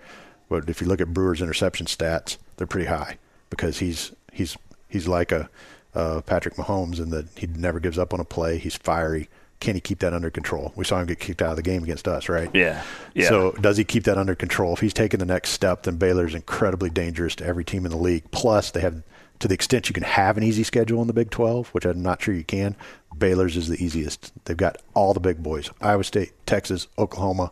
But 0.49 0.69
if 0.69 0.81
you 0.81 0.87
look 0.87 1.01
at 1.01 1.15
Brewer's 1.15 1.43
interception 1.43 1.87
stats, 1.87 2.37
they're 2.57 2.67
pretty 2.67 2.89
high 2.89 3.19
because 3.51 3.79
he's 3.79 4.13
he's 4.33 4.57
he's 4.89 5.09
like 5.09 5.33
a 5.33 5.49
uh, 5.95 6.21
Patrick 6.23 6.55
Mahomes 6.55 6.99
in 6.99 7.11
that 7.11 7.27
he 7.37 7.47
never 7.47 7.81
gives 7.81 7.99
up 7.99 8.13
on 8.13 8.21
a 8.21 8.25
play. 8.25 8.59
He's 8.59 8.77
fiery. 8.77 9.29
Can 9.61 9.75
he 9.75 9.81
keep 9.81 10.01
that 10.01 10.13
under 10.13 10.31
control? 10.31 10.73
We 10.77 10.85
saw 10.85 11.01
him 11.01 11.07
get 11.07 11.21
kicked 11.21 11.41
out 11.41 11.51
of 11.51 11.57
the 11.57 11.63
game 11.63 11.83
against 11.83 12.07
us, 12.07 12.29
right? 12.29 12.51
Yeah. 12.55 12.83
Yeah. 13.15 13.29
So 13.29 13.53
does 13.53 13.77
he 13.77 13.85
keep 13.85 14.05
that 14.05 14.19
under 14.19 14.35
control? 14.35 14.75
If 14.75 14.81
he's 14.81 14.93
taking 14.93 15.21
the 15.21 15.27
next 15.27 15.51
step, 15.51 15.85
then 15.85 15.97
Baylor's 15.97 16.35
incredibly 16.35 16.91
dangerous 16.91 17.35
to 17.37 17.47
every 17.47 17.65
team 17.65 17.85
in 17.87 17.91
the 17.91 17.97
league. 17.97 18.31
Plus, 18.31 18.71
they 18.71 18.81
have, 18.81 19.03
to 19.39 19.49
the 19.49 19.55
extent 19.55 19.89
you 19.89 19.95
can 19.95 20.03
have 20.03 20.37
an 20.37 20.43
easy 20.43 20.65
schedule 20.65 21.01
in 21.01 21.07
the 21.07 21.15
Big 21.15 21.31
12, 21.31 21.69
which 21.69 21.87
I'm 21.87 22.03
not 22.03 22.21
sure 22.21 22.35
you 22.35 22.45
can, 22.45 22.77
Baylor's 23.17 23.57
is 23.57 23.69
the 23.69 23.83
easiest. 23.83 24.33
They've 24.45 24.57
got 24.57 24.79
all 24.93 25.15
the 25.15 25.21
big 25.21 25.43
boys 25.43 25.71
Iowa 25.81 26.05
State, 26.05 26.33
Texas, 26.47 26.89
Oklahoma, 26.99 27.51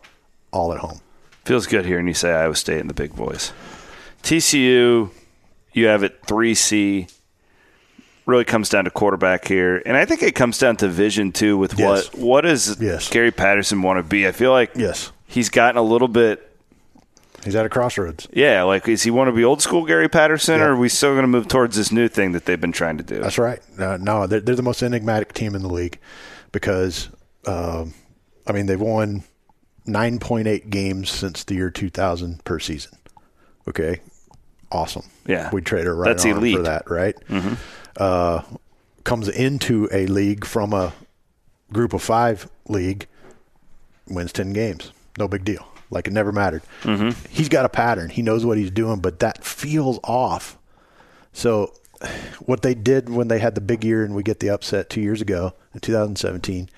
all 0.51 0.73
at 0.73 0.79
home. 0.79 0.99
Feels 1.45 1.67
good 1.67 1.85
hearing 1.85 2.07
you 2.07 2.13
say 2.13 2.31
Iowa 2.31 2.55
State 2.55 2.79
and 2.79 2.89
the 2.89 2.93
big 2.93 3.15
boys. 3.15 3.51
TCU, 4.23 5.09
you 5.73 5.85
have 5.87 6.03
it 6.03 6.21
3C. 6.23 7.11
Really 8.25 8.45
comes 8.45 8.69
down 8.69 8.85
to 8.85 8.89
quarterback 8.91 9.47
here. 9.47 9.81
And 9.85 9.97
I 9.97 10.05
think 10.05 10.23
it 10.23 10.33
comes 10.33 10.57
down 10.57 10.77
to 10.77 10.87
vision, 10.87 11.31
too, 11.33 11.57
with 11.57 11.77
Yes. 11.77 12.09
what 12.13 12.19
what 12.19 12.41
does 12.41 12.79
Yes. 12.79 13.09
Gary 13.09 13.31
Patterson 13.31 13.81
want 13.81 13.99
to 13.99 14.03
be? 14.03 14.25
I 14.27 14.31
feel 14.31 14.51
like 14.51 14.71
Yes. 14.75 15.11
he's 15.27 15.49
gotten 15.49 15.77
a 15.77 15.81
little 15.83 16.07
bit, 16.07 16.49
He's 17.43 17.55
at 17.55 17.65
a 17.65 17.69
crossroads. 17.69 18.29
yeah, 18.31 18.63
like, 18.63 18.87
is 18.87 19.03
he 19.03 19.11
want 19.11 19.27
to 19.27 19.33
be 19.33 19.43
old 19.43 19.61
school 19.61 19.85
Gary 19.85 20.07
Patterson, 20.07 20.59
Yeah. 20.59 20.67
or 20.67 20.71
are 20.71 20.77
we 20.77 20.87
still 20.87 21.11
going 21.11 21.23
to 21.23 21.27
move 21.27 21.49
towards 21.49 21.75
this 21.75 21.91
new 21.91 22.07
thing 22.07 22.31
that 22.31 22.45
they've 22.45 22.61
been 22.61 22.71
trying 22.71 22.97
to 22.97 23.03
do? 23.03 23.19
That's 23.19 23.37
right. 23.37 23.59
Uh, 23.77 23.97
no, 23.99 24.25
they're, 24.25 24.39
they're 24.39 24.55
the 24.55 24.61
most 24.63 24.81
enigmatic 24.81 25.33
team 25.33 25.53
in 25.53 25.61
the 25.61 25.67
league 25.73 25.99
because, 26.53 27.09
um, 27.45 27.93
I 28.47 28.53
mean, 28.53 28.67
they've 28.67 28.79
won 28.79 29.23
9.8 29.85 30.69
games 30.69 31.09
since 31.09 31.43
the 31.43 31.55
year 31.55 31.69
2000 31.69 32.45
per 32.45 32.59
season. 32.59 32.97
Okay. 33.67 33.99
Awesome. 34.71 35.03
Yeah. 35.27 35.49
We 35.51 35.61
trade 35.61 35.85
her 35.85 35.95
right 35.95 36.07
That's 36.07 36.23
elite. 36.25 36.55
for 36.55 36.63
that, 36.63 36.89
right? 36.89 37.15
Mm-hmm. 37.29 37.55
Uh, 37.97 38.41
comes 39.03 39.27
into 39.27 39.89
a 39.91 40.07
league 40.07 40.45
from 40.45 40.73
a 40.73 40.93
group 41.71 41.93
of 41.93 42.01
five 42.01 42.49
league, 42.67 43.07
wins 44.07 44.31
10 44.31 44.53
games. 44.53 44.91
No 45.17 45.27
big 45.27 45.43
deal. 45.43 45.67
Like 45.89 46.07
it 46.07 46.13
never 46.13 46.31
mattered. 46.31 46.63
Mm-hmm. 46.83 47.27
He's 47.29 47.49
got 47.49 47.65
a 47.65 47.69
pattern. 47.69 48.09
He 48.09 48.21
knows 48.21 48.45
what 48.45 48.57
he's 48.57 48.71
doing, 48.71 48.99
but 48.99 49.19
that 49.19 49.43
feels 49.43 49.99
off. 50.03 50.57
So, 51.33 51.73
what 52.39 52.63
they 52.63 52.73
did 52.73 53.09
when 53.09 53.27
they 53.27 53.39
had 53.39 53.55
the 53.55 53.61
big 53.61 53.83
year 53.83 54.03
and 54.03 54.13
we 54.13 54.23
get 54.23 54.39
the 54.39 54.49
upset 54.49 54.89
two 54.89 55.01
years 55.01 55.21
ago 55.21 55.53
in 55.73 55.79
2017, 55.79 56.69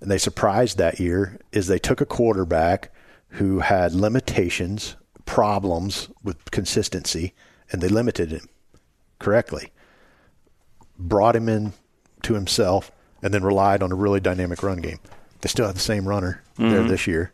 and 0.00 0.10
they 0.10 0.18
surprised 0.18 0.78
that 0.78 0.98
year, 0.98 1.38
is 1.52 1.66
they 1.66 1.78
took 1.78 2.00
a 2.00 2.06
quarterback 2.06 2.90
who 3.30 3.58
had 3.60 3.92
limitations, 3.92 4.96
problems 5.26 6.08
with 6.22 6.50
consistency, 6.50 7.34
and 7.70 7.82
they 7.82 7.88
limited 7.88 8.30
him 8.30 8.48
correctly. 9.18 9.72
Brought 10.98 11.36
him 11.36 11.48
in 11.48 11.72
to 12.22 12.34
himself, 12.34 12.90
and 13.22 13.32
then 13.34 13.42
relied 13.44 13.82
on 13.82 13.92
a 13.92 13.94
really 13.94 14.20
dynamic 14.20 14.62
run 14.62 14.78
game. 14.78 14.98
They 15.42 15.48
still 15.48 15.66
have 15.66 15.74
the 15.74 15.80
same 15.80 16.08
runner 16.08 16.42
there 16.56 16.82
this 16.84 17.06
year, 17.06 17.32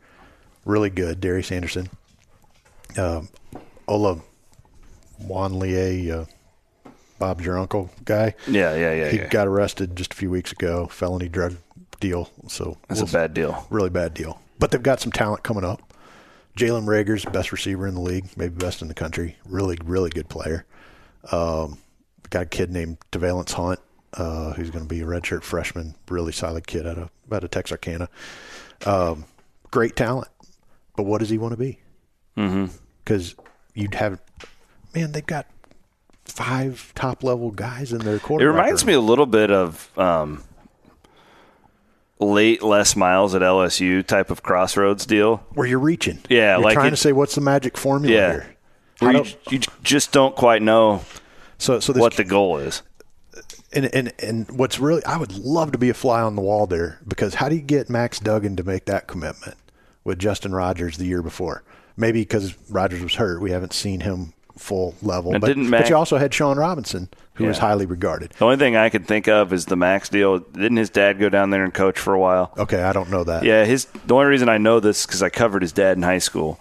really 0.65 0.91
good, 0.91 1.21
Darius 1.21 1.53
Anderson. 1.53 1.89
Um, 2.99 3.29
Ola 3.87 4.21
Wanlie, 5.21 6.11
uh, 6.11 6.25
Bob's 7.19 7.45
your 7.45 7.59
uncle 7.59 7.91
guy. 8.05 8.35
yeah, 8.49 8.75
yeah, 8.75 8.93
yeah. 8.95 9.09
He 9.11 9.19
yeah. 9.19 9.29
got 9.29 9.47
arrested 9.47 9.95
just 9.97 10.13
a 10.13 10.17
few 10.17 10.31
weeks 10.31 10.51
ago, 10.53 10.87
felony 10.89 11.29
drug 11.29 11.57
deal. 12.01 12.31
So 12.49 12.77
That's 12.89 13.01
we'll- 13.01 13.09
a 13.11 13.13
bad 13.13 13.35
deal. 13.35 13.67
really 13.71 13.91
bad 13.91 14.13
deal. 14.15 14.41
But 14.59 14.71
they've 14.73 14.83
got 14.83 15.01
some 15.01 15.13
talent 15.13 15.43
coming 15.45 15.65
up. 15.65 15.83
Jalen 16.57 16.87
Reagor's 16.87 17.25
best 17.25 17.51
receiver 17.53 17.87
in 17.87 17.95
the 17.95 18.01
league, 18.01 18.27
maybe 18.37 18.55
best 18.55 18.83
in 18.83 18.89
the 18.89 18.95
country. 18.95 19.37
Really, 19.47 19.79
really 19.85 20.11
good 20.11 20.29
player. 20.29 20.67
Um, 21.31 21.79
got 22.33 22.43
a 22.43 22.47
kid 22.47 22.71
named 22.71 22.99
DeValence 23.13 23.53
Hunt, 23.53 23.79
uh, 24.15 24.53
who's 24.55 24.71
going 24.71 24.85
to 24.85 24.89
be 24.89 25.01
a 25.01 25.05
redshirt 25.05 25.43
freshman. 25.45 25.95
Really 26.09 26.33
solid 26.33 26.67
kid 26.67 26.87
out 26.87 26.99
of 26.99 27.11
out 27.31 27.45
of 27.45 27.51
Texarkana. 27.51 28.09
Um, 28.85 29.27
great 29.71 29.95
talent, 29.95 30.29
but 30.97 31.05
what 31.05 31.19
does 31.19 31.31
he 31.31 31.39
want 31.39 31.53
to 31.53 31.57
be? 31.59 31.79
Because 33.05 33.35
you'd 33.75 33.95
have, 33.95 34.21
man, 34.95 35.13
they've 35.13 35.25
got 35.25 35.47
five 36.25 36.93
top 36.95 37.23
level 37.23 37.51
guys 37.51 37.93
in 37.93 37.99
their 38.01 38.17
It 38.17 38.23
quarterback. 38.23 38.57
reminds 38.57 38.85
me 38.87 38.93
a 38.95 39.01
little 39.01 39.27
bit 39.27 39.51
of 39.51 39.91
um, 39.99 40.43
late 42.19 42.63
Les 42.63 42.97
Miles 42.97 43.35
at 43.35 43.43
LSU 43.43 44.05
type 44.07 44.31
of 44.31 44.43
crossroads 44.43 45.05
deal. 45.07 45.39
where 45.55 45.67
you're 45.67 45.79
reaching. 45.79 46.19
Yeah, 46.29 46.57
you're 46.57 46.65
like 46.65 46.75
trying 46.75 46.89
it- 46.89 46.91
to 46.91 46.97
say 46.97 47.13
what's 47.13 47.35
the 47.35 47.41
magic 47.41 47.77
formula 47.77 48.15
Yeah. 48.17 48.33
here. 48.33 48.47
You, 49.03 49.25
you 49.51 49.61
just 49.83 50.13
don't 50.13 50.37
quite 50.37 50.63
know 50.63 51.03
so, 51.63 51.81
so 51.81 51.93
this 51.93 52.01
what 52.01 52.15
the 52.15 52.25
goal 52.25 52.59
is. 52.59 52.83
and 53.73 53.87
and 53.95 54.13
and 54.19 54.51
what's 54.51 54.79
really 54.79 55.05
I 55.05 55.17
would 55.17 55.33
love 55.33 55.73
to 55.73 55.79
be 55.79 55.89
a 55.91 55.95
fly 55.95 56.21
on 56.21 56.37
the 56.37 56.43
wall 56.43 56.67
there 56.67 57.01
because 57.07 57.35
how 57.35 57.49
do 57.49 57.55
you 57.55 57.63
get 57.63 57.89
Max 57.89 58.19
Duggan 58.19 58.57
to 58.57 58.65
make 58.65 58.87
that 58.87 59.07
commitment 59.07 59.57
with 60.05 60.19
Justin 60.19 60.55
Rogers 60.55 60.97
the 60.99 61.07
year 61.07 61.23
before? 61.23 61.63
Maybe 61.97 62.23
because 62.23 62.55
Rogers 62.71 63.03
was 63.03 63.15
hurt, 63.15 63.41
we 63.41 63.51
haven't 63.51 63.73
seen 63.73 64.01
him 64.01 64.33
full 64.57 64.95
level. 65.03 65.33
And 65.33 65.41
But, 65.41 65.49
didn't 65.49 65.71
but 65.71 65.89
you 65.89 65.97
also 65.97 66.19
had 66.19 66.33
Shawn 66.33 66.57
Robinson, 66.57 67.09
who 67.35 67.45
was 67.47 67.59
highly 67.59 67.87
regarded. 67.87 68.33
The 68.39 68.45
only 68.45 68.57
thing 68.57 68.77
I 68.77 68.89
could 68.89 69.07
think 69.07 69.29
of 69.29 69.53
is 69.53 69.67
the 69.67 69.77
Max 69.77 70.09
deal. 70.09 70.39
Didn't 70.39 70.77
his 70.77 70.91
dad 70.91 71.19
go 71.19 71.29
down 71.29 71.51
there 71.51 71.65
and 71.65 71.73
coach 71.73 71.99
for 71.99 72.15
a 72.15 72.19
while? 72.19 72.53
Okay, 72.59 72.83
I 72.83 72.93
don't 72.93 73.11
know 73.11 73.25
that. 73.25 73.45
Yeah, 73.45 73.65
his 73.65 73.87
the 74.07 74.15
only 74.15 74.27
reason 74.27 74.49
I 74.49 74.59
know 74.59 74.81
this 74.81 75.07
because 75.07 75.23
I 75.23 75.31
covered 75.31 75.63
his 75.63 75.73
dad 75.73 75.97
in 75.97 76.03
high 76.03 76.19
school 76.19 76.59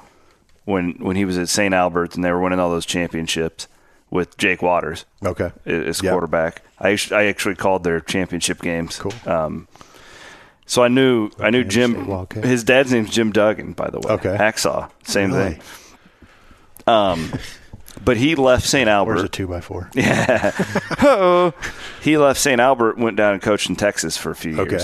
when 0.65 0.91
when 0.99 1.15
he 1.15 1.25
was 1.25 1.37
at 1.37 1.49
St. 1.49 1.73
Albert's 1.73 2.15
and 2.15 2.23
they 2.23 2.31
were 2.31 2.41
winning 2.41 2.59
all 2.59 2.69
those 2.69 2.85
championships 2.85 3.67
with 4.11 4.37
Jake 4.37 4.61
Waters 4.61 5.05
Okay. 5.25 5.51
as 5.65 6.03
Yeah. 6.03 6.11
quarterback. 6.11 6.61
I 6.79 6.91
actu- 6.91 7.15
I 7.15 7.23
actually 7.25 7.55
called 7.55 7.83
their 7.83 7.99
championship 7.99 8.61
games. 8.61 8.99
Cool. 8.99 9.13
Um, 9.25 9.67
so 10.67 10.83
I 10.83 10.87
knew 10.89 11.31
I 11.39 11.49
knew 11.49 11.63
Jim. 11.63 12.07
His 12.43 12.63
dad's 12.63 12.91
name's 12.91 13.09
Jim 13.09 13.31
Duggan, 13.31 13.73
by 13.73 13.89
the 13.89 13.99
way. 13.99 14.13
Okay. 14.13 14.35
Hacksaw, 14.37 14.89
same 15.03 15.31
Really? 15.33 15.51
thing. 15.53 15.61
Um, 16.87 17.31
but 18.03 18.17
he 18.17 18.35
left 18.35 18.65
St. 18.67 18.89
Albert. 18.89 19.13
Where's 19.13 19.23
a 19.23 19.29
two 19.29 19.47
by 19.47 19.61
four? 19.61 19.89
Yeah. 19.95 20.51
Oh, 21.01 21.53
he 22.01 22.17
left 22.17 22.39
St. 22.39 22.59
Albert, 22.59 22.97
went 22.97 23.17
down 23.17 23.33
and 23.33 23.41
coached 23.41 23.69
in 23.69 23.75
Texas 23.75 24.17
for 24.17 24.31
a 24.31 24.35
few 24.35 24.55
years. 24.55 24.73
Okay. 24.73 24.83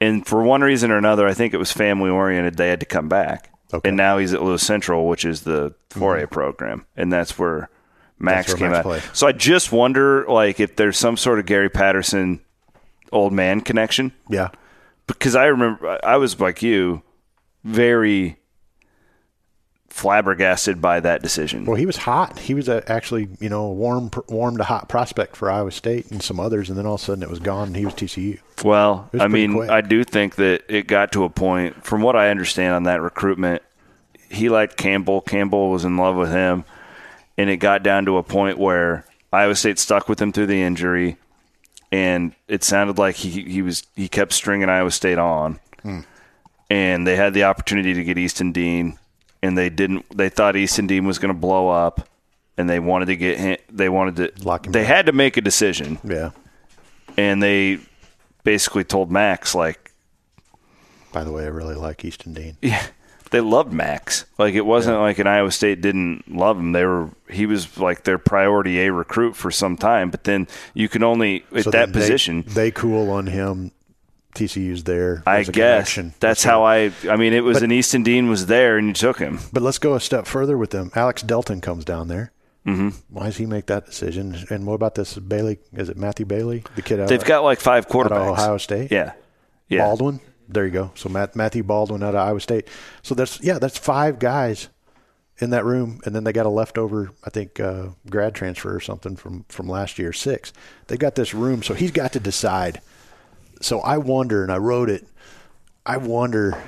And 0.00 0.26
for 0.26 0.42
one 0.42 0.60
reason 0.60 0.90
or 0.90 0.98
another, 0.98 1.26
I 1.26 1.32
think 1.32 1.54
it 1.54 1.56
was 1.56 1.72
family 1.72 2.10
oriented. 2.10 2.56
They 2.58 2.68
had 2.68 2.80
to 2.80 2.86
come 2.86 3.08
back. 3.08 3.50
Okay. 3.72 3.78
Mm-hmm. 3.78 3.88
And 3.88 3.96
now 3.96 4.18
he's 4.18 4.34
at 4.34 4.42
Lewis 4.42 4.62
Central, 4.62 5.08
which 5.08 5.24
is 5.24 5.42
the 5.42 5.74
4A 5.90 6.30
program, 6.30 6.84
and 6.96 7.10
that's 7.12 7.38
where 7.38 7.70
Max 8.18 8.54
came 8.54 8.68
Max 8.70 8.78
out. 8.78 8.82
played. 8.84 9.02
So 9.12 9.26
I 9.26 9.32
just 9.32 9.72
wonder, 9.72 10.24
like, 10.26 10.58
if 10.60 10.76
there's 10.76 10.96
some 10.98 11.16
sort 11.16 11.38
of 11.38 11.46
Gary 11.46 11.68
Patterson 11.68 12.40
old 13.12 13.32
man 13.32 13.60
connection, 13.60 14.12
Yeah. 14.28 14.48
because 15.06 15.36
I 15.36 15.44
remember 15.46 15.98
I 16.04 16.16
was 16.16 16.40
like 16.40 16.62
you, 16.62 17.02
very 17.64 18.38
flabbergasted 19.88 20.80
by 20.82 21.00
that 21.00 21.22
decision. 21.22 21.64
Well, 21.64 21.76
he 21.76 21.86
was 21.86 21.96
hot. 21.96 22.38
He 22.38 22.52
was 22.54 22.68
a, 22.68 22.82
actually, 22.90 23.28
you 23.40 23.48
know, 23.48 23.64
a 23.66 23.72
warm, 23.72 24.10
warm 24.28 24.56
to 24.58 24.64
hot 24.64 24.88
prospect 24.88 25.36
for 25.36 25.50
Iowa 25.50 25.70
State 25.70 26.10
and 26.10 26.22
some 26.22 26.38
others, 26.38 26.68
and 26.68 26.78
then 26.78 26.84
all 26.86 26.94
of 26.96 27.00
a 27.00 27.04
sudden 27.04 27.22
it 27.22 27.30
was 27.30 27.38
gone, 27.38 27.68
and 27.68 27.76
he 27.76 27.84
was 27.84 27.94
TCU. 27.94 28.38
Well, 28.64 29.08
was 29.12 29.22
I 29.22 29.28
mean, 29.28 29.54
quick. 29.54 29.70
I 29.70 29.80
do 29.80 30.04
think 30.04 30.34
that 30.36 30.64
it 30.68 30.86
got 30.86 31.12
to 31.12 31.24
a 31.24 31.30
point, 31.30 31.84
from 31.84 32.02
what 32.02 32.14
I 32.16 32.28
understand 32.30 32.74
on 32.74 32.82
that 32.84 33.00
recruitment, 33.00 33.62
he 34.28 34.48
liked 34.48 34.76
Campbell. 34.76 35.20
Campbell 35.22 35.70
was 35.70 35.84
in 35.84 35.96
love 35.96 36.16
with 36.16 36.30
him. 36.30 36.64
And 37.38 37.50
it 37.50 37.58
got 37.58 37.82
down 37.82 38.06
to 38.06 38.16
a 38.16 38.22
point 38.22 38.58
where 38.58 39.04
Iowa 39.32 39.54
State 39.54 39.78
stuck 39.78 40.08
with 40.08 40.20
him 40.20 40.32
through 40.32 40.46
the 40.46 40.62
injury. 40.62 41.16
And 41.92 42.34
it 42.48 42.64
sounded 42.64 42.98
like 42.98 43.16
he, 43.16 43.42
he 43.42 43.62
was 43.62 43.84
he 43.94 44.08
kept 44.08 44.32
stringing 44.32 44.68
Iowa 44.68 44.90
State 44.90 45.18
on. 45.18 45.60
Hmm. 45.82 46.00
And 46.70 47.06
they 47.06 47.14
had 47.16 47.32
the 47.34 47.44
opportunity 47.44 47.94
to 47.94 48.02
get 48.04 48.18
Easton 48.18 48.52
Dean. 48.52 48.98
And 49.42 49.56
they 49.56 49.68
didn't. 49.70 50.04
They 50.16 50.28
thought 50.30 50.56
Easton 50.56 50.86
Dean 50.86 51.06
was 51.06 51.18
going 51.18 51.32
to 51.32 51.38
blow 51.38 51.68
up. 51.68 52.08
And 52.58 52.68
they 52.70 52.80
wanted 52.80 53.06
to 53.06 53.16
get 53.16 53.38
him. 53.38 53.56
They 53.70 53.88
wanted 53.88 54.16
to. 54.36 54.44
Lock 54.44 54.66
him 54.66 54.72
they 54.72 54.80
down. 54.80 54.86
had 54.88 55.06
to 55.06 55.12
make 55.12 55.36
a 55.36 55.42
decision 55.42 55.98
Yeah. 56.02 56.30
and 57.18 57.42
they 57.42 57.78
basically 58.44 58.82
told 58.84 59.10
Max 59.12 59.54
like 59.54 59.92
By 61.12 61.22
the 61.22 61.32
way, 61.32 61.44
I 61.44 61.48
really 61.48 61.74
like 61.74 62.02
Easton 62.04 62.32
Dean. 62.32 62.56
yeah, 62.62 62.86
they 63.30 63.40
loved 63.40 63.72
Max. 63.72 64.24
Like 64.38 64.54
it 64.54 64.64
wasn't 64.66 64.98
like 64.98 65.18
an 65.18 65.26
Iowa 65.26 65.50
State 65.50 65.80
didn't 65.80 66.24
love 66.34 66.58
him. 66.58 66.72
They 66.72 66.84
were 66.84 67.10
he 67.30 67.46
was 67.46 67.78
like 67.78 68.04
their 68.04 68.18
priority 68.18 68.80
A 68.80 68.92
recruit 68.92 69.34
for 69.36 69.50
some 69.50 69.76
time, 69.76 70.10
but 70.10 70.24
then 70.24 70.46
you 70.74 70.88
can 70.88 71.02
only 71.02 71.44
at 71.54 71.64
So 71.64 71.70
that 71.70 71.92
they- 71.92 72.00
position 72.00 72.44
they, 72.46 72.70
cool 72.70 73.10
on 73.10 73.26
him. 73.26 73.72
TCU's 74.34 74.84
there. 74.84 75.22
I 75.26 75.44
guess 75.44 75.50
connection. 75.94 76.14
that's 76.20 76.42
So- 76.42 76.50
how 76.50 76.64
I. 76.64 76.92
I 77.08 77.16
mean, 77.16 77.32
it 77.32 77.42
was 77.42 77.56
But- 77.56 77.62
an 77.64 77.72
Easton 77.72 78.02
Dean 78.02 78.28
was 78.28 78.46
there, 78.46 78.76
and 78.76 78.88
you 78.88 78.92
took 78.92 79.18
him. 79.18 79.38
But 79.50 79.62
let's 79.62 79.78
go 79.78 79.94
a 79.94 80.00
step 80.00 80.26
further 80.26 80.58
with 80.58 80.70
them. 80.70 80.90
Alex 80.94 81.22
Delton 81.22 81.62
comes 81.62 81.86
down 81.86 82.08
there. 82.08 82.32
Mm-hmm. 82.66 82.88
Why 83.08 83.26
does 83.26 83.38
he 83.38 83.46
make 83.46 83.64
that 83.66 83.86
decision? 83.86 84.36
And 84.50 84.66
what 84.66 84.74
about 84.74 84.94
this 84.94 85.14
Bailey? 85.18 85.58
Is 85.72 85.88
it 85.88 85.96
Matthew 85.96 86.26
Bailey, 86.26 86.64
the 86.74 86.82
kid 86.82 87.00
out, 87.00 87.08
They've 87.08 87.24
got 87.24 87.44
like 87.44 87.60
five 87.60 87.88
quarterbacks. 87.88 88.28
Ohio 88.32 88.58
State? 88.58 88.90
Yeah, 88.92 89.12
yeah. 89.70 89.84
Baldwin. 89.86 90.20
There 90.48 90.64
you 90.64 90.70
go. 90.70 90.92
So 90.94 91.08
Matt, 91.08 91.34
Matthew 91.36 91.62
Baldwin 91.62 92.02
out 92.02 92.14
of 92.14 92.26
Iowa 92.26 92.40
State. 92.40 92.68
So 93.02 93.14
that's 93.14 93.42
yeah, 93.42 93.58
that's 93.58 93.78
five 93.78 94.18
guys 94.18 94.68
in 95.38 95.50
that 95.50 95.64
room, 95.64 96.00
and 96.04 96.14
then 96.14 96.24
they 96.24 96.32
got 96.32 96.46
a 96.46 96.50
leftover, 96.50 97.10
I 97.24 97.30
think, 97.30 97.60
uh, 97.60 97.88
grad 98.08 98.34
transfer 98.34 98.74
or 98.74 98.80
something 98.80 99.16
from 99.16 99.44
from 99.48 99.68
last 99.68 99.98
year, 99.98 100.12
six. 100.12 100.52
They 100.86 100.96
got 100.96 101.14
this 101.14 101.34
room, 101.34 101.62
so 101.62 101.74
he's 101.74 101.90
got 101.90 102.12
to 102.12 102.20
decide. 102.20 102.80
So 103.60 103.80
I 103.80 103.98
wonder, 103.98 104.42
and 104.42 104.52
I 104.52 104.58
wrote 104.58 104.90
it. 104.90 105.06
I 105.84 105.98
wonder, 105.98 106.60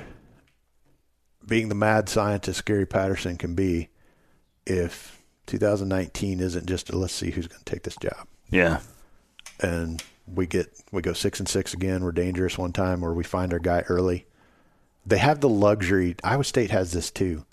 being 1.45 1.69
the 1.69 1.75
mad 1.75 2.09
scientist 2.09 2.65
Gary 2.65 2.85
Patterson 2.85 3.37
can 3.37 3.55
be, 3.55 3.89
if 4.65 5.21
2019 5.47 6.39
isn't 6.39 6.67
just 6.67 6.89
a 6.89 6.97
let's 6.97 7.13
see 7.13 7.31
who's 7.31 7.47
going 7.47 7.63
to 7.63 7.65
take 7.65 7.83
this 7.83 7.97
job 7.97 8.27
Yeah, 8.51 8.81
and 9.59 10.01
we 10.33 10.47
get 10.47 10.67
we 10.91 11.01
go 11.01 11.13
six 11.13 11.39
and 11.39 11.47
six 11.47 11.73
again. 11.73 12.03
We're 12.03 12.11
dangerous 12.11 12.57
one 12.57 12.73
time, 12.73 13.03
or 13.03 13.13
we 13.13 13.23
find 13.23 13.53
our 13.53 13.59
guy 13.59 13.81
early. 13.89 14.25
They 15.05 15.17
have 15.17 15.39
the 15.39 15.49
luxury. 15.49 16.15
Iowa 16.23 16.43
State 16.43 16.71
has 16.71 16.91
this 16.91 17.09
too. 17.09 17.45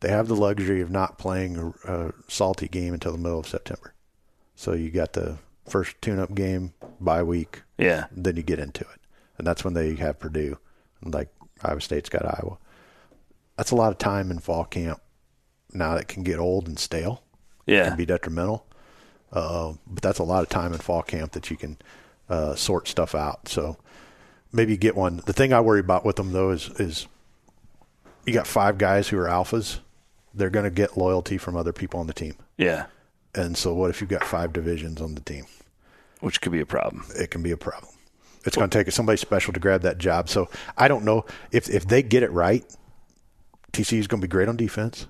They 0.00 0.10
have 0.10 0.28
the 0.28 0.36
luxury 0.36 0.80
of 0.80 0.90
not 0.90 1.18
playing 1.18 1.56
a, 1.86 1.92
a 1.92 2.12
salty 2.28 2.68
game 2.68 2.94
until 2.94 3.12
the 3.12 3.18
middle 3.18 3.40
of 3.40 3.48
September. 3.48 3.94
So 4.54 4.72
you 4.72 4.90
got 4.90 5.12
the 5.12 5.38
first 5.68 6.00
tune-up 6.00 6.34
game 6.34 6.72
bye 7.00 7.22
week, 7.22 7.62
yeah. 7.78 8.06
then 8.12 8.36
you 8.36 8.42
get 8.42 8.58
into 8.58 8.82
it, 8.82 9.00
and 9.36 9.46
that's 9.46 9.64
when 9.64 9.74
they 9.74 9.94
have 9.96 10.18
Purdue. 10.18 10.58
Like 11.02 11.28
Iowa 11.62 11.80
State's 11.80 12.08
got 12.08 12.24
Iowa. 12.24 12.58
That's 13.56 13.72
a 13.72 13.76
lot 13.76 13.92
of 13.92 13.98
time 13.98 14.30
in 14.30 14.38
fall 14.38 14.64
camp. 14.64 15.00
Now 15.72 15.96
that 15.96 16.08
can 16.08 16.22
get 16.22 16.38
old 16.38 16.68
and 16.68 16.78
stale 16.78 17.22
Yeah, 17.66 17.88
can 17.88 17.96
be 17.96 18.06
detrimental. 18.06 18.66
Uh, 19.32 19.74
but 19.86 20.02
that's 20.02 20.18
a 20.18 20.24
lot 20.24 20.42
of 20.42 20.48
time 20.48 20.72
in 20.72 20.78
fall 20.78 21.02
camp 21.02 21.32
that 21.32 21.50
you 21.50 21.56
can 21.56 21.76
uh, 22.28 22.54
sort 22.54 22.88
stuff 22.88 23.14
out. 23.14 23.48
So 23.48 23.76
maybe 24.52 24.76
get 24.76 24.96
one. 24.96 25.20
The 25.26 25.32
thing 25.32 25.52
I 25.52 25.60
worry 25.60 25.80
about 25.80 26.04
with 26.04 26.16
them 26.16 26.32
though 26.32 26.50
is 26.50 26.68
is 26.78 27.06
you 28.24 28.32
got 28.32 28.46
five 28.46 28.78
guys 28.78 29.08
who 29.08 29.18
are 29.18 29.26
alphas. 29.26 29.78
They're 30.34 30.50
going 30.50 30.64
to 30.64 30.70
get 30.70 30.96
loyalty 30.96 31.38
from 31.38 31.56
other 31.56 31.72
people 31.72 32.00
on 32.00 32.06
the 32.06 32.12
team. 32.14 32.34
yeah. 32.56 32.86
And 33.34 33.56
so 33.56 33.74
what 33.74 33.90
if 33.90 34.00
you've 34.00 34.10
got 34.10 34.24
five 34.24 34.52
divisions 34.52 35.00
on 35.00 35.14
the 35.14 35.20
team? 35.20 35.44
Which 36.20 36.40
could 36.40 36.50
be 36.50 36.60
a 36.60 36.66
problem. 36.66 37.04
It 37.14 37.30
can 37.30 37.42
be 37.42 37.50
a 37.52 37.56
problem. 37.56 37.92
It's 38.44 38.56
going 38.56 38.70
to 38.70 38.84
take 38.84 38.90
somebody 38.92 39.18
special 39.18 39.52
to 39.52 39.60
grab 39.60 39.82
that 39.82 39.98
job. 39.98 40.28
So 40.28 40.48
I 40.76 40.88
don't 40.88 41.04
know 41.04 41.24
if 41.52 41.68
if 41.68 41.86
they 41.86 42.02
get 42.02 42.22
it 42.22 42.32
right. 42.32 42.64
TCU 43.72 43.98
is 43.98 44.06
going 44.06 44.20
to 44.20 44.26
be 44.26 44.30
great 44.30 44.48
on 44.48 44.56
defense. 44.56 45.06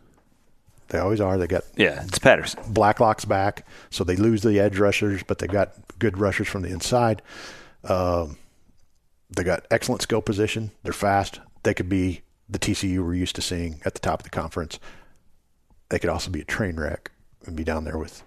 They 0.89 0.99
always 0.99 1.20
are. 1.20 1.36
They 1.39 1.47
got 1.47 1.64
Yeah, 1.76 2.03
it's 2.05 2.18
Patterson. 2.18 2.62
Blacklock's 2.68 3.24
back, 3.24 3.66
so 3.91 4.05
they 4.05 4.16
lose 4.16 4.43
the 4.43 4.59
edge 4.59 4.78
rushers, 4.78 5.22
but 5.22 5.39
they 5.39 5.47
got 5.47 5.72
good 5.99 6.18
rushers 6.18 6.49
from 6.49 6.62
the 6.62 6.70
inside. 6.70 7.22
Um, 7.84 8.39
they 9.30 9.45
got 9.45 9.66
excellent 9.70 10.03
skill 10.03 10.22
position. 10.22 10.70
They're 10.82 10.93
fast. 10.93 11.41
They 11.62 11.74
could 11.74 11.89
be 11.89 12.22
the 12.49 12.59
TCU 12.59 13.05
we're 13.05 13.14
used 13.14 13.36
to 13.36 13.43
seeing 13.43 13.80
at 13.84 13.95
the 13.95 14.01
top 14.01 14.20
of 14.20 14.24
the 14.24 14.30
conference. 14.30 14.78
They 15.91 15.99
could 15.99 16.11
also 16.11 16.30
be 16.30 16.41
a 16.41 16.45
train 16.45 16.76
wreck 16.76 17.11
and 17.45 17.57
be 17.57 17.64
down 17.64 17.84
there 17.84 17.99
with 17.99 18.22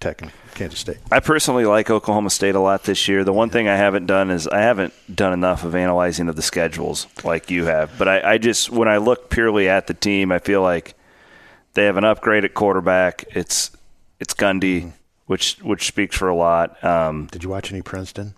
Tech 0.00 0.22
and 0.22 0.30
Kansas 0.54 0.80
State. 0.80 0.98
I 1.10 1.20
personally 1.20 1.64
like 1.64 1.90
Oklahoma 1.90 2.30
State 2.30 2.54
a 2.54 2.60
lot 2.60 2.84
this 2.84 3.06
year. 3.08 3.24
The 3.24 3.32
one 3.32 3.50
thing 3.50 3.68
I 3.68 3.76
haven't 3.76 4.06
done 4.06 4.30
is 4.30 4.46
I 4.48 4.60
haven't 4.60 4.92
done 5.14 5.32
enough 5.32 5.64
of 5.64 5.74
analyzing 5.74 6.28
of 6.28 6.36
the 6.36 6.42
schedules 6.42 7.06
like 7.24 7.50
you 7.50 7.64
have. 7.64 7.96
But 7.98 8.08
I, 8.08 8.32
I 8.32 8.38
just 8.38 8.70
when 8.70 8.88
I 8.88 8.96
look 8.98 9.30
purely 9.30 9.68
at 9.68 9.86
the 9.86 9.94
team, 9.94 10.32
I 10.32 10.38
feel 10.38 10.62
like 10.62 10.94
they 11.74 11.84
have 11.84 11.96
an 11.96 12.04
upgrade 12.04 12.44
at 12.44 12.54
quarterback. 12.54 13.24
It's 13.30 13.70
it's 14.18 14.34
Gundy, 14.34 14.92
which 15.26 15.56
which 15.62 15.86
speaks 15.86 16.16
for 16.16 16.28
a 16.28 16.34
lot. 16.34 16.82
Um, 16.84 17.26
Did 17.30 17.42
you 17.44 17.48
watch 17.50 17.70
any 17.72 17.82
Princeton? 17.82 18.34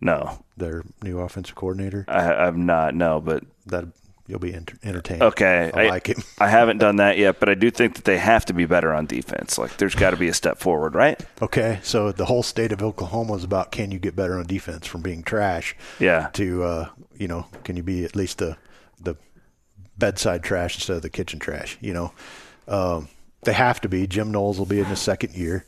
No, 0.00 0.44
their 0.56 0.82
new 1.02 1.18
offensive 1.20 1.54
coordinator. 1.54 2.04
I, 2.08 2.46
I've 2.46 2.56
not. 2.56 2.94
No, 2.94 3.20
but 3.20 3.44
That 3.66 3.86
you'll 4.26 4.38
be 4.38 4.52
enter- 4.54 4.76
entertained. 4.82 5.22
okay. 5.22 5.70
I 5.72 5.88
like 5.88 6.08
him. 6.08 6.22
I 6.38 6.48
haven't 6.48 6.78
done 6.78 6.96
that 6.96 7.16
yet, 7.18 7.40
but 7.40 7.48
I 7.48 7.54
do 7.54 7.70
think 7.70 7.94
that 7.96 8.04
they 8.04 8.18
have 8.18 8.44
to 8.46 8.52
be 8.54 8.66
better 8.66 8.92
on 8.92 9.06
defense. 9.06 9.56
Like, 9.58 9.76
there's 9.78 9.94
got 9.94 10.10
to 10.10 10.16
be 10.16 10.28
a 10.28 10.34
step 10.34 10.58
forward, 10.58 10.94
right? 10.94 11.18
Okay, 11.42 11.78
so 11.82 12.10
the 12.12 12.24
whole 12.26 12.42
state 12.42 12.72
of 12.72 12.82
Oklahoma 12.82 13.34
is 13.34 13.44
about 13.44 13.70
can 13.70 13.90
you 13.90 13.98
get 13.98 14.14
better 14.16 14.38
on 14.38 14.46
defense 14.46 14.86
from 14.86 15.00
being 15.02 15.22
trash 15.22 15.74
Yeah. 15.98 16.28
to 16.34 16.62
uh, 16.64 16.88
you 17.16 17.28
know 17.28 17.46
can 17.64 17.76
you 17.76 17.82
be 17.82 18.04
at 18.04 18.14
least 18.16 18.38
the 18.38 18.56
the 19.00 19.16
bedside 19.96 20.42
trash 20.42 20.74
instead 20.76 20.96
of 20.96 21.02
the 21.02 21.10
kitchen 21.10 21.38
trash? 21.38 21.78
You 21.80 21.94
know, 21.94 22.12
um, 22.68 23.08
they 23.42 23.52
have 23.52 23.80
to 23.82 23.88
be. 23.88 24.06
Jim 24.06 24.30
Knowles 24.30 24.58
will 24.58 24.66
be 24.66 24.78
in 24.78 24.86
his 24.86 25.00
second 25.00 25.34
year. 25.34 25.66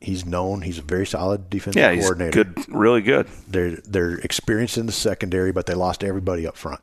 He's 0.00 0.24
known. 0.24 0.62
He's 0.62 0.78
a 0.78 0.82
very 0.82 1.06
solid 1.06 1.50
defensive 1.50 1.80
Yeah, 1.80 1.92
he's 1.92 2.04
coordinator. 2.04 2.44
good, 2.44 2.64
really 2.68 3.02
good. 3.02 3.26
They're 3.48 3.76
they're 3.76 4.14
experienced 4.18 4.78
in 4.78 4.86
the 4.86 4.92
secondary, 4.92 5.50
but 5.52 5.66
they 5.66 5.74
lost 5.74 6.04
everybody 6.04 6.46
up 6.46 6.56
front. 6.56 6.80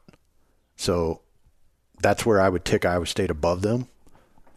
So 0.76 1.22
that's 2.02 2.26
where 2.26 2.42
I 2.42 2.50
would 2.50 2.66
tick 2.66 2.86
Iowa 2.86 3.06
State 3.06 3.32
above 3.32 3.62
them 3.62 3.88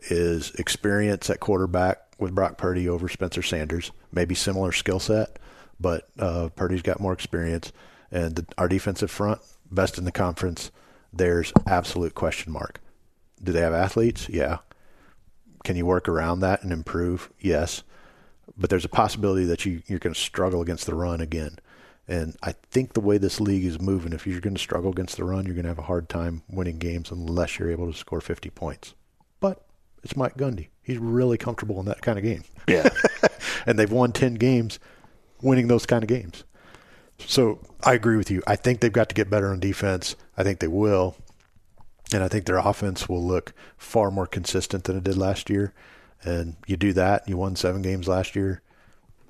is 0.03 0.51
experience 0.57 1.29
at 1.31 1.41
quarterback 1.41 1.99
with 2.19 2.35
Brock 2.35 2.59
Purdy 2.59 2.89
over 2.89 3.09
Spencer 3.09 3.43
Sanders. 3.43 3.93
Maybe 4.13 4.35
similar 4.35 4.73
skill 4.73 4.99
set, 5.01 5.39
but 5.79 6.09
uh, 6.19 6.49
Purdy's 6.57 6.83
got 6.83 7.01
more 7.01 7.13
experience. 7.13 7.73
And 8.11 8.37
the, 8.37 8.47
our 8.57 8.69
defensive 8.69 9.11
front, 9.11 9.41
best 9.71 9.99
in 9.99 10.05
the 10.05 10.13
conference. 10.13 10.71
There's 11.13 11.53
absolute 11.67 12.15
question 12.15 12.53
mark. 12.53 12.81
Do 13.43 13.53
they 13.53 13.61
have 13.61 13.73
athletes? 13.75 14.29
Yeah. 14.29 14.59
Can 15.69 15.77
you 15.77 15.85
work 15.85 16.09
around 16.09 16.41
that 16.41 16.63
and 16.63 16.73
improve? 16.73 17.31
Yes. 17.39 17.83
But 18.57 18.71
there's 18.71 18.87
a 18.87 18.89
possibility 18.89 19.45
that 19.45 19.67
you, 19.67 19.83
you're 19.87 19.99
going 19.99 20.15
to 20.15 20.19
struggle 20.19 20.63
against 20.63 20.87
the 20.87 20.95
run 20.95 21.21
again. 21.21 21.59
And 22.09 22.39
I 22.43 22.53
think 22.71 22.95
the 22.95 23.03
way 23.03 23.19
this 23.19 23.39
league 23.39 23.67
is 23.67 23.79
moving, 23.79 24.15
if 24.15 24.27
you're 24.27 24.41
going 24.41 24.55
to 24.55 24.63
struggle 24.63 24.91
against 24.91 25.19
the 25.19 25.25
run, 25.25 25.45
you're 25.45 25.55
going 25.55 25.65
to 25.65 25.69
have 25.69 25.79
a 25.79 25.83
hard 25.83 26.09
time 26.09 26.41
winning 26.49 26.79
games 26.79 27.11
unless 27.11 27.59
you're 27.59 27.71
able 27.71 27.93
to 27.93 27.99
score 27.99 28.23
50 28.23 28.49
points. 28.49 28.95
But 29.41 29.63
it's 30.03 30.17
Mike 30.17 30.39
Gundy. 30.39 30.69
He's 30.81 30.97
really 30.97 31.37
comfortable 31.37 31.79
in 31.81 31.85
that 31.85 32.01
kind 32.01 32.17
of 32.19 32.25
game. 32.25 32.45
Yeah. 32.67 32.89
and 33.67 33.79
they've 33.79 33.93
won 33.93 34.13
10 34.13 34.37
games 34.37 34.79
winning 35.43 35.69
those 35.69 35.85
kind 35.85 36.03
of 36.03 36.09
games. 36.09 36.45
So 37.19 37.61
I 37.85 37.93
agree 37.93 38.17
with 38.17 38.31
you. 38.31 38.43
I 38.47 38.57
think 38.57 38.81
they've 38.81 38.91
got 38.91 39.11
to 39.11 39.15
get 39.15 39.29
better 39.29 39.51
on 39.51 39.61
defense. 39.61 40.17
I 40.35 40.45
think 40.45 40.61
they 40.61 40.67
will. 40.67 41.15
And 42.13 42.23
I 42.23 42.29
think 42.29 42.47
their 42.47 42.59
offense 42.59 43.09
will 43.09 43.25
look 43.25 43.53
far 43.77 44.11
more 44.11 44.27
consistent 44.27 44.85
than 44.85 44.97
it 44.97 45.05
did 45.05 45.17
last 45.17 45.51
year. 45.51 45.75
And 46.23 46.57
you 46.67 46.77
do 46.77 46.93
that, 46.95 47.29
you 47.29 47.37
won 47.37 47.55
seven 47.55 47.83
games 47.83 48.09
last 48.09 48.35
year, 48.35 48.63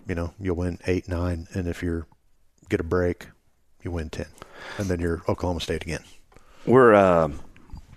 you 0.07 0.15
know, 0.15 0.33
you'll 0.41 0.57
win 0.57 0.79
eight, 0.87 1.09
nine. 1.09 1.47
And 1.53 1.69
if 1.69 1.83
you're 1.83 2.07
get 2.69 2.81
a 2.81 2.85
break, 2.85 3.29
you 3.83 3.91
win 3.91 4.11
10. 4.11 4.27
And 4.79 4.89
then 4.89 5.01
you're 5.01 5.23
Oklahoma 5.29 5.61
State 5.61 5.83
again. 5.83 6.03
we're 6.67 6.95
uh, 6.95 7.31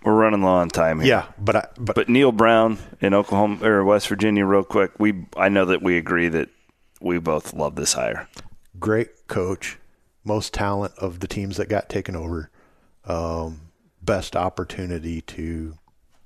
we're 0.03 0.15
running 0.15 0.41
low 0.41 0.53
on 0.55 0.69
time 0.69 0.99
here. 0.99 1.09
Yeah. 1.09 1.25
But, 1.37 1.55
I, 1.55 1.67
but, 1.77 1.95
But 1.95 2.09
Neal 2.09 2.31
Brown 2.31 2.79
in 3.01 3.13
Oklahoma 3.13 3.65
or 3.67 3.83
West 3.83 4.07
Virginia, 4.07 4.45
real 4.45 4.63
quick. 4.63 4.91
We 4.99 5.25
I 5.37 5.49
know 5.49 5.65
that 5.65 5.81
we 5.81 5.97
agree 5.97 6.27
that 6.29 6.49
we 6.99 7.19
both 7.19 7.53
love 7.53 7.75
this 7.75 7.93
hire. 7.93 8.27
great 8.79 9.27
coach, 9.27 9.77
most 10.23 10.53
talent 10.53 10.93
of 10.97 11.19
the 11.19 11.27
teams 11.27 11.57
that 11.57 11.69
got 11.69 11.89
taken 11.89 12.15
over, 12.15 12.49
um, 13.05 13.61
best 14.01 14.35
opportunity 14.35 15.21
to 15.21 15.77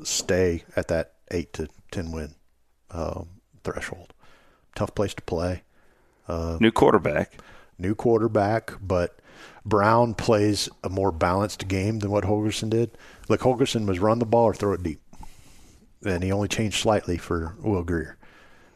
stay 0.03 0.63
at 0.75 0.87
that 0.87 1.13
eight 1.31 1.53
to 1.53 1.67
ten 1.91 2.11
win 2.11 2.35
um, 2.91 3.27
threshold. 3.63 4.13
Tough 4.75 4.93
place 4.95 5.13
to 5.13 5.21
play. 5.21 5.63
New 6.59 6.71
quarterback. 6.71 7.39
New 7.77 7.93
quarterback, 7.95 8.73
but 8.81 9.19
Brown 9.65 10.13
plays 10.13 10.69
a 10.83 10.89
more 10.89 11.11
balanced 11.11 11.67
game 11.67 11.99
than 11.99 12.09
what 12.11 12.23
Holgorsen 12.23 12.69
did. 12.69 12.91
Like 13.27 13.41
Holgorsen 13.41 13.85
was 13.85 13.99
run 13.99 14.19
the 14.19 14.25
ball 14.25 14.45
or 14.45 14.53
throw 14.53 14.73
it 14.73 14.83
deep, 14.83 15.01
and 16.05 16.23
he 16.23 16.31
only 16.31 16.47
changed 16.47 16.79
slightly 16.81 17.17
for 17.17 17.55
Will 17.61 17.83
Grier. 17.83 18.17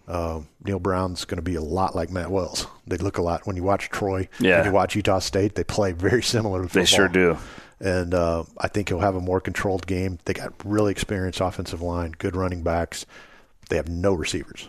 Um, 0.08 0.48
Neal 0.64 0.80
Brown's 0.80 1.24
going 1.26 1.38
to 1.38 1.44
be 1.44 1.54
a 1.56 1.62
lot 1.62 1.96
like 1.96 2.10
Matt 2.10 2.32
Wells. 2.32 2.66
They 2.88 2.98
look 2.98 3.20
a 3.20 3.22
lot 3.22 3.46
when 3.46 3.56
you 3.56 3.62
watch 3.64 3.90
Troy. 3.90 4.28
Yeah. 4.40 4.58
When 4.58 4.66
you 4.66 4.72
watch 4.72 4.96
Utah 4.96 5.20
State, 5.20 5.54
they 5.54 5.64
play 5.64 5.92
very 5.92 6.24
similar. 6.24 6.66
To 6.66 6.74
They 6.74 6.86
sure 6.86 7.08
do. 7.08 7.38
And 7.82 8.14
uh, 8.14 8.44
I 8.58 8.68
think 8.68 8.90
he'll 8.90 9.00
have 9.00 9.16
a 9.16 9.22
more 9.22 9.40
controlled 9.40 9.88
game. 9.88 10.20
They 10.26 10.34
got 10.34 10.54
really 10.66 10.92
experienced 10.92 11.40
offensive 11.40 11.82
line, 11.82 12.14
good 12.18 12.36
running 12.36 12.62
backs. 12.62 13.06
They 13.70 13.78
have 13.78 13.88
no 13.88 14.14
receivers. 14.14 14.68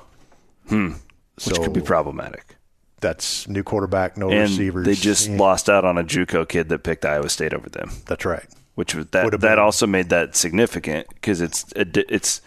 Which 0.68 0.94
so 1.38 1.62
could 1.62 1.72
be 1.72 1.80
problematic. 1.80 2.56
that's 3.00 3.48
new 3.48 3.62
quarterback, 3.64 4.16
no 4.16 4.30
And 4.30 4.42
receivers. 4.50 4.86
they 4.86 4.94
just 4.94 5.28
Yeah, 5.28 5.38
lost 5.38 5.68
out 5.68 5.84
on 5.84 5.98
a 5.98 6.04
JUCO 6.04 6.48
kid 6.48 6.68
that 6.68 6.80
picked 6.84 7.04
Iowa 7.04 7.28
State 7.30 7.52
over 7.54 7.68
them. 7.68 7.90
That's 8.06 8.24
right. 8.24 8.44
which 8.76 8.94
was 8.94 9.06
that 9.06 9.24
Would've 9.24 9.40
that 9.40 9.56
been- 9.56 9.58
also 9.58 9.86
made 9.86 10.10
that 10.10 10.36
significant 10.36 11.08
because 11.08 11.40
it's 11.40 11.66
it's 11.76 12.40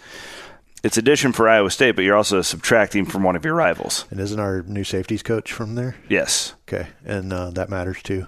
it's 0.83 0.97
addition 0.97 1.31
for 1.33 1.47
Iowa 1.49 1.69
State, 1.71 1.95
but 1.95 2.03
you're 2.05 2.15
also 2.15 2.41
subtracting 2.41 3.05
from 3.05 3.23
one 3.23 3.35
of 3.35 3.43
your 3.45 3.55
rivals. 3.55 4.05
And 4.09 4.19
isn't 4.19 4.39
our 4.39 4.61
new 4.63 4.83
safeties 4.83 5.23
coach 5.23 5.51
from 5.51 5.75
there? 5.75 5.95
Yes, 6.09 6.53
Okay, 6.67 6.87
and 7.05 7.31
uh, 7.33 7.49
that 7.51 7.69
matters 7.69 8.01
too. 8.03 8.27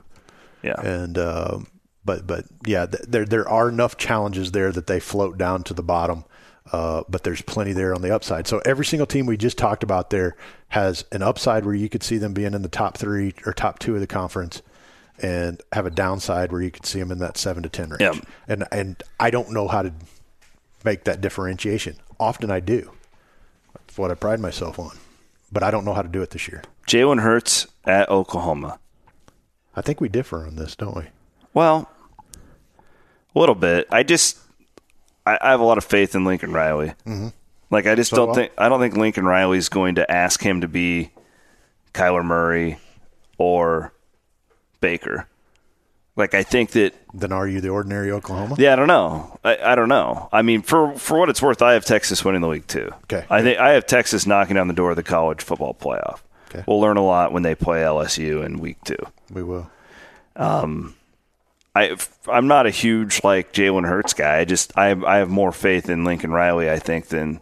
yeah, 0.64 0.80
And 0.82 1.18
um, 1.18 1.68
but 2.06 2.26
but 2.26 2.46
yeah, 2.66 2.86
th- 2.86 3.04
there 3.08 3.26
there 3.26 3.50
are 3.50 3.68
enough 3.68 3.98
challenges 3.98 4.52
there 4.52 4.72
that 4.72 4.88
they 4.88 5.00
float 5.00 5.38
down 5.38 5.64
to 5.64 5.74
the 5.74 5.84
bottom. 5.84 6.26
Uh, 6.72 7.04
but 7.08 7.24
there's 7.24 7.44
plenty 7.44 7.74
there 7.74 7.94
on 7.94 8.02
the 8.02 8.10
upside. 8.10 8.48
So 8.48 8.60
every 8.66 8.86
single 8.86 9.06
team 9.06 9.28
we 9.28 9.38
just 9.38 9.56
talked 9.56 9.84
about 9.84 10.10
there 10.10 10.36
has 10.70 11.06
an 11.12 11.22
upside 11.22 11.64
where 11.64 11.76
you 11.76 11.90
could 11.90 12.02
see 12.02 12.18
them 12.18 12.34
being 12.34 12.56
in 12.56 12.64
the 12.64 12.70
top 12.70 12.98
three 12.98 13.36
or 13.46 13.54
top 13.54 13.78
two 13.78 13.94
of 13.94 14.02
the 14.02 14.08
conference, 14.08 14.64
and 15.22 15.62
have 15.74 15.86
a 15.86 15.92
downside 15.92 16.52
where 16.52 16.62
you 16.62 16.72
could 16.72 16.88
see 16.88 17.00
them 17.00 17.12
in 17.12 17.20
that 17.20 17.38
seven 17.38 17.62
to 17.62 17.70
ten 17.70 17.90
range. 17.92 18.02
Yeah. 18.02 18.20
And 18.48 18.66
and 18.72 19.04
I 19.20 19.30
don't 19.30 19.52
know 19.52 19.68
how 19.68 19.84
to 19.84 19.94
make 20.84 21.04
that 21.04 21.22
differentiation. 21.22 21.98
Often 22.20 22.50
I 22.50 22.62
do. 22.62 22.92
That's 23.76 23.98
what 24.00 24.10
I 24.10 24.16
pride 24.16 24.40
myself 24.40 24.80
on, 24.80 24.98
but 25.52 25.62
I 25.62 25.70
don't 25.70 25.86
know 25.86 25.94
how 25.94 26.02
to 26.02 26.10
do 26.10 26.24
it 26.24 26.32
this 26.32 26.48
year. 26.48 26.64
Jalen 26.88 27.22
Hurts 27.22 27.68
at 27.86 28.10
Oklahoma. 28.10 28.80
I 29.76 29.82
think 29.82 30.02
we 30.02 30.10
differ 30.10 30.48
on 30.48 30.56
this, 30.56 30.76
don't 30.76 30.96
we? 30.96 31.04
Well, 31.54 31.90
a 33.36 33.40
little 33.40 33.56
bit. 33.56 33.88
I 33.92 34.04
just 34.04 34.38
I, 35.26 35.38
I 35.42 35.52
have 35.52 35.60
a 35.60 35.64
lot 35.66 35.78
of 35.78 35.84
faith 35.84 36.16
in 36.16 36.26
Lincoln 36.26 36.52
Riley. 36.54 36.90
Mm-hmm. 37.06 37.28
Like 37.72 37.88
I 37.88 37.96
just 37.96 38.12
So 38.12 38.18
don't 38.18 38.28
well. 38.28 38.36
think 38.36 38.52
I 38.58 38.70
don't 38.70 38.80
think 38.80 38.96
Lincoln 38.96 39.26
Riley's 39.26 39.70
going 39.70 39.96
to 39.96 40.10
ask 40.12 40.42
him 40.42 40.62
to 40.62 40.68
be 40.68 41.12
Kyler 41.94 42.24
Murray 42.24 42.78
or 43.38 43.94
Baker. 44.82 45.28
Like 46.18 46.34
I 46.34 46.44
think 46.44 46.72
that 46.72 46.94
Then 47.14 47.34
are 47.34 47.46
you 47.48 47.60
the 47.60 47.70
ordinary 47.70 48.10
Oklahoma? 48.12 48.56
Yeah, 48.58 48.72
I 48.72 48.76
don't 48.78 48.88
know. 48.88 49.38
I, 49.44 49.58
I 49.58 49.76
don't 49.76 49.90
know. 49.90 50.30
I 50.32 50.44
mean, 50.44 50.62
for 50.62 50.94
for 50.98 51.20
what 51.20 51.30
it's 51.30 51.42
worth, 51.42 51.62
I 51.62 51.74
have 51.74 51.84
Texas 51.84 52.24
winning 52.24 52.40
the 52.42 52.48
league 52.48 52.68
too. 52.68 52.90
Okay. 53.04 53.26
I 53.30 53.42
think 53.42 53.60
I 53.60 53.72
have 53.72 53.86
Texas 53.86 54.26
knocking 54.26 54.56
down 54.56 54.68
the 54.70 54.74
door 54.74 54.92
of 54.92 54.96
the 54.96 55.04
college 55.04 55.42
football 55.42 55.74
playoff. 55.74 56.20
Okay. 56.50 56.64
We'll 56.68 56.80
learn 56.80 56.96
a 56.96 57.04
lot 57.04 57.34
when 57.34 57.44
they 57.44 57.54
play 57.56 57.82
LSU 57.82 58.46
in 58.46 58.60
week 58.60 58.78
two. 58.86 58.96
We 59.30 59.44
will. 59.44 59.70
I 61.76 61.96
I'm 62.28 62.48
not 62.48 62.66
a 62.66 62.70
huge 62.72 63.24
like 63.24 63.54
Jalen 63.54 63.88
Hurts 63.88 64.14
guy. 64.14 64.38
I 64.40 64.46
just 64.46 64.76
I 64.78 64.88
have, 64.88 65.04
I 65.04 65.18
have 65.18 65.30
more 65.30 65.52
faith 65.52 65.90
in 65.90 66.04
Lincoln 66.04 66.32
Riley. 66.32 66.70
I 66.72 66.80
think 66.80 67.08
than 67.08 67.42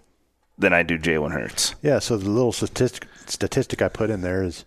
than 0.58 0.74
I 0.74 0.84
do 0.84 0.98
Jalen 0.98 1.32
Hurts. 1.32 1.76
Yeah, 1.82 2.00
so 2.00 2.18
the 2.18 2.30
little 2.30 2.52
statistic 2.52 3.08
statistic 3.26 3.82
I 3.82 3.90
put 3.90 4.10
in 4.10 4.22
there 4.22 4.44
is 4.44 4.66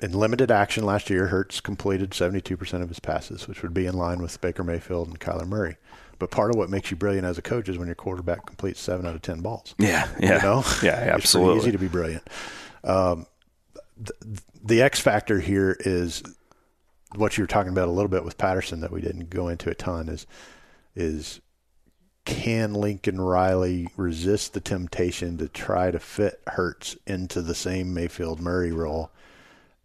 in 0.00 0.12
limited 0.12 0.50
action 0.50 0.84
last 0.84 1.10
year, 1.10 1.26
Hurts 1.26 1.60
completed 1.60 2.10
72% 2.10 2.82
of 2.82 2.88
his 2.88 3.00
passes, 3.00 3.48
which 3.48 3.62
would 3.62 3.74
be 3.74 3.86
in 3.86 3.94
line 3.96 4.22
with 4.22 4.40
Baker 4.40 4.62
Mayfield 4.62 5.08
and 5.08 5.18
Kyler 5.18 5.46
Murray. 5.46 5.76
But 6.20 6.30
part 6.30 6.50
of 6.50 6.56
what 6.56 6.70
makes 6.70 6.90
you 6.92 6.96
brilliant 6.96 7.26
as 7.26 7.36
a 7.36 7.42
coach 7.42 7.68
is 7.68 7.78
when 7.78 7.88
your 7.88 7.96
quarterback 7.96 8.46
completes 8.46 8.80
seven 8.80 9.06
out 9.06 9.16
of 9.16 9.22
10 9.22 9.40
balls. 9.40 9.74
Yeah, 9.78 10.08
yeah, 10.20 10.36
You 10.36 10.42
know? 10.42 10.64
yeah, 10.84 11.00
It's 11.00 11.14
absolutely. 11.14 11.54
pretty 11.54 11.62
easy 11.64 11.72
to 11.72 11.78
be 11.78 11.88
brilliant. 11.88 12.28
Um, 12.84 13.26
the, 13.96 14.12
the 14.62 14.82
X 14.82 15.00
factor 15.00 15.40
here 15.40 15.76
is 15.80 16.22
what 17.14 17.36
you 17.36 17.42
were 17.42 17.48
talking 17.48 17.72
about 17.72 17.88
a 17.88 17.92
little 17.92 18.08
bit 18.08 18.24
with 18.24 18.38
Patterson 18.38 18.80
that 18.80 18.92
we 18.92 19.00
didn't 19.00 19.30
go 19.30 19.48
into 19.48 19.70
a 19.70 19.74
ton 19.74 20.08
is 20.08 20.26
is 20.94 21.40
can 22.24 22.74
Lincoln 22.74 23.20
Riley 23.20 23.88
resist 23.96 24.52
the 24.52 24.60
temptation 24.60 25.38
to 25.38 25.48
try 25.48 25.90
to 25.90 25.98
fit 25.98 26.42
Hurts 26.46 26.96
into 27.06 27.40
the 27.40 27.54
same 27.54 27.94
Mayfield 27.94 28.38
Murray 28.38 28.70
role 28.70 29.10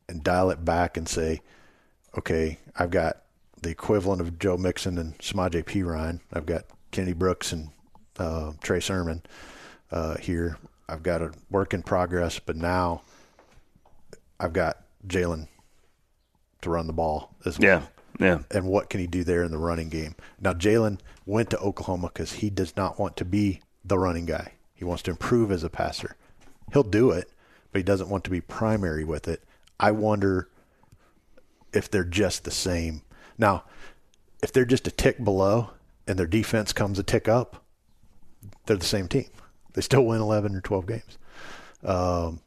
and 0.10 0.24
dial 0.24 0.50
it 0.50 0.66
back 0.66 0.98
and 0.98 1.08
say, 1.08 1.42
okay, 2.18 2.60
I've 2.76 2.92
got 2.92 3.22
the 3.62 3.70
equivalent 3.70 4.20
of 4.20 4.40
Joe 4.40 4.58
Mixon 4.58 4.98
and 4.98 5.16
Samaj 5.22 5.56
P. 5.66 5.84
Ryan. 5.84 6.20
I've 6.34 6.46
got 6.46 6.66
Kenny 6.92 7.14
Brooks 7.14 7.54
and 7.54 7.70
uh, 8.20 8.52
Trey 8.62 8.82
Sermon 8.82 9.24
uh, 9.90 10.18
here. 10.18 10.58
I've 10.90 11.04
got 11.04 11.22
a 11.22 11.32
work 11.50 11.74
in 11.74 11.82
progress, 11.82 12.40
but 12.40 12.58
now 12.58 13.04
I've 14.38 14.54
got 14.54 14.84
Jalen 15.08 15.48
to 16.64 16.70
run 16.70 16.88
the 16.88 16.94
ball 16.94 17.34
as 17.46 17.60
well 17.60 17.84
Yeah, 18.20 18.26
yeah. 18.26 18.40
and 18.52 18.66
what 18.66 18.90
can 18.90 19.00
he 19.00 19.08
do 19.08 19.24
there 19.24 19.44
in 19.44 19.52
the 19.52 19.58
running 19.58 19.90
game? 19.90 20.16
Now, 20.40 20.54
Jalen 20.54 21.00
went 21.26 21.50
to 21.52 21.60
Oklahoma 21.60 22.08
because 22.14 22.34
he 22.34 22.50
does 22.50 22.76
not 22.76 23.00
want 23.00 23.16
to 23.18 23.26
be 23.26 23.62
the 23.86 23.98
running 23.98 24.26
guy. 24.26 24.54
He 24.74 24.84
wants 24.86 25.04
to 25.04 25.12
improve 25.12 25.52
as 25.52 25.64
a 25.64 25.70
passer. 25.70 26.16
He'll 26.74 26.84
do 26.84 27.12
it, 27.12 27.30
but 27.72 27.80
he 27.80 27.84
doesn't 27.84 28.10
want 28.10 28.24
to 28.26 28.30
be 28.30 28.42
primary 28.42 29.04
with 29.04 29.28
it. 29.28 29.44
I 29.80 29.92
wonder 29.92 30.50
if 31.74 31.90
they're 31.90 32.04
just 32.04 32.44
the 32.44 32.52
same. 32.52 33.02
Now, 33.38 33.64
if 34.42 34.52
they're 34.52 34.66
just 34.66 34.88
a 34.88 34.92
tick 34.92 35.24
below 35.24 35.72
and 36.08 36.18
their 36.20 36.28
defense 36.28 36.74
comes 36.74 37.00
a 37.00 37.04
tick 37.04 37.28
up, 37.28 37.64
they're 38.66 38.78
the 38.78 38.86
same 38.86 39.08
team. 39.08 39.28
They 39.74 39.82
still 39.82 40.06
win 40.06 40.22
11 40.22 40.56
or 40.56 40.62
12 40.62 40.86
games. 40.88 41.18
Um, 41.84 42.42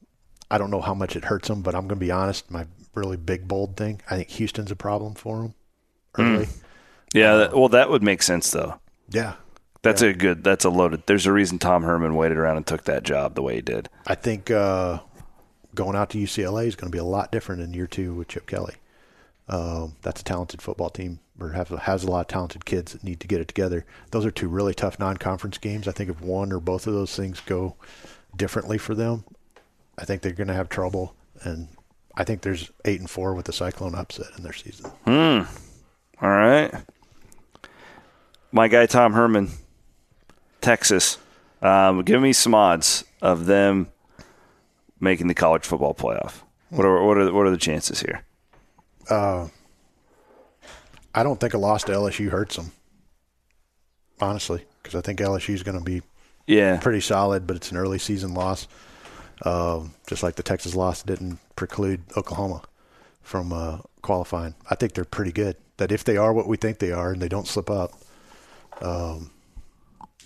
I 0.51 0.59
don't 0.59 0.71
know 0.71 0.81
how 0.81 0.95
much 0.95 1.17
it 1.17 1.25
hurts 1.25 1.49
them, 1.49 1.63
but 1.63 1.75
I'm 1.75 1.83
going 1.89 1.99
to 1.99 2.05
be 2.07 2.11
honest. 2.11 2.51
My 2.51 2.67
really 2.97 3.17
big, 3.17 3.47
bold 3.47 3.77
thing, 3.77 4.01
I 4.11 4.17
think 4.17 4.31
Houston's 4.31 4.71
a 4.71 4.77
problem 4.77 5.15
for 5.15 5.37
them 5.37 5.55
early. 6.19 6.47
Mm. 6.47 6.63
Yeah, 7.15 7.37
that, 7.37 7.57
well, 7.57 7.69
that 7.69 7.91
would 7.91 8.03
make 8.03 8.23
sense, 8.23 8.51
though. 8.51 8.81
Yeah. 9.09 9.35
That's 9.83 10.03
yeah. 10.03 10.09
a 10.09 10.15
good, 10.15 10.43
that's 10.43 10.65
a 10.65 10.71
loaded. 10.71 11.05
There's 11.07 11.27
a 11.27 11.33
reason 11.33 11.59
Tom 11.59 11.85
Herman 11.85 12.17
waited 12.17 12.39
around 12.39 12.57
and 12.57 12.67
took 12.67 12.85
that 12.85 13.05
job 13.05 13.35
the 13.35 13.43
way 13.43 13.57
he 13.57 13.61
did. 13.61 13.89
I 14.07 14.17
think 14.17 14.51
uh, 14.51 14.99
going 15.75 15.97
out 15.97 16.11
to 16.11 16.19
UCLA 16.19 16.67
is 16.67 16.75
going 16.75 16.91
to 16.91 16.97
be 16.97 16.99
a 16.99 17.05
lot 17.05 17.31
different 17.31 17.63
in 17.63 17.73
year 17.73 17.87
two 17.87 18.15
with 18.15 18.29
Chip 18.29 18.47
Kelly. 18.47 18.75
Um, 19.49 19.95
that's 20.03 20.21
a 20.21 20.25
talented 20.25 20.61
football 20.61 20.91
team, 20.91 21.21
or 21.39 21.51
have, 21.51 21.69
has 21.69 22.03
a 22.03 22.11
lot 22.11 22.23
of 22.23 22.27
talented 22.27 22.65
kids 22.65 22.93
that 22.93 23.05
need 23.05 23.21
to 23.21 23.29
get 23.29 23.41
it 23.41 23.47
together. 23.47 23.85
Those 24.11 24.27
are 24.27 24.33
two 24.33 24.49
really 24.49 24.75
tough 24.75 24.99
non-conference 24.99 25.59
games. 25.59 25.87
I 25.87 25.93
think 25.93 26.11
if 26.11 26.21
one 26.21 26.53
or 26.53 26.59
both 26.59 26.89
of 26.89 26.95
those 26.95 27.15
things 27.15 27.41
go 27.41 27.77
differently 28.35 28.79
for 28.79 28.97
them, 28.97 29.23
I 29.97 30.05
think 30.05 30.23
they're 30.23 30.33
going 30.33 30.49
to 30.49 30.55
have 30.55 30.69
trouble. 30.69 31.15
And 31.43 31.69
I 32.17 32.25
think 32.25 32.43
there's 32.43 32.71
eight 32.85 33.01
and 33.01 33.11
four 33.11 33.35
with 33.35 33.47
the 33.47 33.53
Cyclone 33.53 33.95
upset 33.95 34.29
in 34.37 34.43
their 34.43 34.53
season. 34.53 34.91
Hmm. 35.05 35.43
All 36.23 36.31
right. 36.31 36.73
My 38.53 38.69
guy 38.69 38.87
Tom 38.87 39.13
Herman, 39.13 39.51
Texas. 40.61 41.19
Um, 41.61 42.03
give 42.03 42.23
me 42.23 42.33
some 42.33 42.55
odds 42.55 43.05
of 43.21 43.47
them 43.47 43.89
making 45.01 45.27
the 45.29 45.35
college 45.35 45.65
football 45.65 45.95
playoff. 45.95 46.41
What 46.71 46.85
are 46.85 47.05
what 47.05 47.19
are 47.19 47.33
what 47.33 47.47
are 47.47 47.51
the 47.51 47.59
chances 47.59 48.01
here? 48.01 48.25
Uh, 49.09 49.49
I 51.15 51.23
don't 51.23 51.39
think 51.39 51.55
a 51.55 51.59
loss 51.59 51.85
to 51.85 51.93
LSU 51.93 52.29
hurts 52.29 52.57
them, 52.57 52.73
honestly, 54.21 54.65
because 54.83 54.95
I 54.95 55.01
think 55.01 55.21
LSU 55.21 55.55
is 55.55 55.63
going 55.63 55.79
to 55.79 55.85
be 55.85 56.03
yeah 56.47 56.79
pretty 56.79 57.01
solid, 57.01 57.47
but 57.47 57.57
it's 57.57 57.71
an 57.71 57.77
early 57.77 57.99
season 57.99 58.35
loss. 58.35 58.69
Uh, 59.43 59.85
just 60.07 60.23
like 60.23 60.37
the 60.37 60.43
Texas 60.43 60.75
loss 60.75 61.03
didn't 61.03 61.39
preclude 61.57 62.03
Oklahoma 62.17 62.63
from 63.23 63.53
uh, 63.53 63.79
qualifying. 64.03 64.55
I 64.71 64.77
think 64.77 64.95
they're 64.95 65.05
pretty 65.05 65.33
good. 65.33 65.57
That 65.79 65.93
if 65.93 66.05
they 66.05 66.17
are 66.17 66.33
what 66.33 66.47
we 66.47 66.57
think 66.57 66.79
they 66.79 66.93
are 66.93 67.13
and 67.13 67.21
they 67.21 67.29
don't 67.29 67.47
slip 67.47 67.69
up, 67.69 67.93
um, 68.81 69.31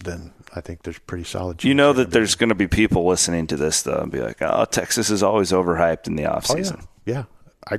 then 0.05 0.33
I 0.55 0.61
think 0.61 0.83
there's 0.83 0.99
pretty 0.99 1.25
solid. 1.25 1.65
You 1.65 1.75
know 1.75 1.93
that 1.93 2.11
there's 2.11 2.35
going 2.35 2.51
to 2.51 2.55
be 2.55 2.67
people 2.67 3.07
listening 3.07 3.47
to 3.49 3.57
this 3.57 3.83
though 3.83 4.01
and 4.03 4.13
be 4.13 4.21
like, 4.21 4.41
"Oh, 4.41 4.65
Texas 4.65 5.11
is 5.11 5.23
always 5.23 5.53
overhyped 5.53 6.07
in 6.07 6.17
the 6.17 6.27
off 6.27 6.47
season." 6.47 6.79
Oh, 6.83 6.87
yeah. 7.05 7.25
yeah, 7.71 7.79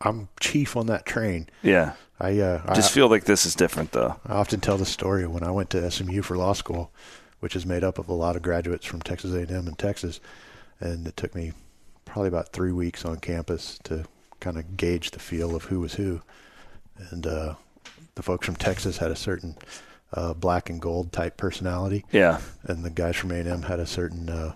I'm 0.00 0.28
chief 0.40 0.76
on 0.76 0.86
that 0.86 1.06
train. 1.06 1.48
Yeah, 1.62 1.94
I 2.18 2.38
uh, 2.38 2.74
just 2.74 2.92
I, 2.92 2.94
feel 2.94 3.08
like 3.08 3.24
this 3.24 3.46
is 3.46 3.54
different 3.54 3.92
though. 3.92 4.16
I 4.26 4.34
often 4.34 4.60
tell 4.60 4.76
the 4.76 4.86
story 4.86 5.26
when 5.26 5.42
I 5.42 5.50
went 5.50 5.70
to 5.70 5.90
SMU 5.90 6.22
for 6.22 6.36
law 6.36 6.52
school, 6.52 6.92
which 7.40 7.56
is 7.56 7.64
made 7.64 7.82
up 7.84 7.98
of 7.98 8.08
a 8.08 8.14
lot 8.14 8.36
of 8.36 8.42
graduates 8.42 8.84
from 8.84 9.00
Texas 9.00 9.32
A&M 9.32 9.66
and 9.66 9.78
Texas, 9.78 10.20
and 10.80 11.06
it 11.06 11.16
took 11.16 11.34
me 11.34 11.52
probably 12.10 12.28
about 12.28 12.52
three 12.52 12.72
weeks 12.72 13.04
on 13.04 13.16
campus 13.18 13.78
to 13.84 14.04
kind 14.40 14.58
of 14.58 14.76
gauge 14.76 15.12
the 15.12 15.18
feel 15.18 15.54
of 15.54 15.64
who 15.64 15.80
was 15.80 15.94
who, 15.94 16.20
and 17.10 17.26
uh, 17.26 17.54
the 18.16 18.22
folks 18.22 18.46
from 18.46 18.56
Texas 18.56 18.98
had 18.98 19.10
a 19.10 19.16
certain 19.16 19.56
uh, 20.12 20.34
black 20.34 20.68
and 20.68 20.80
gold 20.80 21.12
type 21.12 21.36
personality. 21.36 22.04
Yeah. 22.10 22.40
And 22.64 22.84
the 22.84 22.90
guys 22.90 23.16
from 23.16 23.30
A&M 23.30 23.62
had 23.62 23.78
a 23.78 23.86
certain 23.86 24.28
uh, 24.28 24.54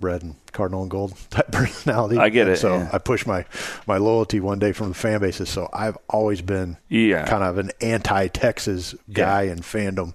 red 0.00 0.22
and 0.22 0.36
cardinal 0.52 0.82
and 0.82 0.90
gold 0.90 1.14
type 1.30 1.50
personality. 1.50 2.18
I 2.18 2.28
get 2.28 2.46
and 2.46 2.56
it. 2.56 2.58
So 2.58 2.76
yeah. 2.76 2.90
I 2.92 2.98
pushed 2.98 3.26
my, 3.26 3.44
my 3.86 3.96
loyalty 3.96 4.40
one 4.40 4.58
day 4.58 4.72
from 4.72 4.90
the 4.90 4.94
fan 4.94 5.20
bases. 5.20 5.48
So 5.48 5.68
I've 5.72 5.96
always 6.08 6.42
been 6.42 6.76
yeah. 6.88 7.24
kind 7.26 7.42
of 7.42 7.58
an 7.58 7.70
anti-Texas 7.80 8.94
guy 9.10 9.42
yeah. 9.42 9.52
in 9.52 9.60
fandom, 9.60 10.14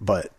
but 0.00 0.32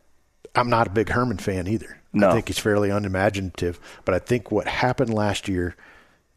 I'm 0.55 0.69
not 0.69 0.87
a 0.87 0.89
big 0.89 1.09
Herman 1.09 1.37
fan 1.37 1.67
either. 1.67 1.98
No. 2.11 2.29
I 2.29 2.33
think 2.33 2.47
he's 2.47 2.59
fairly 2.59 2.89
unimaginative. 2.89 3.79
But 4.05 4.15
I 4.15 4.19
think 4.19 4.51
what 4.51 4.67
happened 4.67 5.13
last 5.13 5.47
year, 5.47 5.75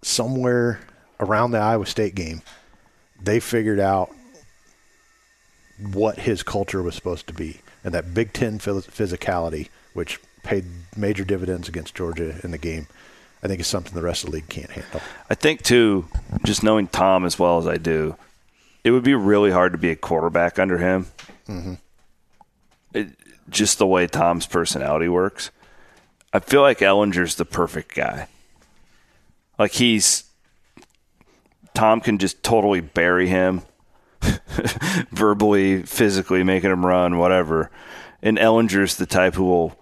somewhere 0.03 0.81
around 1.19 1.53
the 1.53 1.59
Iowa 1.59 1.87
State 1.87 2.15
game, 2.15 2.43
they 3.21 3.41
figured 3.41 3.81
out 3.81 4.11
what 5.93 6.19
his 6.19 6.43
culture 6.43 6.83
was 6.83 6.95
supposed 6.95 7.27
to 7.29 7.35
be. 7.35 7.61
And 7.85 7.95
that 7.95 8.15
Big 8.15 8.33
Ten 8.33 8.59
physicality, 8.59 9.69
which 9.95 10.21
paid 10.43 10.65
major 10.97 11.25
dividends 11.25 11.69
against 11.69 11.95
Georgia 11.95 12.37
in 12.45 12.51
the 12.51 12.59
game, 12.59 12.87
I 13.43 13.49
think 13.49 13.61
is 13.61 13.67
something 13.67 13.95
the 13.95 14.03
rest 14.03 14.23
of 14.23 14.31
the 14.31 14.37
league 14.37 14.49
can't 14.49 14.71
handle. 14.71 15.01
I 15.29 15.35
think, 15.35 15.63
too, 15.63 16.07
just 16.45 16.63
knowing 16.63 16.87
Tom 16.87 17.25
as 17.25 17.39
well 17.39 17.59
as 17.59 17.67
I 17.67 17.77
do, 17.77 18.17
it 18.85 18.91
would 18.93 19.03
be 19.03 19.15
really 19.15 19.51
hard 19.51 19.73
to 19.73 19.79
be 19.79 19.91
a 19.91 19.97
quarterback 19.97 20.59
under 20.59 20.79
him. 20.79 21.07
Mm-hmm. 21.49 21.75
It, 22.95 23.09
just 23.49 23.79
the 23.79 23.87
way 23.87 24.07
Tom's 24.07 24.47
personality 24.47 25.09
works. 25.09 25.51
I 26.33 26.39
feel 26.41 26.63
like 26.63 26.79
Ehlinger's 26.79 27.35
the 27.37 27.45
perfect 27.45 27.95
guy. 27.95 28.29
Like 29.59 29.73
he's 29.73 30.25
Tom 31.75 32.01
can 32.01 32.19
just 32.19 32.43
totally 32.43 32.81
bury 32.81 33.29
him 33.29 33.63
verbally, 35.11 35.83
physically, 35.83 36.43
making 36.43 36.71
him 36.71 36.85
run, 36.85 37.19
whatever. 37.19 37.71
And 38.23 38.39
Ehlinger's 38.39 38.97
the 38.97 39.07
type 39.07 39.35
who 39.35 39.45
will, 39.45 39.79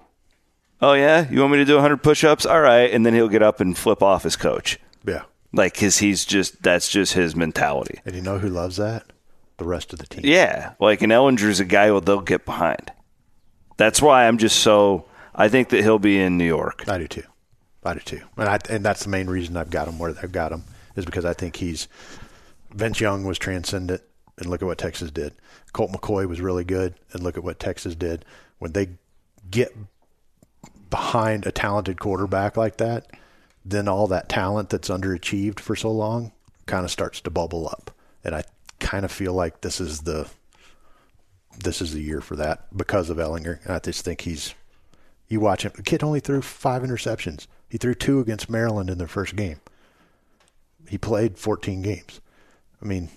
oh 0.80 0.94
yeah, 0.94 1.28
you 1.30 1.40
want 1.40 1.52
me 1.52 1.58
to 1.58 1.64
do 1.64 1.74
100 1.74 2.02
push-ups? 2.02 2.46
All 2.46 2.60
right, 2.60 2.90
and 2.92 3.04
then 3.04 3.14
he'll 3.14 3.28
get 3.28 3.42
up 3.42 3.60
and 3.60 3.76
flip 3.76 4.02
off 4.02 4.22
his 4.22 4.36
coach. 4.36 4.78
Yeah, 5.06 5.22
like 5.52 5.74
because 5.74 5.98
he's 5.98 6.24
just 6.24 6.62
that's 6.62 6.88
just 6.88 7.14
his 7.14 7.34
mentality. 7.36 8.00
And 8.04 8.14
you 8.14 8.22
know 8.22 8.38
who 8.38 8.48
loves 8.48 8.76
that? 8.76 9.04
The 9.58 9.64
rest 9.66 9.92
of 9.92 9.98
the 9.98 10.06
team. 10.06 10.22
Yeah, 10.24 10.72
like 10.80 11.02
an 11.02 11.10
Ehlinger's 11.10 11.60
a 11.60 11.64
guy 11.64 11.88
who 11.88 12.00
they'll 12.00 12.20
get 12.20 12.46
behind. 12.46 12.92
That's 13.76 14.00
why 14.00 14.26
I'm 14.26 14.38
just 14.38 14.60
so. 14.60 15.06
I 15.40 15.48
think 15.48 15.70
that 15.70 15.82
he'll 15.82 15.98
be 15.98 16.20
in 16.20 16.36
New 16.36 16.46
York. 16.46 16.84
I 16.86 16.98
do 16.98 17.08
too. 17.08 17.22
I 17.82 17.94
do 17.94 18.00
too, 18.00 18.20
and 18.36 18.46
I, 18.46 18.58
and 18.68 18.84
that's 18.84 19.04
the 19.04 19.08
main 19.08 19.28
reason 19.28 19.56
I've 19.56 19.70
got 19.70 19.88
him 19.88 19.98
where 19.98 20.14
I've 20.22 20.32
got 20.32 20.52
him 20.52 20.64
is 20.96 21.06
because 21.06 21.24
I 21.24 21.32
think 21.32 21.56
he's 21.56 21.88
Vince 22.74 23.00
Young 23.00 23.24
was 23.24 23.38
transcendent 23.38 24.02
and 24.36 24.50
look 24.50 24.60
at 24.60 24.66
what 24.66 24.76
Texas 24.76 25.10
did. 25.10 25.32
Colt 25.72 25.92
McCoy 25.92 26.28
was 26.28 26.42
really 26.42 26.64
good, 26.64 26.94
and 27.12 27.22
look 27.22 27.38
at 27.38 27.44
what 27.44 27.58
Texas 27.58 27.94
did. 27.94 28.26
When 28.58 28.72
they 28.72 28.90
get 29.50 29.74
behind 30.90 31.46
a 31.46 31.52
talented 31.52 31.98
quarterback 31.98 32.58
like 32.58 32.76
that, 32.76 33.06
then 33.64 33.88
all 33.88 34.06
that 34.08 34.28
talent 34.28 34.68
that's 34.68 34.90
underachieved 34.90 35.58
for 35.58 35.74
so 35.74 35.90
long 35.90 36.32
kind 36.66 36.84
of 36.84 36.90
starts 36.90 37.20
to 37.22 37.30
bubble 37.30 37.66
up. 37.66 37.90
And 38.22 38.34
I 38.34 38.44
kind 38.78 39.06
of 39.06 39.12
feel 39.12 39.32
like 39.32 39.62
this 39.62 39.80
is 39.80 40.00
the 40.00 40.28
this 41.64 41.80
is 41.80 41.94
the 41.94 42.02
year 42.02 42.20
for 42.20 42.36
that 42.36 42.76
because 42.76 43.08
of 43.08 43.16
Ehlinger, 43.16 43.64
And 43.64 43.72
I 43.72 43.78
just 43.78 44.04
think 44.04 44.20
he's 44.20 44.54
you 45.30 45.40
watch 45.40 45.64
him. 45.64 45.72
The 45.74 45.82
kid 45.82 46.02
only 46.02 46.20
threw 46.20 46.42
five 46.42 46.82
interceptions. 46.82 47.46
He 47.68 47.78
threw 47.78 47.94
two 47.94 48.20
against 48.20 48.50
Maryland 48.50 48.90
in 48.90 48.98
their 48.98 49.06
first 49.06 49.36
game. 49.36 49.60
He 50.88 50.98
played 50.98 51.38
14 51.38 51.80
games. 51.82 52.20
I 52.82 52.84
mean, 52.84 53.08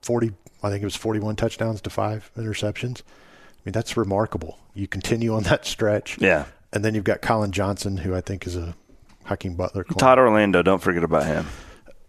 40, 0.00 0.32
I 0.62 0.70
think 0.70 0.82
it 0.82 0.86
was 0.86 0.96
41 0.96 1.36
touchdowns 1.36 1.82
to 1.82 1.90
five 1.90 2.30
interceptions. 2.36 3.02
I 3.02 3.60
mean, 3.66 3.72
that's 3.72 3.96
remarkable. 3.96 4.58
You 4.74 4.88
continue 4.88 5.34
on 5.34 5.42
that 5.44 5.66
stretch. 5.66 6.18
Yeah. 6.20 6.46
And 6.72 6.84
then 6.84 6.94
you've 6.94 7.04
got 7.04 7.20
Collin 7.20 7.52
Johnson, 7.52 7.98
who 7.98 8.14
I 8.14 8.22
think 8.22 8.46
is 8.46 8.56
a 8.56 8.74
Hakeem 9.24 9.54
Butler. 9.54 9.84
Clone. 9.84 9.98
Todd 9.98 10.18
Orlando, 10.18 10.62
don't 10.62 10.82
forget 10.82 11.04
about 11.04 11.26
him. 11.26 11.46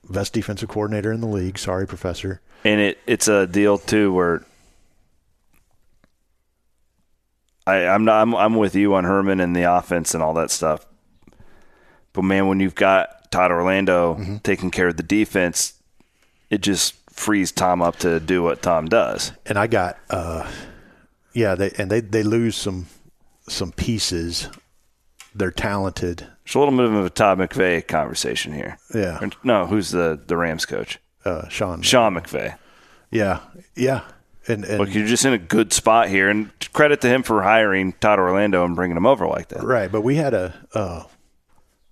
Best 0.09 0.32
defensive 0.32 0.69
coordinator 0.69 1.11
in 1.11 1.19
the 1.19 1.28
league. 1.28 1.59
Sorry, 1.59 1.86
professor. 1.86 2.39
And 2.63 2.80
it 2.80 2.99
it's 3.05 3.28
a 3.28 3.45
deal 3.45 3.78
too 3.78 4.13
where 4.13 4.45
I, 7.68 7.86
I'm 7.88 8.05
not 8.05 8.22
I'm, 8.22 8.36
I'm 8.36 8.55
with 8.55 8.76
you 8.76 8.95
on 8.95 9.03
Herman 9.03 9.39
and 9.39 9.55
the 9.55 9.63
offense 9.63 10.13
and 10.13 10.24
all 10.24 10.34
that 10.36 10.51
stuff. 10.51 10.86
But 12.13 12.24
man, 12.24 12.47
when 12.47 12.59
you've 12.59 12.76
got 12.76 13.30
Todd 13.30 13.51
Orlando 13.51 14.15
mm-hmm. 14.15 14.38
taking 14.38 14.72
care 14.72 14.88
of 14.88 14.97
the 14.97 15.03
defense, 15.03 15.74
it 16.49 16.61
just 16.61 16.95
frees 17.11 17.51
Tom 17.51 17.82
up 17.82 17.97
to 17.97 18.20
do 18.20 18.41
what 18.41 18.61
Tom 18.61 18.86
does. 18.86 19.34
And 19.45 19.57
I 19.57 19.68
got, 19.68 19.97
uh, 20.09 20.49
yeah, 21.34 21.55
they 21.55 21.72
and 21.78 21.91
they 21.91 21.99
they 21.99 22.24
lose 22.24 22.55
some 22.55 22.88
some 23.47 23.72
pieces. 23.72 24.49
They're 25.36 25.51
talented. 25.51 26.20
There's 26.45 26.55
a 26.55 26.59
little 26.59 26.76
bit 26.76 26.86
of 26.86 27.05
a 27.05 27.09
Todd 27.11 27.38
McVay 27.38 27.86
conversation 27.86 28.53
here. 28.53 28.80
Yeah. 28.95 29.20
Or, 29.22 29.30
no, 29.43 29.68
who's 29.68 29.91
the 29.91 30.20
the 30.26 30.38
Rams 30.38 30.65
coach? 30.65 30.99
Uh, 31.26 31.47
Sean. 31.49 31.82
Sean 31.82 32.15
McVay. 32.15 32.57
Yeah, 33.11 33.41
yeah. 33.76 34.01
And, 34.48 34.64
and 34.64 34.80
look, 34.80 34.93
you're 34.93 35.08
just 35.08 35.26
in 35.26 35.34
a 35.34 35.38
good 35.38 35.74
spot 35.74 36.08
here, 36.10 36.30
and 36.30 36.50
credit 36.72 37.02
to 37.02 37.10
him 37.10 37.24
for 37.24 37.43
hiring 37.43 37.93
Todd 37.93 38.20
Orlando 38.20 38.64
and 38.64 38.76
bringing 38.76 38.95
him 38.95 39.06
over 39.06 39.28
like 39.28 39.50
that. 39.50 39.64
Right, 39.64 39.91
but 39.91 40.02
we 40.02 40.16
had 40.16 40.34
a 40.34 40.54
uh, 40.74 41.04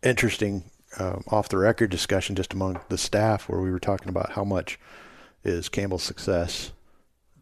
interesting 0.03 0.63
um, 0.99 1.23
off 1.27 1.49
the 1.49 1.57
record 1.57 1.89
discussion 1.89 2.35
just 2.35 2.53
among 2.53 2.79
the 2.89 2.97
staff 2.97 3.49
where 3.49 3.59
we 3.59 3.71
were 3.71 3.79
talking 3.79 4.09
about 4.09 4.31
how 4.31 4.43
much 4.43 4.79
is 5.43 5.67
Campbell's 5.69 6.03
success 6.03 6.71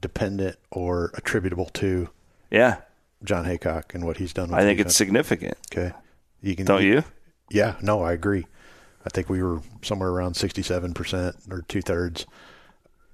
dependent 0.01 0.57
or 0.69 1.11
attributable 1.13 1.67
to 1.67 2.09
yeah 2.51 2.81
Jon 3.23 3.45
Heacock 3.45 3.93
and 3.93 4.05
what 4.05 4.17
he's 4.17 4.33
done. 4.33 4.53
I 4.53 4.61
think 4.61 4.77
defense. 4.77 4.91
it's 4.91 4.97
significant. 4.97 5.57
Okay, 5.71 5.93
you 6.41 6.55
can 6.55 6.65
don't 6.65 6.83
you? 6.83 7.03
Yeah, 7.49 7.75
no, 7.81 8.01
I 8.01 8.13
agree. 8.13 8.45
I 9.05 9.09
think 9.09 9.29
we 9.29 9.43
were 9.43 9.61
somewhere 9.81 10.09
around 10.09 10.33
67% 10.35 11.51
or 11.51 11.61
two 11.67 11.81
thirds. 11.81 12.25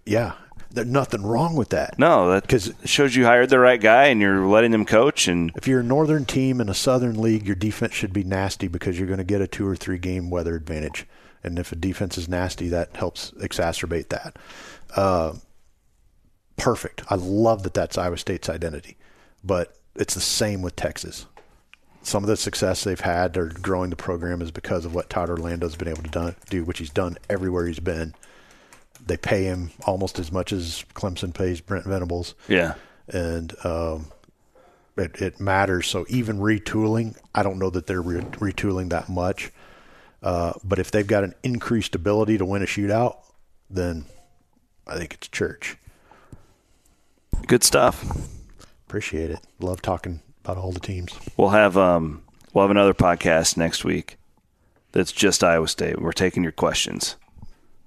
Yeah, 0.05 0.33
there's 0.71 0.87
nothing 0.87 1.23
wrong 1.23 1.55
with 1.55 1.69
that. 1.69 1.97
No, 1.97 2.29
that 2.31 2.47
'Cause- 2.47 2.73
shows 2.85 3.15
you 3.15 3.25
hired 3.25 3.49
the 3.49 3.59
right 3.59 3.81
guy 3.81 4.05
and 4.05 4.21
you're 4.21 4.45
letting 4.45 4.71
them 4.71 4.85
coach. 4.85 5.27
And 5.27 5.51
If 5.55 5.67
you're 5.67 5.79
a 5.79 5.83
northern 5.83 6.25
team 6.25 6.61
in 6.61 6.69
a 6.69 6.73
southern 6.73 7.19
league, 7.21 7.45
your 7.47 7.55
defense 7.55 7.93
should 7.93 8.13
be 8.13 8.23
nasty 8.23 8.67
because 8.67 8.97
you're 8.97 9.07
going 9.07 9.17
to 9.17 9.23
get 9.23 9.41
a 9.41 9.47
two 9.47 9.67
or 9.67 9.75
three 9.75 9.97
game 9.97 10.29
weather 10.29 10.55
advantage. 10.55 11.07
And 11.43 11.57
if 11.57 11.71
a 11.71 11.75
defense 11.75 12.17
is 12.17 12.27
nasty, 12.27 12.67
that 12.69 12.95
helps 12.95 13.31
exacerbate 13.41 14.09
that. 14.09 14.37
Uh, 14.95 15.33
perfect. 16.57 17.03
I 17.09 17.15
love 17.15 17.63
that 17.63 17.73
that's 17.73 17.97
Iowa 17.97 18.17
State's 18.17 18.49
identity, 18.49 18.97
but 19.43 19.75
it's 19.95 20.13
the 20.13 20.19
same 20.21 20.61
with 20.61 20.75
Texas. 20.75 21.25
Some 22.01 22.23
of 22.23 22.27
the 22.27 22.37
success 22.37 22.83
they've 22.83 22.99
had 22.99 23.35
or 23.37 23.47
growing 23.47 23.89
the 23.89 23.95
program 23.95 24.41
is 24.41 24.51
because 24.51 24.85
of 24.85 24.93
what 24.95 25.09
Todd 25.09 25.29
Orlando's 25.29 25.75
been 25.75 25.87
able 25.87 26.03
to 26.03 26.09
done, 26.09 26.35
do, 26.49 26.63
which 26.63 26.79
he's 26.79 26.89
done 26.89 27.17
everywhere 27.29 27.65
he's 27.67 27.79
been. 27.79 28.13
They 29.05 29.17
pay 29.17 29.43
him 29.45 29.71
almost 29.85 30.19
as 30.19 30.31
much 30.31 30.51
as 30.53 30.85
Clemson 30.93 31.33
pays 31.33 31.61
Brent 31.61 31.85
Venables 31.85 32.35
yeah, 32.47 32.75
and 33.07 33.53
um, 33.65 34.07
it, 34.97 35.21
it 35.21 35.39
matters. 35.39 35.87
So 35.87 36.05
even 36.09 36.39
retooling, 36.39 37.17
I 37.33 37.41
don't 37.43 37.57
know 37.59 37.69
that 37.71 37.87
they're 37.87 38.01
re- 38.01 38.21
retooling 38.21 38.89
that 38.89 39.09
much. 39.09 39.51
Uh, 40.21 40.53
but 40.63 40.79
if 40.79 40.91
they've 40.91 41.07
got 41.07 41.23
an 41.23 41.33
increased 41.43 41.95
ability 41.95 42.37
to 42.37 42.45
win 42.45 42.61
a 42.61 42.65
shootout, 42.65 43.17
then 43.69 44.05
I 44.85 44.97
think 44.97 45.13
it's 45.13 45.27
church. 45.27 45.77
good 47.47 47.63
stuff. 47.63 48.05
Appreciate 48.87 49.31
it. 49.31 49.39
Love 49.59 49.81
talking 49.81 50.21
about 50.43 50.57
all 50.57 50.71
the 50.71 50.79
teams. 50.79 51.13
We'll 51.37 51.49
have 51.49 51.77
um 51.77 52.23
we'll 52.53 52.63
have 52.63 52.71
another 52.71 52.93
podcast 52.93 53.55
next 53.57 53.83
week 53.85 54.17
that's 54.91 55.11
just 55.11 55.43
Iowa 55.43 55.67
State. 55.67 56.01
We're 56.01 56.11
taking 56.11 56.43
your 56.43 56.51
questions, 56.51 57.15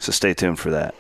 so 0.03 0.12
stay 0.12 0.34
tuned 0.34 0.59
for 0.59 0.70
that. 0.70 0.94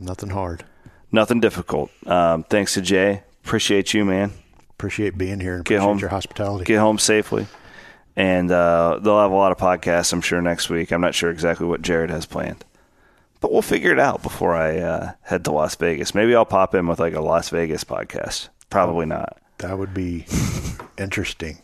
Nothing 0.00 0.30
hard. 0.30 0.64
Nothing 1.12 1.40
difficult. 1.40 1.90
Um, 2.06 2.42
thanks 2.44 2.74
to 2.74 2.80
Jay. 2.80 3.22
Appreciate 3.44 3.94
you, 3.94 4.04
man. 4.04 4.32
Appreciate 4.70 5.16
being 5.16 5.40
here 5.40 5.56
and 5.56 5.64
Get 5.64 5.76
appreciate 5.76 5.86
home. 5.88 5.98
your 6.00 6.08
hospitality. 6.10 6.64
Get 6.64 6.78
home 6.78 6.98
safely. 6.98 7.46
And 8.16 8.50
uh, 8.50 8.98
they'll 9.02 9.20
have 9.20 9.30
a 9.30 9.34
lot 9.36 9.52
of 9.52 9.58
podcasts, 9.58 10.12
I'm 10.12 10.20
sure, 10.22 10.40
next 10.40 10.68
week. 10.70 10.90
I'm 10.90 11.00
not 11.00 11.14
sure 11.14 11.30
exactly 11.30 11.66
what 11.66 11.82
Jared 11.82 12.10
has 12.10 12.24
planned. 12.26 12.64
But 13.40 13.52
we'll 13.52 13.62
figure 13.62 13.92
it 13.92 13.98
out 13.98 14.22
before 14.22 14.54
I 14.54 14.78
uh, 14.78 15.12
head 15.22 15.44
to 15.44 15.52
Las 15.52 15.74
Vegas. 15.76 16.14
Maybe 16.14 16.34
I'll 16.34 16.46
pop 16.46 16.74
in 16.74 16.86
with 16.86 16.98
like 16.98 17.14
a 17.14 17.20
Las 17.20 17.50
Vegas 17.50 17.84
podcast. 17.84 18.48
Probably 18.70 19.04
not. 19.06 19.38
that 19.58 19.78
would 19.78 19.92
be 19.94 20.24
interesting. 20.98 21.58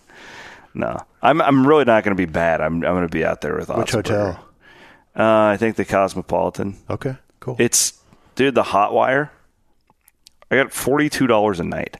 No. 0.74 0.98
I'm 1.22 1.40
I'm 1.42 1.66
really 1.66 1.84
not 1.84 2.04
going 2.04 2.16
to 2.16 2.20
be 2.26 2.30
bad. 2.30 2.60
I'm 2.60 2.74
I'm 2.76 2.80
going 2.94 3.02
to 3.02 3.08
be 3.08 3.24
out 3.24 3.40
there 3.40 3.56
with 3.56 3.68
Which 3.70 3.90
hotel? 3.92 4.38
Uh, 5.16 5.44
I 5.52 5.56
think 5.56 5.76
the 5.76 5.84
Cosmopolitan. 5.84 6.76
Okay, 6.88 7.16
cool. 7.40 7.56
It's 7.58 8.00
dude, 8.34 8.54
the 8.54 8.62
Hotwire. 8.62 9.30
I 10.50 10.56
got 10.56 10.72
forty 10.72 11.08
two 11.08 11.26
dollars 11.26 11.60
a 11.60 11.64
night. 11.64 11.98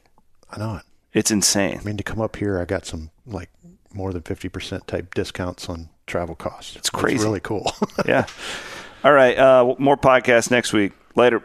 I 0.49 0.59
know 0.59 0.75
it. 0.77 0.83
It's 1.13 1.31
insane. 1.31 1.79
I 1.79 1.83
mean, 1.83 1.97
to 1.97 2.03
come 2.03 2.21
up 2.21 2.35
here, 2.35 2.59
I 2.59 2.65
got 2.65 2.85
some 2.85 3.11
like 3.25 3.49
more 3.93 4.11
than 4.11 4.23
50% 4.23 4.85
type 4.87 5.13
discounts 5.13 5.69
on 5.69 5.89
travel 6.07 6.35
costs. 6.35 6.75
It's 6.75 6.89
crazy. 6.89 7.23
really 7.23 7.39
cool. 7.39 7.71
yeah. 8.07 8.25
All 9.03 9.13
right. 9.13 9.37
Uh, 9.37 9.75
more 9.77 9.97
podcasts 9.97 10.49
next 10.49 10.73
week. 10.73 10.93
Later. 11.15 11.43